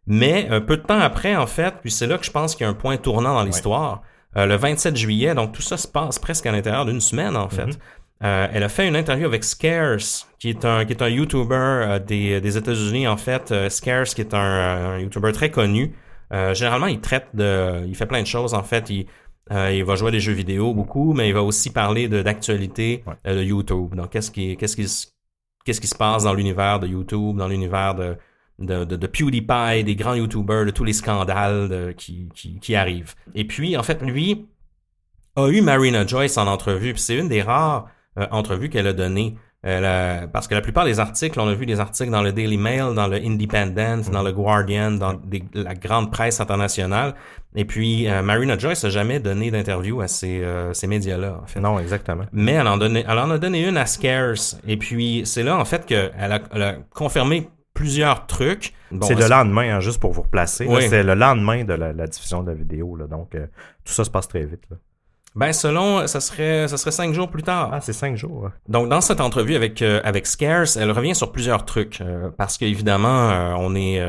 mais 0.07 0.47
un 0.49 0.59
peu 0.59 0.75
de 0.75 0.81
temps 0.81 0.99
après, 0.99 1.35
en 1.37 1.47
fait, 1.47 1.75
puis 1.81 1.91
c'est 1.91 2.07
là 2.07 2.17
que 2.17 2.25
je 2.25 2.31
pense 2.31 2.55
qu'il 2.55 2.65
y 2.65 2.67
a 2.67 2.69
un 2.69 2.73
point 2.75 2.97
tournant 2.97 3.35
dans 3.35 3.43
l'histoire. 3.43 4.01
Euh, 4.37 4.45
le 4.45 4.55
27 4.57 4.95
juillet, 4.97 5.33
donc 5.33 5.53
tout 5.53 5.61
ça 5.61 5.77
se 5.77 5.87
passe 5.87 6.19
presque 6.19 6.45
à 6.45 6.51
l'intérieur 6.51 6.85
d'une 6.85 7.01
semaine, 7.01 7.35
en 7.37 7.49
fait. 7.49 7.79
Mhm. 8.21 8.49
elle 8.53 8.63
a 8.63 8.69
fait 8.69 8.87
une 8.87 8.95
interview 8.95 9.25
avec 9.25 9.43
Scarce, 9.43 10.27
qui 10.39 10.49
est 10.49 10.65
un 10.65 10.85
qui 10.85 10.93
est 10.93 11.01
un 11.01 11.09
YouTuber 11.09 11.99
des, 12.05 12.41
des 12.41 12.57
États-Unis 12.57 13.07
en 13.07 13.17
fait. 13.17 13.53
Scarce, 13.69 14.13
qui 14.13 14.21
est 14.21 14.33
un, 14.33 14.39
un 14.93 14.99
YouTuber 14.99 15.31
très 15.31 15.51
connu. 15.51 15.93
généralement, 16.53 16.87
il 16.87 16.99
traite 16.99 17.27
de, 17.33 17.85
il 17.87 17.95
fait 17.95 18.05
plein 18.05 18.21
de 18.21 18.27
choses 18.27 18.53
en 18.53 18.63
fait. 18.63 18.89
Il 18.89 19.07
il 19.51 19.83
va 19.83 19.95
jouer 19.95 20.11
des 20.11 20.19
jeux 20.19 20.33
vidéo 20.33 20.73
beaucoup, 20.75 21.13
mais 21.13 21.27
il 21.29 21.33
va 21.33 21.41
aussi 21.41 21.71
parler 21.71 22.07
de 22.07 22.21
d'actualité 22.21 23.03
de 23.25 23.41
YouTube. 23.41 23.95
Donc, 23.95 24.11
qu'est-ce 24.11 24.29
qui, 24.29 24.55
qu'est-ce 24.57 24.75
qui, 24.75 24.85
qu'est-ce 25.65 25.81
qui 25.81 25.87
se 25.87 25.95
passe 25.95 26.23
dans 26.23 26.33
l'univers 26.33 26.79
de 26.79 26.87
YouTube, 26.87 27.37
dans 27.37 27.47
l'univers 27.47 27.95
de, 27.95 28.15
de, 28.59 28.83
de, 28.85 29.07
PewDiePie, 29.07 29.83
des 29.83 29.95
grands 29.95 30.13
YouTubers, 30.13 30.65
de 30.65 30.71
tous 30.71 30.83
les 30.83 30.93
scandales 30.93 31.95
qui, 31.97 32.29
qui, 32.35 32.59
qui, 32.59 32.75
arrivent. 32.75 33.15
Et 33.33 33.45
puis, 33.45 33.77
en 33.77 33.83
fait, 33.83 34.01
lui 34.01 34.45
a 35.35 35.47
eu 35.47 35.61
Marina 35.61 36.05
Joyce 36.05 36.37
en 36.37 36.47
entrevue, 36.47 36.93
puis 36.93 37.01
c'est 37.01 37.17
une 37.17 37.29
des 37.29 37.41
rares 37.41 37.87
euh, 38.17 38.25
entrevues 38.31 38.69
qu'elle 38.69 38.87
a 38.87 38.93
données. 38.93 39.35
parce 39.61 40.47
que 40.47 40.55
la 40.55 40.61
plupart 40.61 40.85
des 40.85 40.99
articles, 40.99 41.39
on 41.39 41.47
a 41.47 41.53
vu 41.53 41.65
des 41.65 41.79
articles 41.79 42.11
dans 42.11 42.21
le 42.21 42.31
Daily 42.31 42.57
Mail, 42.57 42.93
dans 42.95 43.07
le 43.07 43.17
Independent, 43.17 44.09
dans 44.09 44.23
le 44.23 44.31
Guardian, 44.31 44.91
dans 44.91 45.19
la 45.53 45.75
grande 45.75 46.11
presse 46.11 46.39
internationale. 46.39 47.13
Et 47.55 47.65
puis, 47.65 48.07
euh, 48.07 48.21
Marina 48.21 48.57
Joyce 48.57 48.83
n'a 48.83 48.89
jamais 48.89 49.19
donné 49.19 49.49
d'interview 49.49 50.01
à 50.01 50.07
ces, 50.07 50.43
euh, 50.43 50.73
ces 50.73 50.87
médias-là. 50.87 51.39
En 51.43 51.47
fait. 51.47 51.59
Non, 51.59 51.79
exactement. 51.79 52.25
Mais 52.31 52.53
elle 52.53 52.67
en, 52.67 52.77
donnait, 52.77 53.03
elle 53.07 53.17
en 53.17 53.31
a 53.31 53.37
donné 53.39 53.67
une 53.67 53.77
à 53.77 53.85
Scarce. 53.85 54.59
Et 54.67 54.77
puis, 54.77 55.23
c'est 55.25 55.43
là, 55.43 55.57
en 55.57 55.65
fait, 55.65 55.85
qu'elle 55.85 56.13
a, 56.19 56.39
elle 56.53 56.61
a 56.61 56.75
confirmé 56.93 57.49
plusieurs 57.73 58.27
trucs. 58.27 58.73
c'est 59.01 59.15
le 59.15 59.27
lendemain, 59.27 59.77
hein, 59.77 59.79
juste 59.79 59.99
pour 59.99 60.11
vous 60.11 60.21
replacer. 60.21 60.67
C'est 60.81 61.03
le 61.03 61.15
lendemain 61.15 61.63
de 61.63 61.73
la, 61.73 62.07
diffusion 62.07 62.43
de 62.43 62.51
la 62.51 62.55
vidéo. 62.55 62.95
Là, 62.95 63.07
donc, 63.07 63.33
euh, 63.33 63.47
tout 63.83 63.93
ça 63.93 64.03
se 64.03 64.11
passe 64.11 64.27
très 64.27 64.45
vite. 64.45 64.63
Là. 64.69 64.77
Ben, 65.35 65.53
selon, 65.53 66.07
ça 66.07 66.19
serait, 66.19 66.67
ça 66.67 66.77
serait 66.77 66.91
cinq 66.91 67.13
jours 67.13 67.29
plus 67.29 67.43
tard. 67.43 67.69
Ah, 67.71 67.81
c'est 67.81 67.93
cinq 67.93 68.17
jours. 68.17 68.49
Donc, 68.67 68.89
dans 68.89 69.01
cette 69.01 69.21
entrevue 69.21 69.55
avec, 69.55 69.81
avec 69.81 70.27
Scarce, 70.27 70.75
elle 70.75 70.91
revient 70.91 71.15
sur 71.15 71.31
plusieurs 71.31 71.65
trucs. 71.65 72.01
parce 72.37 72.57
qu'évidemment, 72.57 73.55
on 73.59 73.75
est, 73.75 74.01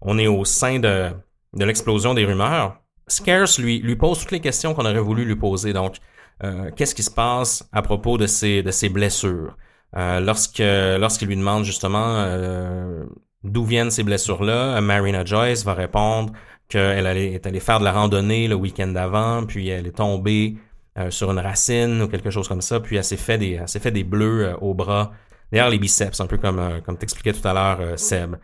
on 0.00 0.18
est 0.18 0.26
au 0.26 0.44
sein 0.44 0.78
de, 0.78 1.10
de 1.54 1.64
l'explosion 1.64 2.14
des 2.14 2.24
rumeurs, 2.24 2.80
Scarce 3.06 3.58
lui, 3.58 3.80
lui 3.80 3.96
pose 3.96 4.20
toutes 4.20 4.32
les 4.32 4.40
questions 4.40 4.74
qu'on 4.74 4.84
aurait 4.84 5.00
voulu 5.00 5.24
lui 5.24 5.36
poser. 5.36 5.72
Donc, 5.72 5.96
euh, 6.44 6.70
qu'est-ce 6.76 6.94
qui 6.94 7.02
se 7.02 7.10
passe 7.10 7.68
à 7.72 7.82
propos 7.82 8.18
de 8.18 8.26
ses, 8.26 8.62
de 8.62 8.70
ses 8.70 8.88
blessures? 8.88 9.56
Euh, 9.96 10.20
lorsque 10.20 10.62
lorsqu'il 10.62 11.28
lui 11.28 11.36
demande 11.36 11.64
justement 11.64 12.16
euh, 12.18 13.04
d'où 13.42 13.64
viennent 13.64 13.90
ces 13.90 14.02
blessures-là, 14.02 14.80
Marina 14.82 15.24
Joyce 15.24 15.64
va 15.64 15.74
répondre 15.74 16.32
qu'elle 16.68 17.06
allait, 17.06 17.32
est 17.32 17.46
allée 17.46 17.60
faire 17.60 17.80
de 17.80 17.84
la 17.84 17.92
randonnée 17.92 18.48
le 18.48 18.54
week-end 18.54 18.88
d'avant, 18.88 19.44
puis 19.46 19.68
elle 19.68 19.86
est 19.86 19.96
tombée 19.96 20.56
sur 21.10 21.30
une 21.30 21.38
racine 21.38 22.02
ou 22.02 22.08
quelque 22.08 22.30
chose 22.30 22.48
comme 22.48 22.60
ça, 22.60 22.80
puis 22.80 22.96
elle 22.96 23.04
s'est 23.04 23.16
fait 23.16 23.38
des, 23.38 23.52
elle 23.52 23.68
fait 23.68 23.92
des 23.92 24.02
bleus 24.02 24.56
au 24.60 24.74
bras, 24.74 25.12
derrière 25.52 25.70
les 25.70 25.78
biceps, 25.78 26.20
un 26.20 26.26
peu 26.26 26.38
comme, 26.38 26.80
comme 26.84 26.98
t'expliquais 26.98 27.32
tout 27.32 27.46
à 27.46 27.52
l'heure, 27.52 27.98
Seb. 27.98 28.34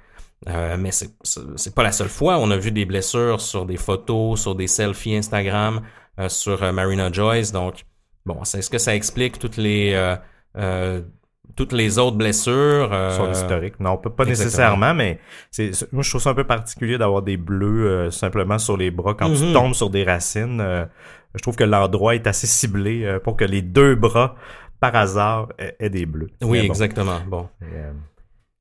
Euh, 0.49 0.77
mais 0.79 0.91
c'est, 0.93 1.75
pas 1.75 1.83
la 1.83 1.93
seule 1.93 2.09
fois. 2.09 2.39
On 2.39 2.51
a 2.51 2.57
vu 2.57 2.70
des 2.70 2.85
blessures 2.85 3.41
sur 3.41 3.66
des 3.66 3.77
photos, 3.77 4.41
sur 4.41 4.55
des 4.55 4.66
selfies 4.66 5.16
Instagram, 5.16 5.83
euh, 6.18 6.29
sur 6.29 6.62
euh, 6.62 6.72
Marina 6.72 7.11
Joyce. 7.11 7.53
Donc, 7.53 7.85
bon, 8.27 8.43
est-ce 8.43 8.70
que 8.70 8.79
ça 8.79 8.95
explique 8.95 9.39
toutes 9.39 9.57
les 9.57 10.16
toutes 11.57 11.73
les 11.73 11.99
autres 11.99 12.17
blessures 12.17 12.91
sur 13.11 13.27
l'historique 13.27 13.81
Non, 13.81 13.97
pas, 13.97 14.11
pas 14.11 14.25
nécessairement, 14.25 14.95
mais 14.95 15.19
c'est 15.51 15.71
moi 15.93 16.03
je 16.03 16.11
trouve 16.11 16.21
ça 16.21 16.31
un 16.31 16.35
peu 16.35 16.45
particulier 16.45 16.99
d'avoir 16.99 17.23
des 17.23 17.37
bleus 17.37 18.11
simplement 18.11 18.59
sur 18.59 18.77
les 18.77 18.91
bras 18.91 19.15
quand 19.15 19.33
tu 19.33 19.43
mm-hmm. 19.43 19.53
tombes 19.53 19.75
sur 19.75 19.91
des 19.91 20.05
racines. 20.05 20.87
je 21.35 21.43
trouve 21.43 21.57
que 21.57 21.65
l'endroit 21.65 22.15
est 22.15 22.27
assez 22.27 22.47
ciblé 22.47 23.19
pour 23.23 23.37
que 23.37 23.45
les 23.45 23.63
deux 23.63 23.95
bras 23.95 24.37
par 24.81 24.97
hasard 24.97 25.49
aient, 25.59 25.91
des 25.91 26.07
bleus. 26.07 26.31
Oui, 26.43 26.59
exactement. 26.59 27.21
Bon. 27.27 27.49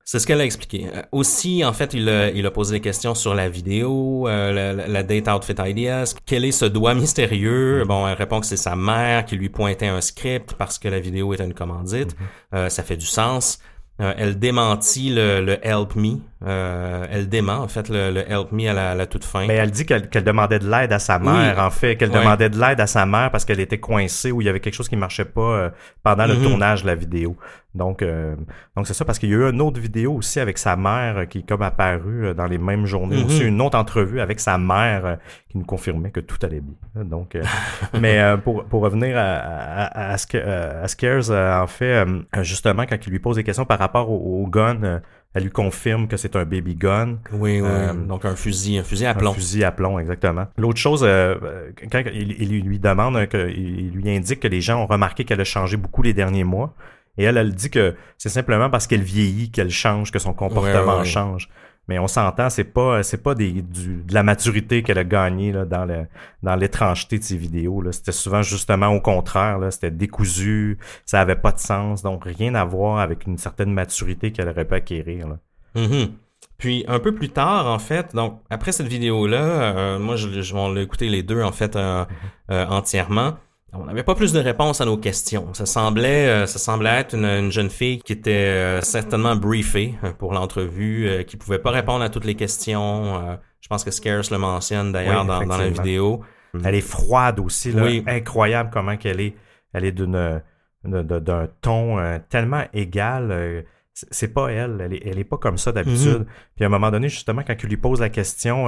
C'est 0.05 0.19
ce 0.19 0.27
qu'elle 0.27 0.41
a 0.41 0.45
expliqué. 0.45 0.87
Euh, 0.93 1.01
aussi, 1.13 1.63
en 1.63 1.71
fait, 1.71 1.93
il 1.93 2.09
a, 2.09 2.29
il 2.29 2.45
a 2.45 2.51
posé 2.51 2.75
des 2.75 2.81
questions 2.81 3.15
sur 3.15 3.33
la 3.33 3.47
vidéo, 3.47 4.27
euh, 4.27 4.85
la, 4.87 5.03
Date 5.03 5.29
Outfit 5.29 5.55
Ideas. 5.57 6.13
Quel 6.25 6.43
est 6.43 6.51
ce 6.51 6.65
doigt 6.65 6.93
mystérieux? 6.93 7.81
Mm-hmm. 7.81 7.87
Bon, 7.87 8.07
elle 8.07 8.15
répond 8.15 8.41
que 8.41 8.45
c'est 8.45 8.57
sa 8.57 8.75
mère 8.75 9.25
qui 9.25 9.37
lui 9.37 9.49
pointait 9.49 9.87
un 9.87 10.01
script 10.01 10.55
parce 10.57 10.77
que 10.77 10.89
la 10.89 10.99
vidéo 10.99 11.33
était 11.33 11.45
une 11.45 11.53
commandite. 11.53 12.11
Mm-hmm. 12.11 12.55
Euh, 12.55 12.69
ça 12.69 12.83
fait 12.83 12.97
du 12.97 13.05
sens. 13.05 13.59
elle 13.97 14.37
démentit 14.39 15.09
le, 15.09 15.39
le 15.39 15.65
Help 15.65 15.95
Me. 15.95 16.17
Euh, 16.45 17.05
elle 17.09 17.29
dément, 17.29 17.59
en 17.59 17.67
fait, 17.67 17.89
le, 17.89 18.29
Help 18.29 18.51
Me 18.51 18.67
à 18.69 18.95
la, 18.95 19.05
toute 19.05 19.23
fin. 19.23 19.41
Mais 19.41 19.47
ben, 19.47 19.63
elle 19.63 19.71
dit 19.71 19.85
qu'elle 19.85 20.23
demandait 20.23 20.59
de 20.59 20.69
l'aide 20.69 20.91
à 20.91 20.99
sa 20.99 21.19
mère, 21.19 21.59
en 21.59 21.69
fait, 21.69 21.95
qu'elle 21.95 22.11
demandait 22.11 22.49
de 22.49 22.59
l'aide 22.59 22.81
à 22.81 22.87
sa 22.87 23.05
mère 23.05 23.31
parce 23.31 23.45
qu'elle 23.45 23.59
était 23.59 23.79
coincée 23.79 24.31
ou 24.31 24.41
il 24.41 24.45
y 24.45 24.49
avait 24.49 24.59
quelque 24.59 24.75
chose 24.75 24.89
qui 24.89 24.95
marchait 24.95 25.25
pas 25.25 25.71
pendant 26.03 26.25
le 26.25 26.35
mm-hmm. 26.35 26.43
tournage 26.43 26.81
de 26.83 26.87
la 26.87 26.95
vidéo. 26.95 27.37
Donc, 27.75 28.03
euh, 28.03 28.35
donc 28.75 28.85
c'est 28.85 28.93
ça 28.93 29.03
parce 29.03 29.17
qu'il 29.17 29.29
y 29.29 29.33
a 29.33 29.37
eu 29.37 29.49
une 29.49 29.61
autre 29.61 29.79
vidéo 29.79 30.13
aussi 30.13 30.39
avec 30.39 30.59
sa 30.59 30.75
mère 30.75 31.27
qui 31.27 31.39
est 31.39 31.47
comme 31.47 31.63
apparue 31.63 32.27
euh, 32.27 32.33
dans 32.33 32.45
les 32.45 32.59
mêmes 32.59 32.85
journées. 32.85 33.17
Mm-hmm. 33.17 33.25
Aussi 33.25 33.43
une 33.43 33.61
autre 33.61 33.77
entrevue 33.77 34.19
avec 34.19 34.39
sa 34.39 34.59
mère 34.59 35.05
euh, 35.05 35.15
qui 35.49 35.57
nous 35.57 35.65
confirmait 35.65 36.11
que 36.11 36.19
tout 36.19 36.37
allait 36.43 36.61
bien. 36.61 37.03
Donc, 37.03 37.35
mais 37.99 38.21
pour, 38.43 38.65
pour 38.65 38.81
revenir 38.81 39.17
à, 39.17 39.37
à, 39.85 40.13
à, 40.13 40.87
Scares, 40.87 41.31
en 41.31 41.67
fait, 41.67 42.05
justement, 42.41 42.85
quand 42.85 42.97
il 43.05 43.09
lui 43.09 43.19
pose 43.19 43.37
des 43.37 43.43
questions 43.43 43.65
par 43.65 43.79
rapport 43.79 44.09
au, 44.09 44.47
gun, 44.47 45.01
elle 45.33 45.43
lui 45.43 45.51
confirme 45.51 46.07
que 46.07 46.17
c'est 46.17 46.35
un 46.35 46.45
baby 46.45 46.75
gun. 46.75 47.17
Oui, 47.31 47.61
oui. 47.61 48.07
donc 48.07 48.25
un 48.25 48.35
fusil, 48.35 48.77
un 48.77 48.83
fusil 48.83 49.05
à 49.05 49.15
plomb. 49.15 49.31
Un 49.31 49.35
fusil 49.35 49.63
à 49.63 49.71
plomb, 49.71 49.99
exactement. 49.99 50.47
L'autre 50.57 50.79
chose, 50.79 51.01
quand 51.01 52.03
il, 52.13 52.41
il, 52.41 52.63
lui 52.63 52.79
demande, 52.79 53.27
que, 53.27 53.49
il 53.49 53.91
lui 53.91 54.15
indique 54.15 54.41
que 54.41 54.47
les 54.47 54.61
gens 54.61 54.81
ont 54.83 54.87
remarqué 54.87 55.23
qu'elle 55.23 55.41
a 55.41 55.45
changé 55.45 55.77
beaucoup 55.77 56.03
les 56.03 56.13
derniers 56.13 56.43
mois. 56.43 56.75
Et 57.17 57.23
elle, 57.23 57.37
elle 57.37 57.53
dit 57.53 57.69
que 57.69 57.95
c'est 58.17 58.29
simplement 58.29 58.69
parce 58.69 58.87
qu'elle 58.87 59.03
vieillit 59.03 59.51
qu'elle 59.51 59.69
change, 59.69 60.11
que 60.11 60.19
son 60.19 60.33
comportement 60.33 61.03
change. 61.03 61.49
Mais 61.89 61.99
on 61.99 62.07
s'entend, 62.07 62.49
c'est 62.49 62.63
pas 62.63 63.03
c'est 63.03 63.21
pas 63.21 63.35
des, 63.35 63.61
du, 63.61 64.03
de 64.03 64.13
la 64.13 64.23
maturité 64.23 64.83
qu'elle 64.83 64.97
a 64.97 65.03
gagné 65.03 65.51
là, 65.51 65.65
dans 65.65 65.83
le 65.83 66.05
dans 66.41 66.55
l'étrangeté 66.55 67.19
de 67.19 67.23
ses 67.23 67.35
vidéos. 67.35 67.81
Là. 67.81 67.91
C'était 67.91 68.13
souvent 68.13 68.41
justement 68.41 68.87
au 68.87 69.01
contraire. 69.01 69.59
Là, 69.59 69.69
c'était 69.69 69.91
décousu, 69.91 70.77
ça 71.05 71.19
avait 71.19 71.35
pas 71.35 71.51
de 71.51 71.59
sens, 71.59 72.01
donc 72.01 72.23
rien 72.23 72.55
à 72.55 72.63
voir 72.63 72.99
avec 72.99 73.27
une 73.27 73.37
certaine 73.37 73.73
maturité 73.73 74.31
qu'elle 74.31 74.47
aurait 74.47 74.65
pu 74.65 74.75
acquérir. 74.75 75.27
Là. 75.27 75.37
Mm-hmm. 75.75 76.11
Puis 76.57 76.85
un 76.87 76.99
peu 76.99 77.13
plus 77.13 77.29
tard, 77.29 77.67
en 77.67 77.79
fait, 77.79 78.15
donc 78.15 78.39
après 78.49 78.71
cette 78.71 78.87
vidéo-là, 78.87 79.37
euh, 79.43 79.99
moi 79.99 80.15
je, 80.15 80.41
je 80.41 80.55
on 80.55 80.71
l'a 80.71 80.81
écouté 80.81 81.09
les 81.09 81.23
deux 81.23 81.41
en 81.41 81.51
fait 81.51 81.75
euh, 81.75 82.05
mm-hmm. 82.05 82.53
euh, 82.53 82.65
entièrement. 82.67 83.33
On 83.75 83.85
n'avait 83.85 84.03
pas 84.03 84.13
plus 84.13 84.33
de 84.33 84.39
réponses 84.39 84.81
à 84.81 84.85
nos 84.85 84.97
questions. 84.97 85.53
Ça 85.53 85.65
semblait, 85.65 86.27
euh, 86.27 86.45
ça 86.45 86.59
semblait 86.59 86.91
être 86.91 87.15
une, 87.15 87.51
jeune 87.51 87.71
fille 87.71 87.99
qui 87.99 88.13
était 88.13 88.31
euh, 88.31 88.81
certainement 88.81 89.35
briefée 89.35 89.95
euh, 90.03 90.11
pour 90.11 90.33
l'entrevue, 90.33 91.23
qui 91.25 91.37
pouvait 91.37 91.59
pas 91.59 91.71
répondre 91.71 92.03
à 92.03 92.09
toutes 92.09 92.25
les 92.25 92.35
questions. 92.35 93.37
je 93.61 93.67
pense 93.67 93.83
que 93.83 93.89
Scarce 93.89 94.29
le 94.29 94.37
mentionne 94.37 94.91
d'ailleurs 94.91 95.25
dans, 95.25 95.39
la 95.39 95.69
vidéo. 95.69 96.21
Mhm. 96.53 96.61
Elle 96.65 96.75
est 96.75 96.81
froide 96.81 97.39
aussi, 97.39 97.71
là. 97.71 97.85
incroyable 98.07 98.69
comment 98.71 98.95
qu'elle 98.95 99.21
est. 99.21 99.35
Elle 99.73 99.85
est 99.85 99.91
d'une 99.91 100.41
d'un 100.83 101.47
ton 101.61 102.19
tellement 102.29 102.63
égal. 102.73 103.65
C'est 103.93 104.33
pas 104.33 104.49
elle, 104.49 104.81
elle 104.81 104.93
est, 104.93 105.01
elle 105.05 105.19
est 105.19 105.23
pas 105.23 105.37
comme 105.37 105.57
ça 105.57 105.71
d'habitude. 105.71 106.19
Mhm. 106.19 106.25
Puis 106.55 106.63
à 106.63 106.67
un 106.67 106.69
moment 106.69 106.89
donné, 106.91 107.09
justement, 107.09 107.43
quand 107.45 107.55
il 107.61 107.69
lui 107.69 107.77
pose 107.77 107.99
la 107.99 108.09
question, 108.09 108.67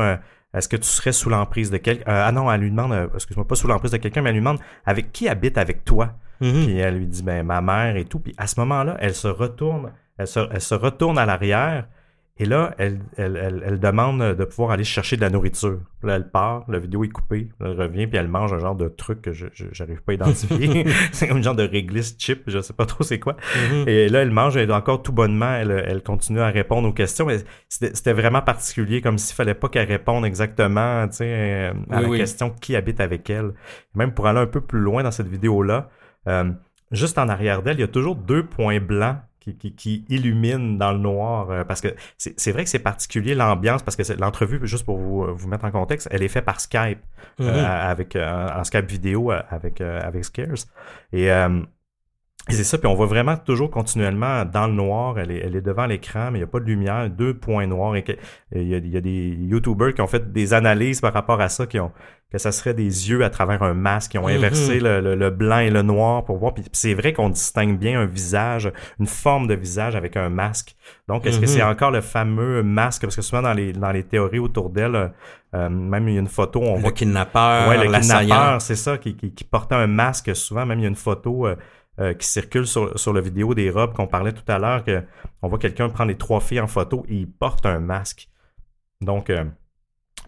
est-ce 0.56 0.70
que 0.70 0.78
tu 0.78 0.88
serais 0.88 1.12
sous 1.12 1.30
l'emprise 1.30 1.70
de 1.70 1.78
quelqu'un? 1.78 2.10
Euh, 2.10 2.24
ah 2.28 2.32
non, 2.32 2.50
elle 2.52 2.62
lui 2.62 2.72
demande, 2.72 2.94
euh, 2.94 3.08
excuse-moi, 3.14 3.46
pas 3.46 3.56
sous 3.56 3.68
l'emprise 3.68 3.92
de 3.92 3.98
quelqu'un, 3.98 4.22
mais 4.22 4.30
elle 4.30 4.36
lui 4.36 4.42
demande 4.42 4.60
avec 4.86 5.12
qui 5.12 5.28
habite 5.28 5.58
avec 5.58 5.84
toi? 5.84 6.14
Mm-hmm. 6.42 6.66
Puis 6.66 6.78
elle 6.78 6.98
lui 6.98 7.08
dit, 7.08 7.24
ben, 7.24 7.46
ma 7.46 7.60
mère 7.60 7.98
et 7.98 8.06
tout. 8.06 8.20
Puis 8.20 8.34
à 8.38 8.48
ce 8.48 8.60
moment-là, 8.62 8.96
elle 9.02 9.14
se 9.14 9.28
retourne, 9.28 9.92
elle 10.18 10.28
se, 10.28 10.40
elle 10.52 10.62
se 10.62 10.76
retourne 10.76 11.18
à 11.18 11.26
l'arrière 11.26 11.88
et 12.38 12.44
là, 12.44 12.76
elle, 12.78 13.00
elle, 13.16 13.64
elle, 13.66 13.80
demande 13.80 14.22
de 14.22 14.44
pouvoir 14.44 14.72
aller 14.72 14.84
chercher 14.84 15.16
de 15.16 15.22
la 15.22 15.30
nourriture. 15.30 15.80
là, 16.04 16.18
elle 16.18 16.30
part, 16.30 16.66
la 16.70 16.80
vidéo 16.80 17.06
est 17.06 17.10
coupée, 17.10 17.48
elle 17.62 17.80
revient, 17.80 18.08
puis 18.08 18.18
elle 18.18 18.28
mange 18.28 18.52
un 18.52 18.60
genre 18.60 18.76
de 18.76 18.90
truc 18.90 19.22
que 19.22 19.32
je 19.32 19.48
j'arrive 19.72 20.02
pas 20.02 20.12
à 20.12 20.16
identifier. 20.16 20.86
c'est 21.14 21.30
comme 21.30 21.38
un 21.38 21.42
genre 21.42 21.56
de 21.56 21.64
réglisse 21.64 22.18
chip, 22.20 22.44
je 22.48 22.60
sais 22.60 22.74
pas 22.74 22.86
trop 22.86 23.06
c'est 23.06 23.20
quoi. 23.20 23.38
Mm-hmm. 23.38 23.88
Et 23.88 24.10
là, 24.10 24.22
elle 24.22 24.32
mange, 24.32 24.58
elle 24.58 24.70
est 24.70 24.74
encore 24.74 25.02
tout 25.02 25.14
bonnement, 25.14 25.54
elle, 25.54 25.72
elle 25.88 26.04
continue 26.04 26.42
à 26.42 26.48
répondre 26.48 26.90
aux 26.90 26.94
questions. 26.94 27.26
Mais 27.26 27.38
c'était 27.70 28.12
vraiment 28.12 28.42
particulier, 28.42 29.00
comme 29.00 29.18
s'il 29.18 29.34
fallait 29.34 29.54
pas 29.54 29.70
qu'elle 29.70 29.88
réponde 29.88 30.26
exactement 30.26 31.08
tu 31.08 31.18
sais, 31.18 31.30
euh, 31.30 31.74
à 31.90 32.02
la 32.02 32.18
question 32.18 32.50
qui 32.50 32.76
habite 32.76 33.00
avec 33.00 33.30
elle. 33.30 33.54
Même 33.94 34.14
pour 34.14 34.28
aller 34.28 34.42
un 34.42 34.48
peu 34.48 34.60
plus 34.60 34.82
loin 34.82 35.04
dans 35.04 35.12
cette 35.12 35.30
vidéo-là, 35.30 35.90
euh, 36.28 36.52
juste 36.92 37.18
en 37.18 37.30
arrière 37.30 37.64
d'elle, 37.64 37.78
il 37.78 37.82
y 37.82 37.84
a 37.84 37.88
toujours 37.88 38.18
deux 38.18 38.46
points 38.46 38.82
blancs 38.82 39.20
qui, 39.54 40.06
illumine 40.10 40.78
dans 40.78 40.92
le 40.92 40.98
noir. 40.98 41.50
Euh, 41.50 41.64
parce 41.64 41.82
que 41.82 41.90
c'est 42.18 42.52
vrai 42.52 42.64
que 42.64 42.70
c'est 42.70 42.80
particulier 42.80 43.36
l'ambiance, 43.36 43.84
parce 43.84 43.96
que 43.96 44.14
l'entrevue, 44.20 44.60
juste 44.64 44.86
pour 44.86 44.98
vous, 44.98 45.26
vous 45.34 45.48
mettre 45.48 45.66
en 45.66 45.72
contexte, 45.72 46.08
elle 46.12 46.24
est 46.24 46.28
faite 46.28 46.46
par 46.46 46.60
Skype, 46.60 47.00
euh, 47.40 47.44
mm-hmm. 47.44 47.66
avec, 47.66 48.16
euh, 48.16 48.50
en 48.50 48.64
Skype 48.64 48.90
vidéo 48.90 49.32
avec, 49.32 49.82
avec 49.82 50.26
Scares. 50.26 50.66
Et 51.14 51.26
Et 51.26 51.30
c'est 52.54 52.64
ça, 52.64 52.78
puis 52.78 52.88
on 52.88 52.94
voit 52.96 53.06
vraiment 53.08 53.38
toujours 53.38 53.72
continuellement 53.72 54.46
dans 54.46 54.68
le 54.68 54.74
noir, 54.74 55.18
elle 55.20 55.32
est, 55.32 55.40
elle 55.40 55.56
est 55.56 55.62
devant 55.62 55.86
l'écran, 55.88 56.30
mais 56.32 56.40
il 56.40 56.42
n'y 56.42 56.44
a 56.44 56.48
pas 56.48 56.60
de 56.60 56.66
lumière, 56.66 57.10
deux 57.10 57.34
points 57.34 57.66
noirs. 57.68 57.96
Et 57.96 58.06
il, 58.54 58.68
y 58.68 58.76
a, 58.76 58.78
il 58.78 58.90
y 58.90 58.98
a 58.98 59.02
des 59.02 59.36
YouTubers 59.40 59.94
qui 59.94 60.02
ont 60.02 60.08
fait 60.08 60.32
des 60.32 60.54
analyses 60.54 61.02
par 61.02 61.14
rapport 61.14 61.42
à 61.42 61.50
ça, 61.50 61.66
qui 61.66 61.80
ont 61.80 61.92
que 62.32 62.40
ça 62.40 62.52
serait 62.52 62.74
des 62.74 63.10
yeux 63.10 63.24
à 63.24 63.30
travers 63.30 63.62
un 63.64 63.76
masque, 63.76 64.12
qui 64.12 64.18
ont 64.18 64.28
inversé 64.28 64.80
le, 64.80 65.00
le- 65.00 65.16
le 65.16 65.30
blanc 65.30 65.60
et 65.60 65.70
le 65.70 65.84
noir 65.84 66.26
pour 66.26 66.38
voir. 66.38 66.54
Puis 66.56 66.66
c'est 66.74 66.96
vrai 66.96 67.14
qu'on 67.14 67.30
distingue 67.30 67.78
bien 67.78 68.02
un 68.02 68.06
visage, 68.08 68.72
une 69.00 69.06
forme 69.06 69.48
de 69.48 69.54
visage 69.54 69.96
avec 69.96 70.18
un 70.18 70.30
masque. 70.30 70.76
Donc, 71.08 71.26
est-ce 71.28 71.40
que 71.40 71.46
c'est 71.46 71.62
encore 71.64 71.92
le 71.92 72.02
fameux 72.02 72.64
masque? 72.64 73.04
Parce 73.04 73.16
que 73.16 73.22
souvent 73.22 73.44
dans 73.44 73.54
les, 73.54 73.74
dans 73.74 73.92
les 73.92 74.04
théories 74.04 74.40
autour 74.40 74.70
d'elle, 74.72 75.12
euh, 75.54 75.70
même 75.70 76.10
il 76.10 76.16
y 76.16 76.18
a 76.18 76.20
une 76.20 76.28
photo, 76.28 76.62
on 76.62 76.76
Le 76.76 76.82
voit 76.82 76.92
kidnappeur, 76.92 77.70
Ouais, 77.70 77.78
le 77.78 77.90
kidnappeur, 78.02 78.62
c'est 78.62 78.76
ça, 78.76 78.98
qui, 78.98 79.16
qui, 79.16 79.32
qui 79.32 79.44
portait 79.44 79.76
un 79.76 79.88
masque. 79.88 80.36
Souvent, 80.36 80.66
même, 80.66 80.80
il 80.80 80.84
y 80.84 80.86
a 80.86 80.90
une 80.90 80.96
photo 80.96 81.48
euh, 81.48 81.56
euh, 82.00 82.14
qui 82.14 82.28
circule 82.28 82.68
sur, 82.68 82.98
sur 83.00 83.14
la 83.14 83.22
vidéo 83.22 83.54
des 83.54 83.70
robes 83.70 83.94
qu'on 83.94 84.08
parlait 84.08 84.34
tout 84.34 84.44
à 84.50 84.60
l'heure, 84.60 84.84
que 84.84 85.04
on 85.42 85.48
voit 85.48 85.60
quelqu'un 85.60 85.90
prendre 85.90 86.10
les 86.10 86.18
trois 86.18 86.40
filles 86.42 86.60
en 86.62 86.68
photo 86.68 87.06
et 87.10 87.16
il 87.16 87.32
porte 87.32 87.66
un 87.66 87.80
masque. 87.80 88.30
Donc, 89.02 89.30
euh, 89.30 89.46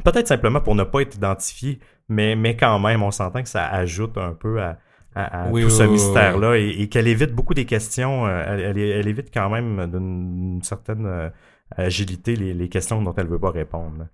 peut-être 0.04 0.28
simplement 0.28 0.62
pour 0.62 0.76
ne 0.76 0.84
pas 0.84 1.02
être 1.02 1.16
identifié, 1.16 1.80
mais, 2.10 2.36
mais 2.36 2.56
quand 2.56 2.80
même, 2.80 3.04
on 3.04 3.12
s'entend 3.12 3.44
que 3.44 3.50
ça 3.50 3.68
ajoute 3.68 4.18
un 4.18 4.34
peu 4.34 4.62
à, 4.62 4.78
à- 5.16 5.44
à 5.48 5.50
Oui, 5.50 5.64
tout 5.64 5.70
oui, 5.70 5.72
ce 5.72 5.84
oui, 5.84 5.90
mystère-là 5.90 6.56
et, 6.58 6.70
et 6.82 6.90
qu'elle 6.90 7.08
évite 7.08 7.34
beaucoup 7.34 7.54
des 7.54 7.66
questions. 7.66 8.26
euh, 8.28 8.44
Elle, 8.48 8.62
elle, 8.62 8.78
elle 8.80 9.08
évite 9.08 9.34
quand 9.34 9.50
même 9.50 9.88
d'une 9.92 10.62
certaine 10.64 11.32
agilité 11.76 12.36
les, 12.36 12.54
les 12.54 12.70
questions 12.70 13.02
dont 13.02 13.14
elle 13.16 13.28
veut 13.28 13.40
pas 13.40 13.52
répondre. 13.52 14.08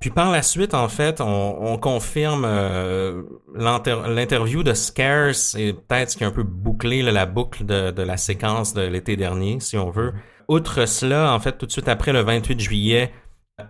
Puis 0.00 0.10
par 0.10 0.30
la 0.30 0.42
suite, 0.42 0.74
en 0.74 0.88
fait, 0.88 1.20
on, 1.20 1.72
on 1.72 1.78
confirme 1.78 2.44
euh, 2.46 3.22
l'inter- 3.54 4.02
l'interview 4.08 4.62
de 4.62 4.74
Scarce 4.74 5.54
et 5.54 5.72
peut-être 5.72 6.10
ce 6.10 6.16
qui 6.16 6.24
a 6.24 6.26
un 6.26 6.32
peu 6.32 6.42
bouclé 6.42 7.02
là, 7.02 7.12
la 7.12 7.26
boucle 7.26 7.64
de, 7.64 7.90
de 7.90 8.02
la 8.02 8.16
séquence 8.18 8.74
de 8.74 8.82
l'été 8.82 9.16
dernier, 9.16 9.58
si 9.60 9.76
on 9.78 9.90
veut. 9.90 10.12
Outre 10.48 10.86
cela, 10.86 11.32
en 11.32 11.40
fait, 11.40 11.56
tout 11.58 11.66
de 11.66 11.72
suite 11.72 11.88
après 11.88 12.12
le 12.12 12.20
28 12.20 12.60
juillet, 12.60 13.10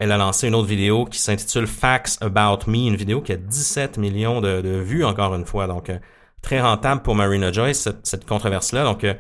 elle 0.01 0.11
a 0.11 0.17
lancé 0.17 0.49
une 0.49 0.57
autre 0.57 0.67
vidéo 0.67 1.05
qui 1.05 1.19
s'intitule 1.21 1.69
Facts 1.69 2.19
About 2.21 2.69
Me, 2.69 2.89
une 2.89 2.97
vidéo 2.97 3.21
qui 3.23 3.33
a 3.33 3.37
17 3.37 3.97
millions 3.99 4.41
de, 4.41 4.61
de 4.61 4.71
vues 4.81 5.05
encore 5.05 5.33
une 5.37 5.47
fois. 5.47 5.69
Donc, 5.69 5.91
euh, 5.91 5.99
très 6.43 6.61
rentable 6.61 7.03
pour 7.03 7.15
Marina 7.15 7.53
Joyce, 7.53 7.79
cette, 7.81 8.05
cette 8.05 8.27
controverse-là. 8.27 8.83
Donc, 8.83 9.05
euh, 9.05 9.15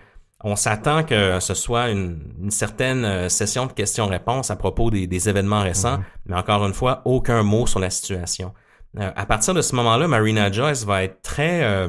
on 0.44 0.56
s'attend 0.56 1.02
que 1.02 1.40
ce 1.40 1.54
soit 1.54 1.90
une, 1.90 2.20
une 2.42 2.50
certaine 2.50 3.04
euh, 3.04 3.28
session 3.28 3.66
de 3.66 3.72
questions-réponses 3.72 4.50
à 4.50 4.56
propos 4.56 4.90
des, 4.90 5.06
des 5.06 5.28
événements 5.28 5.62
récents, 5.62 6.00
mais 6.26 6.36
encore 6.36 6.64
une 6.66 6.74
fois, 6.74 7.02
aucun 7.04 7.42
mot 7.42 7.66
sur 7.66 7.80
la 7.80 7.90
situation. 7.90 8.52
Euh, 8.98 9.10
à 9.16 9.26
partir 9.26 9.54
de 9.54 9.62
ce 9.62 9.74
moment-là, 9.76 10.08
Marina 10.08 10.50
Joyce 10.52 10.84
va 10.84 11.02
être 11.04 11.22
très... 11.22 11.62
euh, 11.64 11.88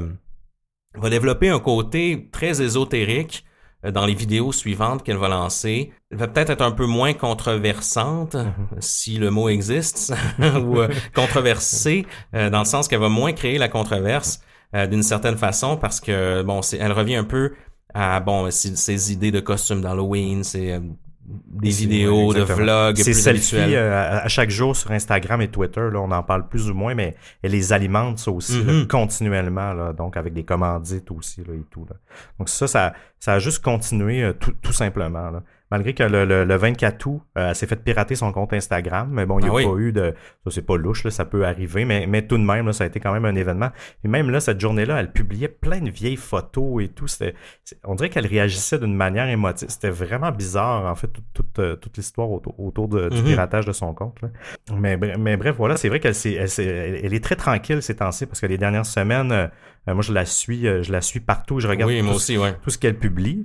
va 0.96 1.10
développer 1.10 1.50
un 1.50 1.60
côté 1.60 2.30
très 2.32 2.62
ésotérique 2.62 3.46
euh, 3.86 3.92
dans 3.92 4.06
les 4.06 4.16
vidéos 4.16 4.52
suivantes 4.52 5.04
qu'elle 5.04 5.18
va 5.18 5.28
lancer. 5.28 5.92
Elle 6.10 6.18
va 6.18 6.28
peut-être 6.28 6.50
être 6.50 6.64
un 6.64 6.72
peu 6.72 6.86
moins 6.86 7.14
controversante, 7.14 8.38
si 8.80 9.18
le 9.18 9.30
mot 9.30 9.50
existe, 9.50 10.14
ou 10.40 10.78
controversée, 11.14 12.06
dans 12.34 12.60
le 12.60 12.66
sens 12.66 12.88
qu'elle 12.88 13.02
va 13.02 13.10
moins 13.10 13.34
créer 13.34 13.58
la 13.58 13.68
controverse 13.68 14.42
euh, 14.76 14.86
d'une 14.86 15.04
certaine 15.04 15.38
façon, 15.38 15.78
parce 15.78 16.02
que, 16.02 16.42
bon, 16.42 16.62
c'est, 16.62 16.78
elle 16.78 16.92
revient 16.92 17.16
un 17.16 17.24
peu 17.24 17.54
à, 17.94 18.20
bon, 18.20 18.50
ses, 18.52 19.12
idées 19.12 19.32
de 19.32 19.40
costumes 19.40 19.82
d'Halloween, 19.82 20.44
c'est 20.44 20.74
euh, 20.74 20.80
des 21.26 21.72
C'est- 21.72 21.82
vidéos, 21.82 22.34
de 22.34 22.42
vlogs 22.42 22.96
Ces 22.98 23.12
plus 23.12 23.22
selfies 23.22 23.76
euh, 23.76 24.20
à, 24.24 24.28
chaque 24.28 24.50
jour 24.50 24.76
sur 24.76 24.92
Instagram 24.92 25.42
et 25.42 25.50
Twitter, 25.50 25.90
là, 25.92 26.00
on 26.00 26.12
en 26.12 26.24
parle 26.24 26.48
plus 26.48 26.70
ou 26.70 26.74
moins, 26.74 26.96
mais 26.96 27.16
elle 27.42 27.52
les 27.52 27.74
alimente 27.74 28.20
ça 28.20 28.32
aussi 28.32 28.64
là, 28.64 28.72
Mhm. 28.74 28.88
continuellement, 28.88 29.74
là, 29.74 29.92
donc 29.94 30.16
avec 30.16 30.34
des 30.34 30.44
commandites 30.46 31.12
aussi 31.12 31.42
là, 31.44 31.54
et 31.54 31.64
tout. 31.70 31.86
Là. 31.90 31.96
Donc 32.40 32.48
ça, 32.50 32.68
ça, 32.68 32.94
ça 33.20 33.34
a 33.34 33.40
juste 33.40 33.62
continué 33.64 34.24
euh, 34.24 34.34
tout, 34.34 34.54
tout 34.62 34.74
simplement. 34.74 35.30
Là. 35.30 35.44
Malgré 35.70 35.94
que 35.94 36.04
le, 36.04 36.24
le, 36.26 36.46
le 36.46 36.56
24 36.56 37.06
août, 37.08 37.22
euh, 37.38 37.50
elle 37.50 37.56
s'est 37.56 37.68
fait 37.68 37.76
pirater 37.76 38.16
son 38.16 38.32
compte 38.32 38.54
Instagram, 38.54 39.10
mais 39.12 39.26
bon, 39.26 39.38
il 39.40 39.44
n'y 39.44 39.50
a 39.50 39.52
Ah 39.52 39.56
oui. 39.56 39.66
pas 39.66 39.76
eu 39.78 39.92
de... 39.92 40.14
Ça, 40.46 40.52
c'est 40.52 40.62
pas 40.62 40.78
louche, 40.78 41.04
là, 41.04 41.12
ça 41.12 41.26
peut 41.26 41.46
arriver, 41.46 41.84
mais, 41.84 42.08
mais 42.08 42.26
tout 42.26 42.38
de 42.38 42.44
même, 42.44 42.68
là, 42.68 42.72
ça 42.74 42.86
a 42.86 42.88
été 42.88 43.00
quand 43.02 43.12
même 43.12 43.26
un 43.26 43.36
événement. 43.36 43.70
Et 44.04 44.08
même 44.08 44.30
là, 44.30 44.40
cette 44.40 44.62
journée-là, 44.62 45.00
elle 45.02 45.12
publiait 45.12 45.50
plein 45.50 45.80
de 45.82 45.90
vieilles 45.90 46.16
photos 46.16 46.84
et 46.84 46.88
tout. 46.88 47.08
C'était, 47.08 47.36
c'est- 47.66 47.78
on 47.84 47.96
dirait 47.96 48.10
qu'elle 48.10 48.28
réagissait 48.28 48.80
d'une 48.80 48.96
manière 48.96 49.28
émotive. 49.28 49.68
C'était 49.70 49.90
vraiment 49.90 50.32
bizarre, 50.32 50.86
en 50.90 50.96
fait, 50.96 51.08
toute, 51.08 51.26
toute, 51.34 51.60
euh, 51.60 51.76
toute 51.76 51.98
l'histoire 51.98 52.32
autour, 52.32 52.58
autour 52.60 52.88
de- 52.88 53.10
du 53.10 53.18
Mhm. 53.22 53.26
piratage 53.26 53.66
de 53.66 53.74
son 53.74 53.94
compte. 53.94 54.22
là. 54.22 54.30
Mais, 54.74 54.96
bre- 54.96 55.18
mais 55.18 55.36
bref, 55.36 55.56
voilà, 55.58 55.76
c'est 55.76 55.90
vrai 55.90 56.00
qu'elle 56.00 56.12
elle, 56.12 56.50
s'est- 56.50 56.64
elle- 56.66 57.02
elle 57.04 57.14
est 57.14 57.24
très 57.24 57.36
tranquille 57.36 57.82
ces 57.82 57.96
temps-ci 57.98 58.26
parce 58.26 58.40
que 58.40 58.46
les 58.48 58.58
dernières 58.58 58.86
semaines, 58.86 59.32
euh, 59.34 59.48
euh, 59.90 59.94
moi, 59.94 60.02
je 60.02 60.14
la 60.14 60.24
suis, 60.26 60.66
euh, 60.68 60.82
je 60.82 60.92
la 60.94 61.02
suis 61.02 61.20
partout. 61.20 61.60
Je 61.60 61.68
regarde 61.68 61.92
Oui, 61.92 62.02
moi 62.02 62.12
tout, 62.12 62.18
aussi, 62.18 62.38
ouais. 62.38 62.54
tout 62.62 62.70
ce 62.70 62.78
qu'elle 62.78 62.98
publie. 62.98 63.44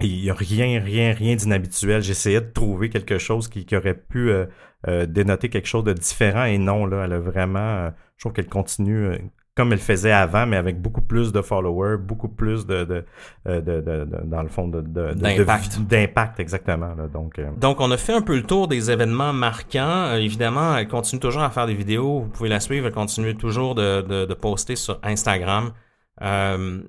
Il 0.00 0.22
n'y 0.22 0.30
a 0.30 0.34
rien, 0.34 0.80
rien, 0.82 1.12
rien 1.12 1.36
d'inhabituel. 1.36 2.02
J'essayais 2.02 2.40
de 2.40 2.50
trouver 2.52 2.90
quelque 2.90 3.18
chose 3.18 3.48
qui, 3.48 3.64
qui 3.64 3.76
aurait 3.76 3.94
pu 3.94 4.30
euh, 4.30 4.46
euh, 4.88 5.06
dénoter 5.06 5.48
quelque 5.48 5.68
chose 5.68 5.84
de 5.84 5.92
différent. 5.92 6.44
Et 6.44 6.58
non, 6.58 6.86
là, 6.86 7.04
elle 7.06 7.12
a 7.14 7.20
vraiment... 7.20 7.58
euh, 7.58 7.90
je 8.16 8.22
trouve 8.22 8.32
qu'elle 8.32 8.48
continue 8.48 9.18
comme 9.56 9.72
elle 9.72 9.78
faisait 9.78 10.12
avant, 10.12 10.44
mais 10.44 10.58
avec 10.58 10.82
beaucoup 10.82 11.00
plus 11.00 11.32
de 11.32 11.40
followers, 11.40 11.96
beaucoup 11.96 12.28
plus 12.28 12.66
de... 12.66 12.84
de, 12.84 13.04
de, 13.46 13.60
de- 13.80 14.06
dans 14.24 14.42
le 14.42 14.48
fond, 14.50 14.68
D'impact. 14.68 15.80
D'impact, 15.80 16.40
exactement. 16.40 16.94
Là, 16.94 17.08
donc, 17.08 17.38
euh, 17.38 17.50
Donc, 17.56 17.80
on 17.80 17.90
a 17.90 17.96
fait 17.96 18.12
un 18.12 18.20
peu 18.20 18.36
le 18.36 18.42
tour 18.42 18.68
des 18.68 18.90
événements 18.90 19.32
marquants. 19.32 20.08
Euh, 20.08 20.16
évidemment, 20.16 20.76
elle 20.76 20.88
continue 20.88 21.20
toujours 21.20 21.42
à 21.42 21.48
faire 21.48 21.66
des 21.66 21.74
vidéos. 21.74 22.20
Vous 22.20 22.28
pouvez 22.28 22.50
la 22.50 22.60
suivre. 22.60 22.86
Elle 22.86 22.92
continue 22.92 23.34
toujours 23.34 23.74
de, 23.74 24.34
poster 24.34 24.76
sur 24.76 25.00
Instagram. 25.02 25.72
Euh, 26.20 26.82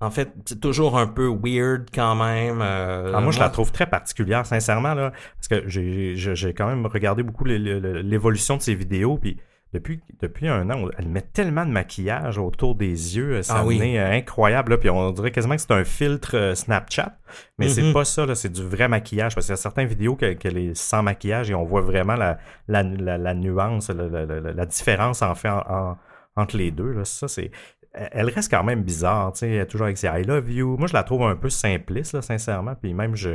en 0.00 0.10
fait, 0.10 0.32
c'est 0.44 0.60
toujours 0.60 0.96
un 0.98 1.06
peu 1.08 1.26
weird 1.28 1.88
quand 1.92 2.14
même. 2.14 2.60
Euh, 2.62 3.12
Ah, 3.14 3.20
moi, 3.20 3.32
je 3.32 3.40
la 3.40 3.48
trouve 3.48 3.72
très 3.72 3.86
particulière, 3.86 4.46
sincèrement, 4.46 4.94
là, 4.94 5.12
parce 5.36 5.48
que 5.48 5.68
j'ai 5.68 6.54
quand 6.56 6.66
même 6.68 6.86
regardé 6.86 7.22
beaucoup 7.22 7.44
l'évolution 7.44 8.56
de 8.56 8.62
ses 8.62 8.74
vidéos, 8.74 9.18
puis 9.18 9.38
depuis, 9.74 10.00
depuis 10.22 10.48
un 10.48 10.70
an, 10.70 10.88
elle 10.96 11.08
met 11.08 11.20
tellement 11.20 11.66
de 11.66 11.70
maquillage 11.70 12.38
autour 12.38 12.74
des 12.74 13.16
yeux, 13.16 13.42
ça 13.42 13.56
Ah 13.58 13.64
oui. 13.66 13.78
est 13.82 13.98
incroyable, 13.98 14.70
là, 14.72 14.78
puis 14.78 14.88
on 14.88 15.10
dirait 15.10 15.30
quasiment 15.30 15.56
que 15.56 15.60
c'est 15.60 15.72
un 15.72 15.84
filtre 15.84 16.36
euh, 16.36 16.54
Snapchat, 16.54 17.18
mais 17.58 17.68
c'est 17.68 17.82
Mhm. 17.82 17.92
pas 17.92 18.04
ça, 18.06 18.24
là, 18.24 18.34
c'est 18.34 18.48
du 18.50 18.62
vrai 18.62 18.88
maquillage, 18.88 19.34
parce 19.34 19.46
qu'il 19.46 19.52
y 19.52 19.54
a 19.54 19.56
certaines 19.56 19.88
vidéos 19.88 20.16
que- 20.16 20.32
qu'elle 20.32 20.56
est 20.56 20.74
sans 20.74 21.02
maquillage 21.02 21.50
et 21.50 21.54
on 21.54 21.64
voit 21.64 21.82
vraiment 21.82 22.14
la, 22.14 22.38
la, 22.66 22.82
la, 22.82 23.18
la 23.18 23.34
nuance, 23.34 23.90
la, 23.90 24.64
différence 24.64 25.20
en 25.20 25.34
fait 25.34 25.50
en- 25.50 25.64
en- 25.68 25.98
entre 26.36 26.56
les 26.56 26.70
deux, 26.70 26.92
là. 26.92 27.04
ça 27.04 27.26
c'est 27.28 27.50
elle 27.92 28.28
reste 28.30 28.50
quand 28.50 28.64
même 28.64 28.82
bizarre, 28.82 29.32
tu 29.32 29.40
sais, 29.40 29.50
elle 29.50 29.60
est 29.62 29.66
toujours 29.66 29.86
avec 29.86 29.98
ses 29.98 30.08
I 30.08 30.22
love 30.24 30.50
you. 30.50 30.76
Moi, 30.76 30.86
je 30.88 30.92
la 30.94 31.02
trouve 31.02 31.22
un 31.22 31.36
peu 31.36 31.48
simpliste, 31.50 32.12
là, 32.14 32.22
sincèrement. 32.22 32.74
Puis 32.74 32.92
même, 32.94 33.16
je, 33.16 33.30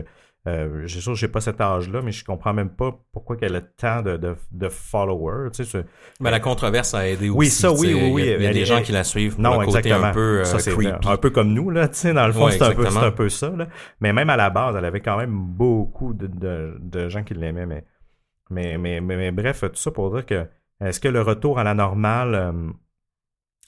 euh, 0.48 0.82
j'ai 0.86 1.00
sûr 1.02 1.14
que 1.14 1.18
j'ai 1.18 1.28
pas 1.28 1.42
cet 1.42 1.60
âge-là, 1.62 2.02
mais 2.04 2.12
je 2.12 2.24
comprends 2.26 2.54
même 2.54 2.70
pas 2.70 2.92
pourquoi 3.12 3.36
qu'elle 3.38 3.56
a 3.56 3.62
tant 3.62 4.02
de, 4.02 4.18
de, 4.18 4.36
de 4.52 4.70
followers. 4.70 5.50
Tu 5.52 5.64
sais, 5.64 5.70
c'est- 5.80 5.86
Ben, 6.20 6.32
la 6.32 6.40
controverse 6.40 6.94
a 6.94 7.08
aidé 7.08 7.30
Oui, 7.30 7.48
aussi. 7.48 7.62
ça, 7.62 7.72
oui, 7.72 7.78
sais. 7.88 7.94
oui, 7.94 8.12
oui. 8.14 8.22
Il 8.24 8.28
y 8.28 8.34
a, 8.34 8.36
il 8.38 8.44
y 8.44 8.48
a 8.48 8.54
des 8.54 8.60
est- 8.62 8.66
gens 8.66 8.82
qui 8.82 8.92
la 8.92 9.04
suivent 9.04 9.36
pour 9.36 9.42
non, 9.44 9.60
le 9.60 9.66
côté 9.66 9.80
exactement. 9.80 10.08
un 10.08 10.14
peu 10.14 10.40
euh, 10.40 10.44
ça, 10.44 10.60
c'est 10.60 10.72
un 11.06 11.18
peu 11.18 11.30
comme 11.30 11.54
nous, 11.54 11.70
là, 11.70 11.88
tu 11.88 11.96
sais, 11.96 12.14
dans 12.14 12.28
le 12.28 12.34
fond, 12.34 12.46
Ouais, 12.46 12.52
c'est 12.52 12.62
un, 12.62 12.74
peu- 12.74 12.86
un 12.86 13.12
peu 13.12 13.30
ça, 13.30 13.50
là. 13.50 13.68
Mais 14.02 14.14
même 14.14 14.30
à 14.30 14.36
la 14.38 14.50
base, 14.50 14.76
elle 14.78 14.86
avait 14.86 15.02
quand 15.02 15.18
même 15.18 15.32
beaucoup 15.34 16.14
de, 16.14 16.28
de, 16.28 16.78
de 16.80 17.10
gens 17.10 17.24
qui 17.24 17.34
l'aimaient, 17.34 17.66
mais, 17.66 17.86
mais, 18.50 18.78
mais, 18.78 19.02
mais, 19.02 19.16
mais 19.18 19.32
bref, 19.32 19.62
tout 19.62 19.76
ça 19.76 19.92
pour 19.92 20.14
dire 20.14 20.26
que 20.26 20.46
est-ce 20.82 21.00
que 21.00 21.08
le 21.08 21.22
retour 21.22 21.60
à 21.60 21.64
la 21.64 21.74
normale 21.74 22.36
euh, 22.36 22.52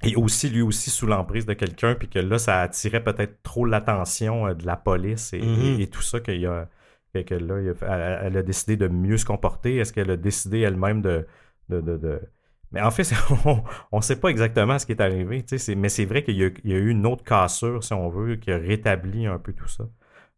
est 0.03 0.15
aussi, 0.15 0.49
lui 0.49 0.61
aussi, 0.61 0.89
sous 0.89 1.07
l'emprise 1.07 1.45
de 1.45 1.53
quelqu'un, 1.53 1.95
puis 1.95 2.07
que 2.09 2.19
là, 2.19 2.37
ça 2.37 2.61
attirait 2.61 3.03
peut-être 3.03 3.41
trop 3.43 3.65
l'attention 3.65 4.47
euh, 4.47 4.53
de 4.53 4.65
la 4.65 4.75
police 4.75 5.33
et, 5.33 5.41
Mhm. 5.41 5.61
et- 5.79 5.83
et 5.83 5.87
tout 5.87 6.01
ça, 6.01 6.19
qu'il 6.19 6.39
y 6.41 6.45
a, 6.45 6.67
que, 7.13 7.33
là, 7.35 7.61
il 7.61 7.69
a- 7.85 8.21
elle, 8.23 8.37
a 8.37 8.43
décidé 8.43 8.75
de 8.75 8.87
mieux 8.89 9.17
se 9.17 9.23
comporter. 9.25 9.77
Est-ce 9.77 9.93
qu'elle 9.93 10.11
a 10.11 10.17
décidé 10.17 10.59
elle-même 10.59 11.01
de, 11.01 11.25
de, 11.69 11.79
de, 11.79 11.95
de- 11.97 12.21
Mais 12.73 12.81
en 12.81 12.91
fait, 12.91 13.03
on 13.91 13.97
ne 13.97 14.01
sait 14.01 14.19
pas 14.19 14.27
exactement 14.29 14.77
ce 14.77 14.85
qui 14.85 14.91
est 14.91 15.01
arrivé, 15.01 15.41
tu 15.43 15.49
sais, 15.49 15.57
c'est- 15.57 15.75
mais 15.75 15.87
c'est 15.89 16.03
vrai 16.05 16.23
qu'il 16.23 16.35
y, 16.35 16.43
a- 16.43 16.49
il 16.65 16.71
y 16.71 16.73
a 16.73 16.77
eu 16.77 16.89
une 16.89 17.05
autre 17.05 17.23
cassure, 17.23 17.81
si 17.83 17.93
on 17.93 18.09
veut, 18.09 18.35
qui 18.35 18.51
a 18.51 18.57
rétabli 18.57 19.27
un 19.27 19.39
peu 19.39 19.53
tout 19.53 19.67
ça. 19.69 19.85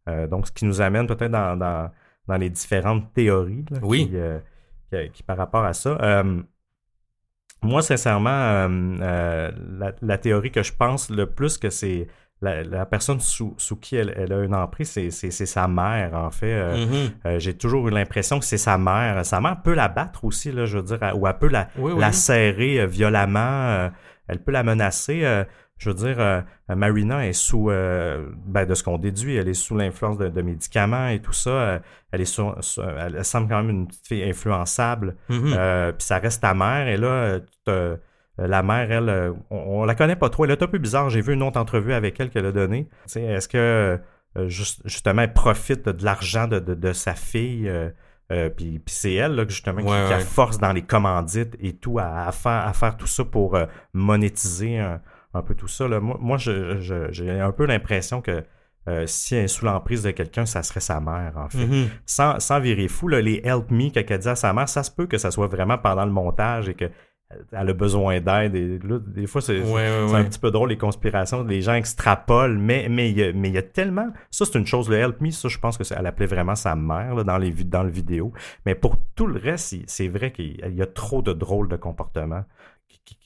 Euh, 0.08 0.26
donc, 0.28 0.46
ce 0.46 0.52
qui 0.52 0.64
nous 0.66 0.80
amène 0.80 1.06
peut-être 1.08 1.32
dans, 1.32 1.56
dans, 1.56 1.90
dans 2.28 2.36
les 2.36 2.48
différentes 2.48 3.12
théories 3.12 3.64
là, 3.70 3.78
Oui. 3.82 4.06
qui, 4.08 4.16
euh, 4.16 4.38
qui- 4.92 5.10
qui 5.14 5.22
par 5.24 5.36
rapport 5.36 5.64
à 5.64 5.72
ça. 5.72 5.98
Euh, 6.00 6.40
moi, 7.62 7.82
sincèrement, 7.82 8.30
euh, 8.30 8.68
euh, 9.00 9.50
la, 9.78 9.92
la 10.00 10.18
théorie 10.18 10.50
que 10.52 10.62
je 10.62 10.72
pense 10.72 11.10
le 11.10 11.26
plus 11.26 11.58
que 11.58 11.70
c'est 11.70 12.06
la, 12.40 12.62
la 12.62 12.86
personne 12.86 13.18
sous, 13.18 13.54
sous 13.56 13.76
qui 13.76 13.96
elle, 13.96 14.14
elle 14.16 14.32
a 14.32 14.44
une 14.44 14.54
emprise, 14.54 14.90
c'est, 14.90 15.30
sa 15.30 15.66
mère, 15.66 16.14
en 16.14 16.30
fait. 16.30 16.52
Euh, 16.52 16.86
Mhm. 16.86 17.10
euh, 17.26 17.38
j'ai 17.40 17.54
toujours 17.54 17.88
eu 17.88 17.90
l'impression 17.90 18.38
que 18.38 18.44
c'est 18.44 18.58
sa 18.58 18.78
mère. 18.78 19.26
Sa 19.26 19.40
mère 19.40 19.60
peut 19.62 19.74
la 19.74 19.88
battre 19.88 20.24
aussi, 20.24 20.52
là, 20.52 20.64
je 20.64 20.78
veux 20.78 20.84
dire, 20.84 21.00
ou 21.16 21.26
elle 21.26 21.38
peut 21.38 21.48
la, 21.48 21.68
Oui, 21.76 21.92
oui. 21.92 22.00
la 22.00 22.12
serrer 22.12 22.86
violemment. 22.86 23.90
elle 24.28 24.38
peut 24.42 24.52
la 24.52 24.62
menacer. 24.62 25.24
Je 25.78 25.90
veux 25.90 25.94
dire, 25.94 26.16
euh, 26.18 26.40
Marina 26.68 27.26
est 27.26 27.32
sous, 27.32 27.70
euh, 27.70 28.28
ben, 28.46 28.66
de 28.66 28.74
ce 28.74 28.82
qu'on 28.82 28.98
déduit, 28.98 29.36
elle 29.36 29.48
est 29.48 29.54
sous 29.54 29.76
l'influence 29.76 30.18
de, 30.18 30.28
de 30.28 30.42
médicaments 30.42 31.08
et 31.08 31.20
tout 31.20 31.32
ça. 31.32 31.50
euh, 31.50 31.78
elle 32.10 32.20
est 32.20 32.24
sous- 32.24 32.52
sous- 32.60 32.82
elle, 32.82 33.24
semble 33.24 33.48
quand 33.48 33.62
même 33.62 33.70
une 33.70 33.86
petite 33.86 34.06
fille 34.06 34.24
influençable. 34.24 35.14
Mhm. 35.28 35.54
Euh, 35.56 35.92
puis 35.92 36.04
ça 36.04 36.18
reste 36.18 36.42
ta 36.42 36.54
mère. 36.54 36.88
Et 36.88 36.96
là, 36.96 37.38
la 38.38 38.62
mère, 38.62 38.90
elle, 38.90 39.34
on, 39.50 39.84
la 39.84 39.94
connaît 39.94 40.16
pas 40.16 40.30
trop. 40.30 40.44
Elle 40.44 40.50
est 40.52 40.62
un 40.62 40.66
peu 40.68 40.78
bizarre. 40.78 41.10
J'ai 41.10 41.20
vu 41.20 41.34
une 41.34 41.42
autre 41.42 41.60
entrevue 41.60 41.92
avec 41.92 42.18
elle 42.18 42.30
qu'elle 42.30 42.46
a 42.46 42.52
donnée. 42.52 42.88
Est-ce 43.14 43.48
que 43.48 44.00
justement 44.46 45.22
elle 45.22 45.32
profite 45.32 45.88
de 45.88 46.04
l'argent 46.04 46.46
de, 46.48 46.92
sa 46.92 47.14
fille 47.14 47.70
puis, 48.56 48.80
c'est 48.86 49.14
elle 49.14 49.34
là, 49.34 49.44
justement 49.48 49.82
qui, 49.82 49.92
a 49.92 50.18
force 50.20 50.58
dans 50.58 50.72
les 50.72 50.82
commandites 50.82 51.56
et 51.60 51.72
tout 51.74 51.98
à, 51.98 52.30
faire, 52.32 52.66
à 52.66 52.72
faire 52.72 52.96
tout 52.96 53.06
ça 53.06 53.24
pour 53.24 53.58
monétiser 53.92 54.78
un, 54.78 55.00
peu 55.42 55.54
tout 55.54 55.68
ça. 55.68 55.88
Là. 55.88 56.00
Moi, 56.00 56.16
moi 56.20 56.38
j'ai 56.38 57.30
un 57.30 57.52
peu 57.52 57.66
l'impression 57.66 58.20
que 58.20 58.44
euh, 58.88 59.04
si 59.06 59.34
elle 59.34 59.44
est 59.44 59.48
sous 59.48 59.66
l'emprise 59.66 60.02
de 60.02 60.12
quelqu'un, 60.12 60.46
ça 60.46 60.62
serait 60.62 60.80
sa 60.80 61.00
mère, 61.00 61.34
en 61.36 61.48
fait. 61.48 61.58
Mm-hmm. 61.58 61.88
sans, 62.06 62.40
sans, 62.40 62.58
virer 62.58 62.88
fou, 62.88 63.08
les 63.08 63.42
help 63.44 63.70
me 63.70 63.90
qu'elle 63.90 64.18
dit 64.18 64.28
à 64.28 64.34
sa 64.34 64.52
mère, 64.52 64.68
ça 64.68 64.82
se 64.82 64.90
peut 64.90 65.06
que 65.06 65.18
ça 65.18 65.30
soit 65.30 65.46
vraiment 65.46 65.76
pendant 65.76 66.06
le 66.06 66.10
montage 66.10 66.70
et 66.70 66.74
qu'elle 66.74 66.92
a 67.52 67.72
besoin 67.74 68.20
d'aide. 68.20 68.52
des 68.52 69.26
fois, 69.26 69.42
c'est 69.42 69.60
un 69.60 70.24
petit 70.24 70.38
peu 70.38 70.50
drôle, 70.50 70.70
les 70.70 70.78
conspirations. 70.78 71.44
Les 71.44 71.60
gens 71.60 71.74
extrapolent, 71.74 72.56
mais 72.56 72.88
mais 72.88 73.10
il 73.10 73.18
y, 73.18 73.50
y, 73.50 73.58
a 73.58 73.62
tellement. 73.62 74.08
Ça, 74.30 74.46
c'est 74.46 74.58
une 74.58 74.66
chose, 74.66 74.88
le 74.88 74.96
help 74.96 75.20
me, 75.20 75.30
ça, 75.30 75.48
je 75.48 75.58
pense 75.58 75.76
qu'elle 75.76 76.06
appelait 76.06 76.26
vraiment 76.26 76.54
sa 76.54 76.74
mère 76.74 77.24
dans, 77.26 77.36
les, 77.36 77.50
dans 77.50 77.82
le 77.82 77.90
vidéo. 77.90 78.32
Mais 78.64 78.74
pour 78.74 78.96
tout 79.14 79.26
le 79.26 79.38
reste, 79.38 79.74
c'est 79.86 80.08
vrai 80.08 80.32
qu'il 80.32 80.74
y 80.74 80.80
a 80.80 80.86
trop 80.86 81.20
de 81.20 81.34
drôles 81.34 81.68
de 81.68 81.76
comportements 81.76 82.44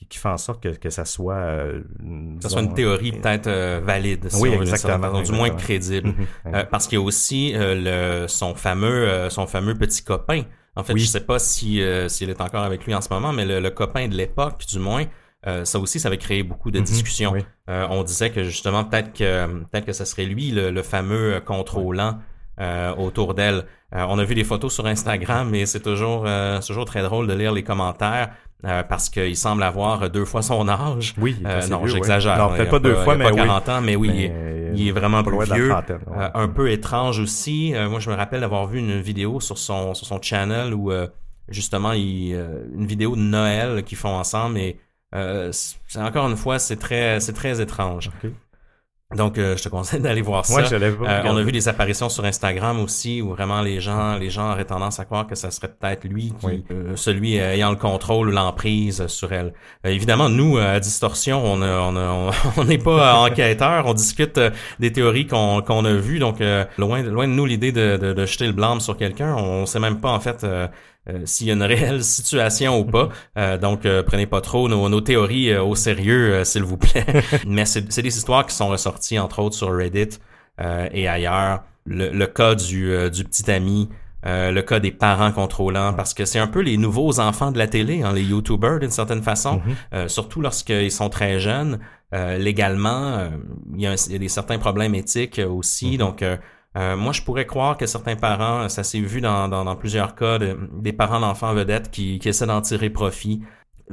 qui, 0.09 0.17
fait 0.17 0.29
en 0.29 0.37
sorte 0.37 0.61
que, 0.61 0.69
que 0.69 0.89
ça 0.89 1.05
soit... 1.05 1.35
Euh, 1.35 1.81
ça 2.39 2.49
soit 2.49 2.61
une 2.61 2.73
théorie 2.73 3.11
peut-être 3.11 3.47
euh, 3.47 3.81
valide. 3.83 4.27
oui, 4.39 4.49
exactement. 4.53 5.21
du 5.21 5.31
moins 5.31 5.49
crédible. 5.49 6.09
Mhm, 6.09 6.53
euh, 6.53 6.63
parce 6.65 6.87
qu'il 6.87 6.97
y 6.97 7.01
a 7.01 7.03
aussi 7.03 7.53
le, 7.55 8.25
son, 8.27 8.55
fameux, 8.55 9.29
son 9.29 9.47
fameux 9.47 9.75
petit 9.75 10.03
copain. 10.03 10.43
En 10.75 10.83
fait, 10.83 10.97
je 10.97 11.05
sais 11.05 11.21
pas 11.21 11.39
si 11.39 11.81
s'il 12.07 12.29
est 12.29 12.41
encore 12.41 12.63
avec 12.63 12.85
lui 12.85 12.95
en 12.95 13.01
ce 13.01 13.09
moment, 13.11 13.33
mais 13.33 13.45
le, 13.45 13.69
copain 13.69 14.07
de 14.07 14.15
l'époque, 14.15 14.65
du 14.67 14.79
moins, 14.79 15.05
ça 15.63 15.79
aussi, 15.79 15.99
ça 15.99 16.07
avait 16.07 16.17
créé 16.17 16.43
beaucoup 16.43 16.71
de 16.71 16.79
mhm, 16.79 16.85
discussions. 16.85 17.33
on 17.67 18.03
disait 18.03 18.31
que 18.31 18.43
justement, 18.43 18.83
peut-être 18.83 19.13
que 19.13 19.47
peut-être 19.71 19.85
que 19.85 19.93
ça 19.93 20.05
serait 20.05 20.25
lui, 20.25 20.51
le, 20.51 20.81
fameux 20.81 21.41
contrôlant 21.45 22.19
autour 22.97 23.33
d'elle. 23.33 23.65
on 23.91 24.17
a 24.19 24.23
vu 24.23 24.35
des 24.35 24.43
photos 24.43 24.73
sur 24.73 24.85
Instagram, 24.85 25.49
mais 25.49 25.65
c'est 25.65 25.81
toujours, 25.81 26.27
toujours 26.65 26.85
très 26.85 27.03
drôle 27.03 27.27
de 27.27 27.33
lire 27.33 27.51
les 27.51 27.63
commentaires. 27.63 28.33
Euh, 28.65 28.81
parce 28.81 29.09
qu'il 29.09 29.35
semble 29.35 29.61
avoir 29.61 30.09
deux 30.09 30.23
fois 30.23 30.41
son 30.41 30.69
âge. 30.69 31.15
Oui, 31.17 31.35
euh, 31.45 31.67
non, 31.67 31.85
j'exagère. 31.85 32.37
Non, 32.37 32.55
peut-être 32.55 32.71
pas 32.71 32.79
deux 32.79 32.95
fois, 32.95 33.17
mais 33.17 33.25
pas 33.25 33.33
40 33.33 33.69
ans, 33.69 33.81
mais 33.81 33.97
oui, 33.97 34.31
il, 34.73 34.87
est, 34.87 34.91
vraiment 34.91 35.21
plus 35.21 35.43
vieux. 35.53 35.69
Euh, 35.71 36.29
un 36.33 36.47
peu 36.47 36.71
étrange 36.71 37.19
aussi. 37.19 37.73
moi, 37.89 37.99
je 37.99 38.09
me 38.09 38.15
rappelle 38.15 38.39
d'avoir 38.39 38.67
vu 38.67 38.79
une 38.79 39.01
vidéo 39.01 39.41
sur 39.41 39.57
son 39.57 39.93
sur 39.93 40.07
son 40.07 40.21
channel 40.21 40.73
où 40.73 40.91
justement, 41.49 41.91
il, 41.91 42.33
une 42.33 42.85
vidéo 42.85 43.17
de 43.17 43.21
Noël 43.21 43.83
qu'ils 43.83 43.97
font 43.97 44.15
ensemble 44.15 44.57
et 44.57 44.79
c'est 45.51 45.99
encore 45.99 46.29
une 46.29 46.37
fois, 46.37 46.57
c'est 46.57 46.77
très 46.77 47.19
c'est 47.19 47.33
très 47.33 47.59
étrange. 47.59 48.11
Donc, 49.15 49.37
euh, 49.37 49.57
je 49.57 49.63
te 49.63 49.69
conseille 49.69 49.99
d'aller 50.01 50.21
voir 50.21 50.45
ça. 50.45 50.61
Euh, 50.61 51.21
on 51.25 51.37
a 51.37 51.43
vu 51.43 51.51
des 51.51 51.67
apparitions 51.67 52.09
sur 52.09 52.25
Instagram 52.25 52.79
aussi 52.79 53.21
où 53.21 53.29
vraiment 53.29 53.61
les 53.61 53.79
gens, 53.79 54.15
les 54.15 54.29
gens 54.29 54.51
auraient 54.51 54.65
tendance 54.65 54.99
à 54.99 55.05
croire 55.05 55.27
que 55.27 55.35
ça 55.35 55.51
serait 55.51 55.69
peut-être 55.69 56.05
lui 56.05 56.33
qui, 56.39 56.63
euh, 56.71 56.95
celui 56.95 57.35
ayant 57.37 57.69
le 57.69 57.75
contrôle 57.75 58.29
ou 58.29 58.31
l'emprise 58.31 59.07
sur 59.07 59.31
elle. 59.33 59.53
évidemment, 59.83 60.29
nous 60.29 60.57
à 60.57 60.79
Distorsion, 60.79 61.43
on 61.43 61.63
on 62.57 62.63
n'est 62.63 62.77
pas 62.77 63.15
enquêteurs, 63.15 63.85
on 63.85 63.93
discute 63.93 64.39
des 64.79 64.91
théories 64.91 65.27
qu'on 65.27 65.85
a 65.85 65.93
vues. 65.93 66.19
Donc, 66.19 66.39
loin, 66.77 67.01
loin 67.03 67.27
de 67.27 67.33
nous 67.33 67.45
l'idée 67.45 67.71
de, 67.71 67.97
de, 67.97 68.13
de, 68.13 68.25
jeter 68.25 68.47
le 68.47 68.53
blâme 68.53 68.79
sur 68.79 68.97
quelqu'un. 68.97 69.35
On 69.35 69.65
sait 69.65 69.79
même 69.79 69.99
pas 69.99 70.11
en 70.11 70.19
fait 70.19 70.43
euh, 70.43 70.67
s'il 71.25 71.47
y 71.47 71.51
a 71.51 71.53
une 71.53 71.63
réelle 71.63 72.03
situation 72.03 72.79
ou 72.79 72.85
pas. 72.85 73.09
Euh, 73.37 73.57
donc, 73.57 73.85
euh, 73.85 74.03
prenez 74.03 74.25
pas 74.25 74.41
trop 74.41 74.69
nos, 74.69 74.89
nos 74.89 75.01
théories 75.01 75.55
au 75.57 75.75
sérieux, 75.75 76.43
s'il 76.43 76.63
vous 76.63 76.77
plaît. 76.77 77.05
Mais 77.47 77.65
c'est 77.65 78.01
des 78.01 78.17
histoires 78.17 78.45
qui 78.45 78.55
sont 78.55 78.69
ressorties, 78.69 79.19
entre 79.19 79.39
autres, 79.39 79.55
sur 79.55 79.75
Reddit 79.75 80.19
et 80.59 81.07
ailleurs. 81.07 81.63
Le, 81.85 82.09
le 82.09 82.27
cas 82.27 82.55
du, 82.55 82.95
du 83.11 83.23
petit 83.25 83.51
ami, 83.51 83.89
le 84.23 84.61
cas 84.61 84.79
des 84.79 84.91
parents 84.91 85.31
contrôlants, 85.33 85.93
parce 85.93 86.13
que 86.13 86.23
c'est 86.23 86.39
un 86.39 86.47
peu 86.47 86.61
les 86.61 86.77
nouveaux 86.77 87.19
enfants 87.19 87.51
de 87.51 87.57
la 87.57 87.67
télé, 87.67 88.03
hein, 88.03 88.13
les 88.13 88.23
YouTubers 88.23 88.79
d'une 88.79 88.91
certaine 88.91 89.23
façon, 89.23 89.61
mm-hmm. 89.91 90.07
surtout 90.07 90.39
lorsqu'ils 90.39 90.91
sont 90.91 91.09
très 91.09 91.39
jeunes. 91.39 91.79
légalement, 92.13 93.29
il 93.75 93.81
y, 93.81 93.83
y, 93.83 93.87
a 93.87 94.17
des 94.17 94.29
certains 94.29 94.59
problèmes 94.59 94.95
éthiques 94.95 95.41
aussi, 95.45 95.95
mm-hmm. 95.95 95.97
donc 95.97 96.23
euh, 96.75 96.95
moi, 96.95 97.13
je 97.13 97.21
pourrais 97.21 97.45
croire 97.45 97.77
que 97.77 97.85
certains 97.85 98.15
parents, 98.15 98.67
ça 98.67 98.83
s'est 98.83 98.99
vu 98.99 99.21
dans, 99.21 99.47
dans, 99.47 99.75
plusieurs 99.75 100.15
cas, 100.15 100.39
des 100.39 100.93
parents 100.93 101.19
d'enfants 101.19 101.53
vedettes 101.53 101.91
qui, 101.91 102.19
qui 102.19 102.29
essaient 102.29 102.47
d'en 102.47 102.61
tirer 102.61 102.89
profit. 102.89 103.41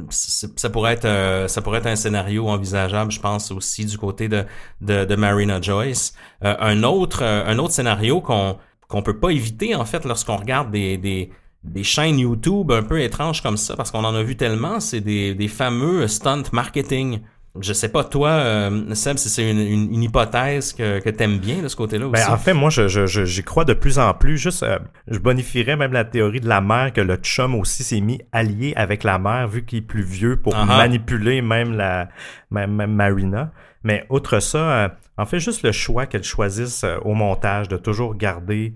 Ça 0.08 0.70
pourrait 0.70 0.92
être 0.92 1.04
euh, 1.04 1.48
ça 1.48 1.62
pourrait 1.62 1.78
être 1.78 1.88
un 1.88 1.96
scénario 1.96 2.48
envisageable, 2.48 3.10
je 3.10 3.18
pense 3.20 3.50
aussi 3.50 3.84
du 3.84 3.98
côté 3.98 4.28
de 4.28 4.44
de, 4.80 5.04
de 5.04 5.16
Marina 5.16 5.60
Joyce. 5.60 6.14
Euh, 6.44 6.54
un 6.60 6.84
autre 6.84 7.24
un 7.24 7.58
autre 7.58 7.74
scénario 7.74 8.20
qu'on 8.20 8.56
qu'on 8.88 9.02
peut 9.02 9.18
pas 9.18 9.30
éviter 9.30 9.74
en 9.74 9.84
fait 9.84 10.04
lorsqu'on 10.04 10.36
regarde 10.36 10.70
des, 10.70 10.96
des 10.96 11.32
des 11.64 11.82
chaînes 11.82 12.18
YouTube 12.20 12.70
un 12.70 12.84
peu 12.84 13.00
étranges 13.02 13.42
comme 13.42 13.56
ça, 13.56 13.76
parce 13.76 13.90
qu'on 13.90 14.04
en 14.04 14.14
a 14.14 14.22
vu 14.22 14.36
tellement, 14.36 14.80
c'est 14.80 15.00
des, 15.00 15.34
des 15.34 15.48
fameux 15.48 16.08
stunt 16.08 16.44
marketing. 16.52 17.20
Je 17.58 17.72
sais 17.72 17.88
pas, 17.88 18.04
toi, 18.04 18.28
euh, 18.30 18.94
Seb, 18.94 19.16
si 19.16 19.28
c'est 19.28 19.50
une, 19.50 19.58
une, 19.58 20.02
hypothèse 20.02 20.72
que, 20.72 21.00
que 21.00 21.10
t'aimes 21.10 21.38
bien 21.38 21.62
de 21.62 21.66
ce 21.66 21.74
côté-là 21.74 22.06
ben, 22.06 22.20
aussi. 22.20 22.30
en 22.30 22.36
fait, 22.36 22.54
moi, 22.54 22.70
je, 22.70 22.86
je, 22.86 23.24
j'y 23.24 23.42
crois 23.42 23.64
de 23.64 23.72
plus 23.72 23.98
en 23.98 24.14
plus. 24.14 24.38
Juste, 24.38 24.62
euh, 24.62 24.78
je 25.08 25.18
bonifierais 25.18 25.74
même 25.74 25.92
la 25.92 26.04
théorie 26.04 26.38
de 26.38 26.48
la 26.48 26.60
mère 26.60 26.92
que 26.92 27.00
le 27.00 27.16
chum 27.16 27.56
aussi 27.56 27.82
s'est 27.82 28.00
mis 28.00 28.20
allié 28.30 28.72
avec 28.76 29.02
la 29.02 29.18
mère 29.18 29.48
vu 29.48 29.64
qu'il 29.64 29.78
est 29.78 29.82
plus 29.82 30.02
vieux 30.02 30.36
pour 30.36 30.54
uh-huh. 30.54 30.64
manipuler 30.64 31.42
même 31.42 31.76
la 31.76 32.08
même, 32.52 32.86
Marina. 32.86 33.50
Mais 33.82 34.06
outre 34.10 34.38
ça, 34.38 34.58
euh, 34.58 34.88
en 35.16 35.26
fait, 35.26 35.40
juste 35.40 35.64
le 35.64 35.72
choix 35.72 36.06
qu'elle 36.06 36.22
choisisse 36.22 36.86
au 37.02 37.14
montage 37.14 37.66
de 37.66 37.76
toujours 37.76 38.14
garder 38.14 38.74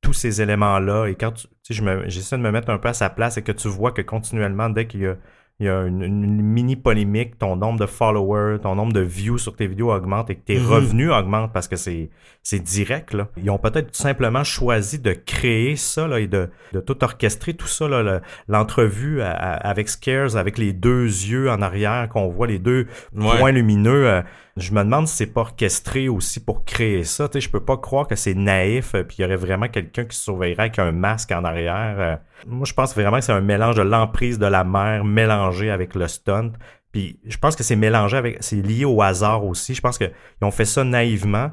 tous 0.00 0.12
ces 0.12 0.40
éléments-là. 0.40 1.06
Et 1.06 1.16
quand 1.16 1.32
tu, 1.32 1.48
je 1.70 2.04
j'essaie 2.06 2.36
de 2.36 2.42
me 2.42 2.52
mettre 2.52 2.70
un 2.70 2.78
peu 2.78 2.88
à 2.88 2.94
sa 2.94 3.10
place 3.10 3.36
et 3.36 3.42
que 3.42 3.52
tu 3.52 3.66
vois 3.66 3.90
que 3.90 4.02
continuellement, 4.02 4.68
dès 4.68 4.86
qu'il 4.86 5.00
y 5.00 5.06
a 5.06 5.16
il 5.60 5.66
y 5.66 5.68
a 5.68 5.82
une, 5.82 6.42
mini 6.42 6.74
polémique, 6.76 7.38
ton 7.38 7.56
nombre 7.56 7.78
de 7.78 7.86
followers, 7.86 8.58
ton 8.60 8.74
nombre 8.74 8.92
de 8.92 9.00
views 9.00 9.38
sur 9.38 9.54
tes 9.54 9.66
vidéos 9.66 9.92
augmente 9.92 10.28
et 10.30 10.34
que 10.34 10.44
tes 10.44 10.58
mhm. 10.58 10.66
revenus 10.66 11.10
augmentent 11.10 11.52
parce 11.52 11.68
que 11.68 11.76
c'est 11.76 12.10
c'est 12.42 12.58
direct 12.58 13.14
là. 13.14 13.28
Ils 13.36 13.50
ont 13.50 13.58
peut-être 13.58 13.92
tout 13.92 14.02
simplement 14.02 14.42
choisi 14.42 14.98
de 14.98 15.12
créer 15.12 15.76
ça 15.76 16.08
là, 16.08 16.18
et 16.18 16.26
de, 16.26 16.50
de 16.72 16.80
tout 16.80 17.04
orchestrer 17.04 17.54
tout 17.54 17.68
ça 17.68 17.86
là, 17.86 18.20
l'entrevue 18.48 19.22
avec 19.22 19.88
Scares 19.88 20.36
avec 20.36 20.58
les 20.58 20.72
deux 20.72 21.04
yeux 21.04 21.48
en 21.50 21.62
arrière 21.62 22.08
qu'on 22.08 22.28
voit 22.28 22.48
les 22.48 22.58
deux 22.58 22.86
points 23.16 23.52
lumineux. 23.52 24.08
Euh, 24.08 24.22
je 24.56 24.72
me 24.72 24.82
demande 24.82 25.08
si 25.08 25.16
c'est 25.16 25.26
pas 25.26 25.42
orchestré 25.42 26.08
aussi 26.08 26.40
pour 26.40 26.64
créer 26.64 27.04
ça. 27.04 27.28
Tu 27.28 27.34
sais, 27.34 27.40
je 27.40 27.50
peux 27.50 27.64
pas 27.64 27.78
croire 27.78 28.06
que 28.06 28.16
c'est 28.16 28.34
naïf 28.34 28.94
euh, 28.94 29.02
puis 29.02 29.16
il 29.18 29.22
y 29.22 29.24
aurait 29.24 29.36
vraiment 29.36 29.68
quelqu'un 29.68 30.04
qui 30.04 30.16
surveillerait 30.16 30.64
avec 30.64 30.78
un 30.78 30.92
masque 30.92 31.32
en 31.32 31.44
arrière. 31.44 31.96
Euh. 31.98 32.16
Moi, 32.46 32.66
je 32.66 32.74
pense 32.74 32.94
vraiment 32.94 33.18
que 33.18 33.24
c'est 33.24 33.32
un 33.32 33.40
mélange 33.40 33.76
de 33.76 33.82
l'emprise 33.82 34.38
de 34.38 34.46
la 34.46 34.64
mer 34.64 35.04
mélangé 35.04 35.70
avec 35.70 35.94
le 35.94 36.06
stunt. 36.06 36.52
Puis 36.92 37.18
je 37.26 37.38
pense 37.38 37.56
que 37.56 37.62
c'est 37.62 37.76
mélangé 37.76 38.16
avec, 38.16 38.38
c'est 38.40 38.56
lié 38.56 38.84
au 38.84 39.00
hasard 39.00 39.44
aussi. 39.46 39.74
Je 39.74 39.80
pense 39.80 39.96
qu'ils 39.96 40.12
ont 40.42 40.50
fait 40.50 40.66
ça 40.66 40.84
naïvement, 40.84 41.52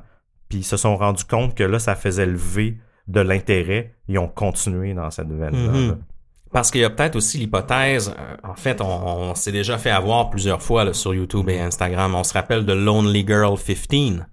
puis 0.49 0.59
ils 0.59 0.63
se 0.65 0.75
sont 0.75 0.97
rendus 0.97 1.23
compte 1.23 1.55
que 1.55 1.63
là, 1.63 1.79
ça 1.79 1.95
faisait 1.95 2.25
lever 2.25 2.77
de 3.07 3.21
l'intérêt. 3.21 3.95
Ils 4.09 4.19
ont 4.19 4.27
continué 4.27 4.93
dans 4.93 5.09
cette 5.09 5.31
veine-là. 5.31 5.71
Mm-hmm. 5.71 5.97
Parce 6.51 6.71
qu'il 6.71 6.81
y 6.81 6.85
a 6.85 6.89
peut-être 6.89 7.15
aussi 7.15 7.37
l'hypothèse, 7.37 8.13
euh, 8.17 8.35
en 8.43 8.55
fait, 8.55 8.81
on, 8.81 9.35
s'est 9.35 9.51
déjà 9.51 9.77
fait 9.77 9.91
avoir 9.91 10.29
plusieurs 10.29 10.61
fois 10.61 10.93
sur 10.93 11.13
YouTube 11.13 11.47
et 11.49 11.59
Instagram. 11.59 12.15
On 12.15 12.23
se 12.23 12.33
rappelle 12.33 12.65
de 12.65 12.73
Lonely 12.73 13.25
Girl 13.27 13.55
15. 13.57 14.25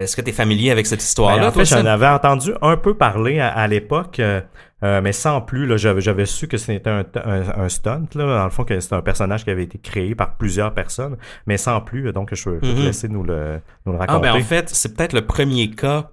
Est-ce 0.00 0.16
que 0.16 0.22
tu 0.22 0.30
es 0.30 0.32
familier 0.32 0.70
avec 0.70 0.86
cette 0.86 1.02
histoire-là? 1.02 1.42
Ben, 1.42 1.48
en 1.48 1.52
fait, 1.52 1.64
j'en 1.64 1.86
avais 1.86 2.08
entendu 2.08 2.52
un 2.62 2.76
peu 2.76 2.94
parler 2.94 3.40
à, 3.40 3.66
l'époque, 3.66 4.18
euh, 4.18 4.40
euh, 4.82 5.00
mais 5.00 5.12
sans 5.12 5.40
plus. 5.40 5.78
J'avais 5.78 6.26
su 6.26 6.48
que 6.48 6.56
c'était 6.56 6.90
un, 6.90 7.04
un, 7.24 7.68
stunt, 7.68 8.06
là, 8.14 8.38
dans 8.38 8.44
le 8.44 8.50
fond, 8.50 8.64
que 8.64 8.78
c'était 8.78 8.94
un 8.94 9.02
personnage 9.02 9.44
qui 9.44 9.50
avait 9.50 9.64
été 9.64 9.78
créé 9.78 10.14
par 10.14 10.36
plusieurs 10.36 10.74
personnes, 10.74 11.16
mais 11.46 11.56
sans 11.56 11.80
plus. 11.80 12.12
Donc, 12.12 12.34
je, 12.34 12.50
vais 12.50 12.58
te 12.58 12.66
mm-hmm. 12.66 12.84
laisser 12.84 13.08
nous 13.08 13.22
le, 13.22 13.60
nous 13.86 13.92
le 13.92 13.98
raconter. 13.98 14.28
Ah, 14.28 14.32
ben, 14.32 14.40
en 14.40 14.44
fait, 14.44 14.68
c'est 14.68 14.96
peut-être 14.96 15.12
le 15.12 15.26
premier 15.26 15.70
cas 15.70 16.10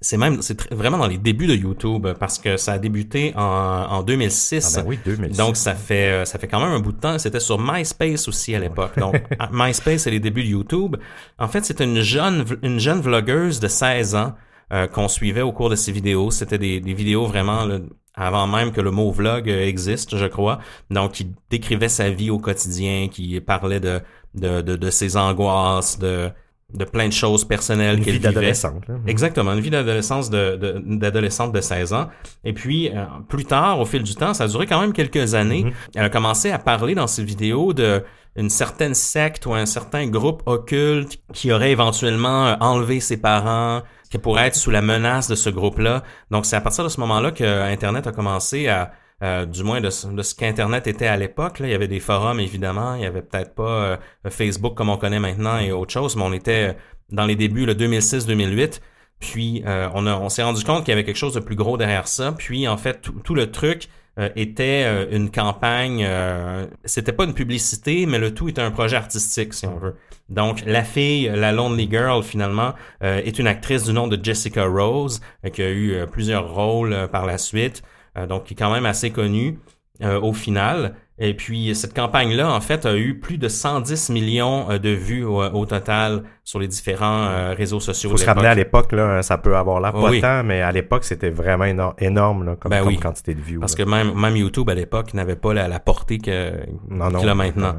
c'est 0.00 0.16
même 0.16 0.42
c'est 0.42 0.72
vraiment 0.72 0.98
dans 0.98 1.06
les 1.06 1.18
débuts 1.18 1.46
de 1.46 1.54
YouTube 1.54 2.08
parce 2.18 2.38
que 2.38 2.56
ça 2.56 2.72
a 2.72 2.78
débuté 2.78 3.32
en, 3.36 3.42
en 3.42 4.02
2006. 4.02 4.76
Ah 4.78 4.82
ben 4.82 4.88
oui, 4.88 4.98
2006. 5.04 5.36
Donc 5.36 5.56
ça 5.56 5.74
fait 5.74 6.10
euh, 6.10 6.24
ça 6.24 6.38
fait 6.38 6.48
quand 6.48 6.60
même 6.60 6.72
un 6.72 6.80
bout 6.80 6.92
de 6.92 7.00
temps. 7.00 7.18
C'était 7.18 7.40
sur 7.40 7.58
MySpace 7.60 8.26
aussi 8.28 8.54
à 8.54 8.58
l'époque. 8.58 8.92
Donc 8.98 9.14
MySpace 9.52 10.02
c'est 10.02 10.10
les 10.10 10.20
débuts 10.20 10.42
de 10.42 10.48
YouTube. 10.48 10.96
En 11.38 11.48
fait, 11.48 11.64
c'était 11.64 11.84
une 11.84 12.00
jeune 12.00 12.44
une 12.62 12.80
jeune 12.80 13.00
vlogueuse 13.00 13.60
de 13.60 13.68
16 13.68 14.14
ans 14.16 14.34
euh, 14.72 14.86
qu'on 14.86 15.08
suivait 15.08 15.42
au 15.42 15.52
cours 15.52 15.70
de 15.70 15.76
ses 15.76 15.92
vidéos. 15.92 16.30
C'était 16.30 16.58
des, 16.58 16.80
des 16.80 16.94
vidéos 16.94 17.26
vraiment 17.26 17.68
avant 18.14 18.46
même 18.46 18.72
que 18.72 18.80
le 18.80 18.90
mot 18.90 19.10
vlog 19.10 19.48
euh, 19.48 19.66
existe, 19.66 20.16
je 20.16 20.26
crois. 20.26 20.58
Donc, 20.90 21.12
qui 21.12 21.32
décrivait 21.50 21.88
sa 21.88 22.10
vie 22.10 22.30
au 22.30 22.38
quotidien, 22.38 23.08
qui 23.08 23.40
parlait 23.40 23.80
de, 23.80 24.00
de, 24.34 24.60
de, 24.60 24.76
de 24.76 24.90
ses 24.90 25.16
angoisses, 25.16 25.98
de, 25.98 26.30
de 26.74 26.84
plein 26.84 27.08
de 27.08 27.12
choses 27.12 27.44
personnelles 27.44 28.00
qu'elle 28.00 28.14
vivait. 28.14 28.28
d'adolescente. 28.28 28.84
Exactement, 29.06 29.52
une 29.52 29.60
vie 29.60 29.70
d'adolescence 29.70 30.30
de, 30.30 30.80
d'adolescente 30.84 31.52
de, 31.52 31.60
16 31.60 31.92
ans. 31.92 32.08
Et 32.44 32.52
puis, 32.52 32.88
euh, 32.88 33.04
plus 33.28 33.44
tard, 33.44 33.80
au 33.80 33.84
fil 33.84 34.02
du 34.02 34.14
temps, 34.14 34.34
ça 34.34 34.44
a 34.44 34.48
duré 34.48 34.66
quand 34.66 34.80
même 34.80 34.92
quelques 34.92 35.34
années. 35.34 35.64
Mm-hmm. 35.64 35.90
Elle 35.96 36.04
a 36.04 36.10
commencé 36.10 36.50
à 36.50 36.58
parler 36.58 36.94
dans 36.94 37.06
ses 37.06 37.24
vidéos 37.24 37.72
de 37.72 38.02
une 38.34 38.48
certaine 38.48 38.94
secte 38.94 39.44
ou 39.44 39.52
un 39.52 39.66
certain 39.66 40.06
groupe 40.06 40.42
occulte 40.46 41.18
qui 41.34 41.52
aurait 41.52 41.70
éventuellement 41.70 42.46
euh, 42.46 42.54
enlevé 42.60 43.00
ses 43.00 43.18
parents, 43.18 43.82
qui 44.10 44.18
pourrait 44.18 44.46
être 44.46 44.56
sous 44.56 44.70
la 44.70 44.80
menace 44.80 45.28
de 45.28 45.34
ce 45.34 45.50
groupe-là. 45.50 46.02
Donc 46.30 46.46
c'est 46.46 46.56
à 46.56 46.60
partir 46.60 46.84
de 46.84 46.88
ce 46.88 46.98
moment-là 47.00 47.30
que 47.30 47.44
Internet 47.44 48.06
a 48.06 48.12
commencé 48.12 48.68
à, 48.68 48.92
euh, 49.22 49.46
du 49.46 49.62
moins 49.62 49.80
de, 49.80 49.90
ce 49.90 50.34
qu'Internet 50.34 50.86
était 50.86 51.06
à 51.06 51.16
l'époque. 51.16 51.58
Il 51.60 51.68
y 51.68 51.74
avait 51.74 51.88
des 51.88 52.00
forums, 52.00 52.40
évidemment. 52.40 52.94
Il 52.94 53.02
y 53.02 53.06
avait 53.06 53.22
peut-être 53.22 53.54
pas 53.54 53.62
euh, 53.62 53.96
Facebook 54.28 54.74
comme 54.74 54.88
on 54.88 54.96
connaît 54.96 55.20
maintenant 55.20 55.58
et 55.58 55.72
autre 55.72 55.92
chose, 55.92 56.16
mais 56.16 56.22
on 56.22 56.32
était 56.32 56.76
dans 57.10 57.26
les 57.26 57.36
débuts, 57.36 57.66
le 57.66 57.74
2006-2008. 57.74 58.80
Puis 59.20 59.62
on, 59.66 60.06
on 60.06 60.28
s'est 60.28 60.42
rendu 60.42 60.64
compte 60.64 60.80
qu'il 60.80 60.88
y 60.88 60.92
avait 60.92 61.04
quelque 61.04 61.16
chose 61.16 61.34
de 61.34 61.40
plus 61.40 61.54
gros 61.54 61.76
derrière 61.76 62.08
ça. 62.08 62.32
Puis 62.32 62.66
en 62.66 62.76
fait, 62.76 63.08
tout 63.22 63.34
le 63.34 63.52
truc 63.52 63.88
euh, 64.18 64.28
était 64.36 64.84
euh, 64.84 65.06
une 65.10 65.30
campagne, 65.30 66.04
euh, 66.06 66.66
c'était 66.84 67.12
pas 67.12 67.24
une 67.24 67.32
publicité, 67.32 68.04
mais 68.04 68.18
le 68.18 68.34
tout 68.34 68.46
était 68.46 68.60
un 68.60 68.70
projet 68.70 68.96
artistique, 68.96 69.54
si 69.54 69.66
on 69.66 69.78
veut. 69.78 69.94
Donc, 70.28 70.62
la 70.66 70.84
fille, 70.84 71.32
la 71.34 71.50
Lonely 71.50 71.88
Girl, 71.90 72.22
finalement, 72.22 72.74
est 73.00 73.38
une 73.38 73.46
actrice 73.46 73.84
du 73.84 73.92
nom 73.92 74.08
de 74.08 74.22
Jessica 74.22 74.64
Rose, 74.64 75.20
qui 75.52 75.62
a 75.62 75.70
eu 75.70 76.06
plusieurs 76.10 76.54
rôles 76.54 77.08
par 77.10 77.26
la 77.26 77.36
suite, 77.36 77.82
donc 78.28 78.44
qui 78.44 78.54
est 78.54 78.56
quand 78.56 78.72
même 78.72 78.86
assez 78.86 79.10
connue 79.10 79.58
au 80.00 80.32
final. 80.32 80.94
Et 81.18 81.34
puis, 81.34 81.72
cette 81.76 81.94
campagne-là, 81.94 82.50
en 82.50 82.60
fait, 82.60 82.84
a 82.84 82.96
eu 82.96 83.18
plus 83.18 83.38
de 83.38 83.46
110 83.46 84.10
millions 84.10 84.68
euh, 84.70 84.78
de 84.78 84.88
vues 84.88 85.24
au, 85.24 85.66
total 85.66 86.24
sur 86.42 86.58
les 86.58 86.66
différents 86.66 87.26
euh, 87.26 87.54
réseaux 87.56 87.78
sociaux. 87.78 88.10
Il 88.10 88.12
faut 88.12 88.16
se 88.16 88.26
ramener 88.26 88.48
à 88.48 88.56
l'époque, 88.56 88.90
là, 88.90 89.22
ça 89.22 89.38
peut 89.38 89.56
avoir 89.56 89.80
l'air 89.80 89.92
pas 89.92 90.20
tant, 90.20 90.42
mais 90.42 90.62
à 90.62 90.72
l'époque, 90.72 91.04
c'était 91.04 91.30
vraiment 91.30 91.94
énorme 91.98 92.44
là, 92.44 92.56
comme, 92.56 92.70
ben 92.70 92.96
quantité 92.96 93.34
de 93.34 93.40
vues. 93.40 93.60
Parce 93.60 93.76
que 93.76 93.84
même, 93.84 94.18
même 94.18 94.36
YouTube, 94.36 94.68
à 94.68 94.74
l'époque, 94.74 95.14
n'avait 95.14 95.36
pas 95.36 95.54
la, 95.54 95.78
portée 95.78 96.18
qu'il 96.18 96.32
a 96.32 97.34
maintenant. 97.34 97.76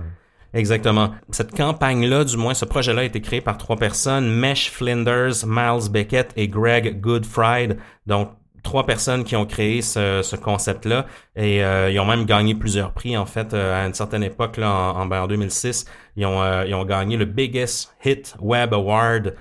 Exactement. 0.54 1.12
Cette 1.32 1.58
campagne-là, 1.58 2.24
du 2.24 2.38
moins, 2.38 2.54
ce 2.54 2.64
projet-là 2.64 3.02
a 3.02 3.06
été 3.06 3.20
créé 3.20 3.42
par 3.42 3.58
trois 3.58 3.76
personnes, 3.76 4.30
Mesh 4.30 4.70
Flinders, 4.70 5.46
Miles 5.48 5.92
Beckett 5.92 6.32
et 6.38 6.48
Greg 6.48 7.02
Goodfried. 7.02 7.78
Donc, 8.06 8.30
trois 8.64 8.86
personnes 8.86 9.24
qui 9.24 9.36
ont 9.36 9.46
créé 9.46 9.82
ce, 9.82 10.36
concept-là 10.36 11.06
et 11.36 11.64
euh, 11.64 11.92
ils 11.92 12.00
ont 12.00 12.06
même 12.06 12.26
gagné 12.26 12.56
plusieurs 12.56 12.92
prix 12.92 13.16
en 13.16 13.26
fait 13.26 13.54
euh, 13.54 13.84
à 13.84 13.86
une 13.86 13.94
certaine 13.94 14.24
époque 14.24 14.58
là 14.58 14.72
en, 14.72 15.12
en, 15.12 15.28
2006 15.28 15.86
ils 16.16 16.26
ont 16.26 16.42
euh, 16.42 16.66
ils 16.66 16.74
ont 16.74 16.86
gagné 16.86 17.18
le 17.18 17.26
biggest 17.26 17.96
hit 18.04 18.36
web 18.40 18.74
award 18.74 19.36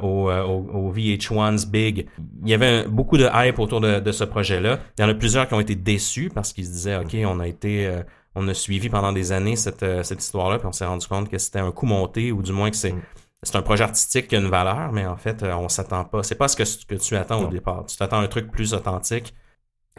au, 0.00 0.30
au, 0.30 0.90
VH1's 0.94 1.66
Big. 1.66 2.06
Il 2.42 2.48
y 2.48 2.54
avait 2.54 2.84
beaucoup 2.84 3.18
de 3.18 3.28
hype 3.30 3.58
autour 3.58 3.82
de, 3.82 4.00
de 4.00 4.10
ce 4.10 4.24
projet-là. 4.24 4.78
Il 4.96 5.02
y 5.02 5.04
en 5.04 5.10
a 5.10 5.14
plusieurs 5.14 5.46
qui 5.46 5.52
ont 5.52 5.60
été 5.60 5.74
déçus 5.74 6.30
parce 6.34 6.54
qu'ils 6.54 6.64
se 6.64 6.70
disaient 6.70 6.96
ok 6.96 7.14
on 7.26 7.40
a 7.40 7.46
été 7.46 7.90
on 8.34 8.48
a 8.48 8.54
suivi 8.54 8.88
pendant 8.88 9.12
des 9.12 9.32
années 9.32 9.56
cette, 9.56 9.84
cette 10.02 10.22
histoire-là 10.22 10.58
puis 10.58 10.66
on 10.66 10.72
s'est 10.72 10.86
rendu 10.86 11.06
compte 11.06 11.28
que 11.28 11.36
c'était 11.36 11.58
un 11.58 11.72
coup 11.72 11.84
monté 11.84 12.32
ou 12.32 12.42
du 12.42 12.52
moins 12.52 12.70
que 12.70 12.76
c'est 12.76 12.92
mm 12.92 13.02
c'est 13.42 13.56
un 13.56 13.62
projet 13.62 13.84
artistique 13.84 14.28
qui 14.28 14.36
a 14.36 14.38
une 14.38 14.50
valeur, 14.50 14.92
mais 14.92 15.06
en 15.06 15.16
fait, 15.16 15.42
euh, 15.42 15.54
on 15.54 15.68
s'attend 15.68 16.04
pas. 16.04 16.22
C'est 16.22 16.34
pas 16.34 16.48
ce 16.48 16.56
que, 16.56 16.84
que 16.86 16.94
tu 17.00 17.16
attends 17.16 17.44
au 17.44 17.48
départ. 17.48 17.86
Tu 17.86 17.96
t'attends 17.96 18.20
un 18.20 18.28
truc 18.28 18.50
plus 18.50 18.74
authentique. 18.74 19.34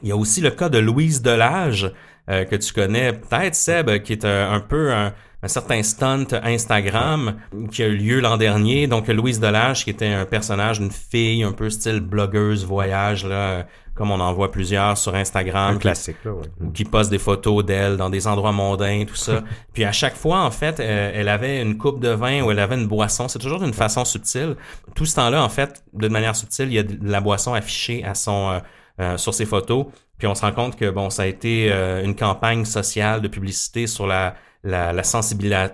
Il 0.03 0.09
y 0.09 0.11
a 0.11 0.15
aussi 0.15 0.41
le 0.41 0.51
cas 0.51 0.69
de 0.69 0.77
Louise 0.77 1.21
Delage, 1.21 1.91
euh, 2.29 2.45
que 2.45 2.55
tu 2.55 2.73
connais 2.73 3.13
peut-être, 3.13 3.55
Seb, 3.55 4.03
qui 4.03 4.13
est 4.13 4.25
un, 4.25 4.59
peu 4.59 4.93
un, 4.93 5.13
certain 5.47 5.81
stunt 5.81 6.27
Instagram 6.43 7.35
qui 7.71 7.83
a 7.83 7.87
eu 7.87 7.95
lieu 7.95 8.19
l'an 8.19 8.37
dernier. 8.37 8.87
Donc, 8.87 9.07
Louise 9.07 9.39
Delage, 9.39 9.83
qui 9.83 9.89
était 9.89 10.07
un 10.07 10.25
personnage, 10.25 10.79
une 10.79 10.91
fille 10.91 11.43
un 11.43 11.51
peu 11.51 11.69
style 11.69 11.99
blogueuse, 11.99 12.65
voyage, 12.65 13.25
là, 13.25 13.65
comme 13.95 14.11
on 14.11 14.19
en 14.19 14.33
voit 14.33 14.51
plusieurs 14.51 14.97
sur 14.97 15.15
Instagram. 15.15 15.75
Un 15.75 15.77
classique, 15.77 16.17
là, 16.23 16.31
Qui 16.73 16.85
poste 16.85 17.09
des 17.09 17.17
photos 17.17 17.65
d'elle 17.65 17.97
dans 17.97 18.09
des 18.09 18.27
endroits 18.27 18.51
mondains, 18.51 19.03
tout 19.05 19.15
ça. 19.15 19.43
Puis 19.73 19.83
à 19.83 19.91
chaque 19.91 20.15
fois, 20.15 20.41
en 20.41 20.51
fait, 20.51 20.79
euh, 20.79 21.11
elle 21.13 21.27
avait 21.27 21.61
une 21.61 21.77
coupe 21.77 21.99
de 21.99 22.09
vin 22.09 22.41
ou 22.41 22.51
elle 22.51 22.59
avait 22.59 22.75
une 22.75 22.87
boisson. 22.87 23.27
C'est 23.27 23.39
toujours 23.39 23.59
d'une 23.59 23.73
façon 23.73 24.05
subtile. 24.05 24.55
Tout 24.95 25.05
ce 25.05 25.15
temps-là, 25.15 25.43
en 25.43 25.49
fait, 25.49 25.83
de 25.93 26.07
manière 26.07 26.35
subtile, 26.35 26.67
il 26.67 26.73
y 26.73 26.79
a 26.79 26.83
de 26.83 26.97
la 27.01 27.19
boisson 27.19 27.53
affichée 27.53 28.03
à 28.03 28.15
son, 28.15 28.51
euh, 28.51 28.59
euh, 29.01 29.17
sur 29.17 29.33
ses 29.33 29.45
photos. 29.45 29.87
Puis 30.17 30.27
on 30.27 30.35
se 30.35 30.41
rend 30.41 30.51
compte 30.51 30.75
que, 30.75 30.89
bon, 30.89 31.09
ça 31.09 31.23
a 31.23 31.25
été 31.25 31.71
une 32.03 32.15
campagne 32.15 32.63
sociale 32.63 33.21
de 33.21 33.27
publicité 33.27 33.87
sur 33.87 34.05
la, 34.05 34.35
la, 34.63 34.93
la, 34.93 35.03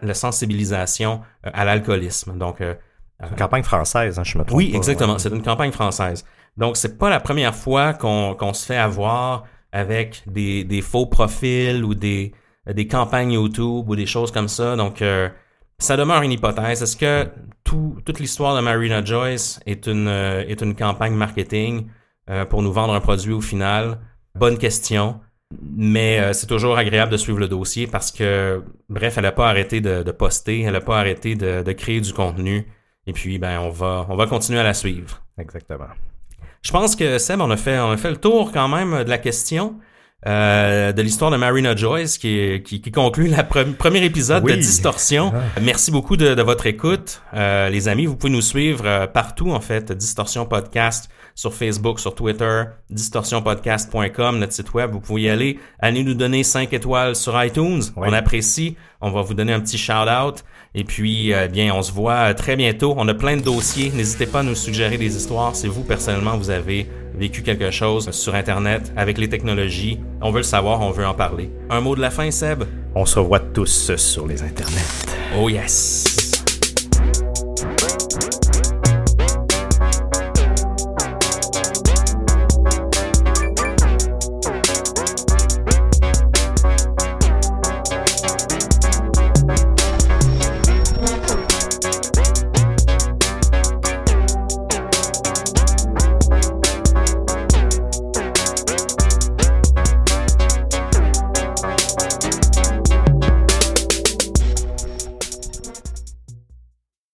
la 0.01 0.13
sensibilisation 0.13 1.21
à 1.43 1.65
l'alcoolisme. 1.65 2.37
Donc, 2.37 2.61
une 2.61 3.35
campagne 3.35 3.63
française, 3.63 4.19
hein, 4.19 4.23
je 4.23 4.37
me 4.37 4.43
trompe. 4.43 4.57
Oui, 4.57 4.71
exactement. 4.75 5.17
C'est 5.17 5.29
une 5.29 5.41
campagne 5.41 5.71
française. 5.71 6.23
Donc, 6.57 6.77
c'est 6.77 6.97
pas 6.97 7.09
la 7.09 7.19
première 7.19 7.55
fois 7.55 7.93
qu'on 7.93 8.53
se 8.53 8.65
fait 8.65 8.77
avoir 8.77 9.43
avec 9.71 10.23
des, 10.27 10.63
des, 10.63 10.81
faux 10.81 11.05
profils 11.05 11.83
ou 11.83 11.93
des, 11.93 12.33
des 12.67 12.87
campagnes 12.87 13.33
YouTube 13.33 13.89
ou 13.89 13.95
des 13.95 14.05
choses 14.05 14.31
comme 14.31 14.47
ça. 14.47 14.75
Donc, 14.75 15.01
euh, 15.01 15.29
ça 15.77 15.97
demeure 15.97 16.23
une 16.23 16.31
hypothèse. 16.31 16.81
Est-ce 16.81 16.97
que 16.97 17.29
tout, 17.63 17.97
toute 18.05 18.19
l'histoire 18.19 18.55
de 18.55 18.61
Marina 18.61 19.03
Joyce 19.03 19.59
est 19.65 19.87
une, 19.87 20.07
euh, 20.07 20.43
est 20.47 20.61
une 20.61 20.75
campagne 20.75 21.13
marketing 21.13 21.87
euh, 22.29 22.45
pour 22.45 22.63
nous 22.63 22.73
vendre 22.73 22.93
un 22.93 23.01
produit 23.01 23.33
au 23.33 23.41
final? 23.41 23.99
Bonne 24.33 24.57
question. 24.57 25.19
Mais 25.61 26.33
c'est 26.33 26.47
toujours 26.47 26.77
agréable 26.77 27.11
de 27.11 27.17
suivre 27.17 27.39
le 27.39 27.47
dossier 27.47 27.87
parce 27.87 28.11
que, 28.11 28.61
bref, 28.89 29.17
elle 29.17 29.23
n'a 29.23 29.31
pas 29.31 29.49
arrêté 29.49 29.79
de, 29.79 30.03
de, 30.03 30.11
poster, 30.11 30.61
elle 30.61 30.73
n'a 30.73 30.81
pas 30.81 30.99
arrêté 30.99 31.35
de, 31.35 31.63
de 31.63 31.71
créer 31.71 32.01
du 32.01 32.11
contenu. 32.13 32.67
Et 33.05 33.13
puis, 33.13 33.37
ben, 33.37 33.59
on 33.59 33.69
va, 33.69 34.05
on 34.09 34.17
va 34.17 34.27
continuer 34.27 34.59
à 34.59 34.63
la 34.63 34.73
suivre. 34.73 35.21
Exactement. 35.39 35.87
Je 36.61 36.71
pense 36.71 36.97
que 36.97 37.17
Seb, 37.17 37.39
on 37.39 37.49
a 37.49 37.55
fait, 37.55 37.79
on 37.79 37.91
a 37.91 37.97
fait 37.97 38.09
le 38.09 38.17
tour 38.17 38.51
quand 38.51 38.67
même 38.67 39.05
de 39.05 39.09
la 39.09 39.17
question. 39.17 39.79
Euh, 40.25 40.91
de 40.93 41.01
l'histoire 41.03 41.29
de 41.29 41.37
Marina 41.37 41.75
Joyce 41.75 42.17
qui, 42.17 42.63
qui, 42.65 42.81
qui 42.81 42.91
conclut 42.91 43.27
le 43.27 43.73
premier 43.73 44.03
épisode 44.03 44.43
de 44.43 44.55
Distorsion. 44.55 45.31
Ah. 45.33 45.59
Merci 45.61 45.91
beaucoup 45.91 46.17
de, 46.17 46.33
de 46.33 46.41
votre 46.41 46.65
écoute. 46.65 47.21
Euh, 47.35 47.69
les 47.69 47.87
amis, 47.87 48.07
vous 48.07 48.15
pouvez 48.15 48.33
nous 48.33 48.41
suivre 48.41 48.83
euh, 48.87 49.05
partout 49.05 49.51
en 49.51 49.61
fait. 49.61 49.91
Distorsion 49.91 50.47
Podcast 50.47 51.09
sur 51.37 51.53
Facebook, 51.53 51.99
sur 51.99 52.15
Twitter, 52.15 52.63
distorsionpodcast.com, 52.89 54.39
notre 54.39 54.53
site 54.53 54.73
web. 54.73 54.91
Vous 54.91 54.99
pouvez 54.99 55.21
y 55.21 55.29
aller. 55.29 55.59
Allez 55.77 56.03
nous 56.03 56.15
donner 56.15 56.43
5 56.43 56.73
étoiles 56.73 57.15
sur 57.15 57.41
iTunes. 57.41 57.83
On 57.95 58.11
apprécie. 58.11 58.75
On 59.01 59.11
va 59.11 59.21
vous 59.21 59.35
donner 59.35 59.53
un 59.53 59.59
petit 59.59 59.77
shout-out. 59.77 60.43
Et 60.73 60.83
puis, 60.83 61.33
euh, 61.33 61.47
bien, 61.47 61.73
on 61.75 61.83
se 61.83 61.91
voit 61.91 62.33
très 62.33 62.55
bientôt. 62.55 62.95
On 62.97 63.07
a 63.07 63.13
plein 63.13 63.37
de 63.37 63.43
dossiers. 63.43 63.91
N'hésitez 63.91 64.25
pas 64.25 64.39
à 64.39 64.43
nous 64.43 64.55
suggérer 64.55 64.97
des 64.97 65.15
histoires. 65.15 65.55
Si 65.55 65.67
vous, 65.67 65.83
personnellement, 65.83 66.37
vous 66.37 66.49
avez 66.49 66.89
vécu 67.13 67.43
quelque 67.43 67.69
chose 67.69 68.09
sur 68.09 68.33
Internet 68.33 68.91
avec 68.97 69.19
les 69.19 69.29
technologies, 69.29 69.99
on 70.21 70.31
veut 70.31 70.39
le 70.39 70.43
savoir, 70.43 70.81
on 70.81 70.89
veut 70.89 71.05
en 71.05 71.13
parler. 71.13 71.51
Un 71.69 71.81
mot 71.81 71.95
de 71.95 72.01
la 72.01 72.09
fin, 72.09 72.31
Seb? 72.31 72.63
On 72.95 73.05
se 73.05 73.19
revoit 73.19 73.39
tous 73.39 73.95
sur 73.95 74.25
les 74.25 74.41
Internets. 74.41 75.05
Oh 75.37 75.49
yes! 75.49 76.16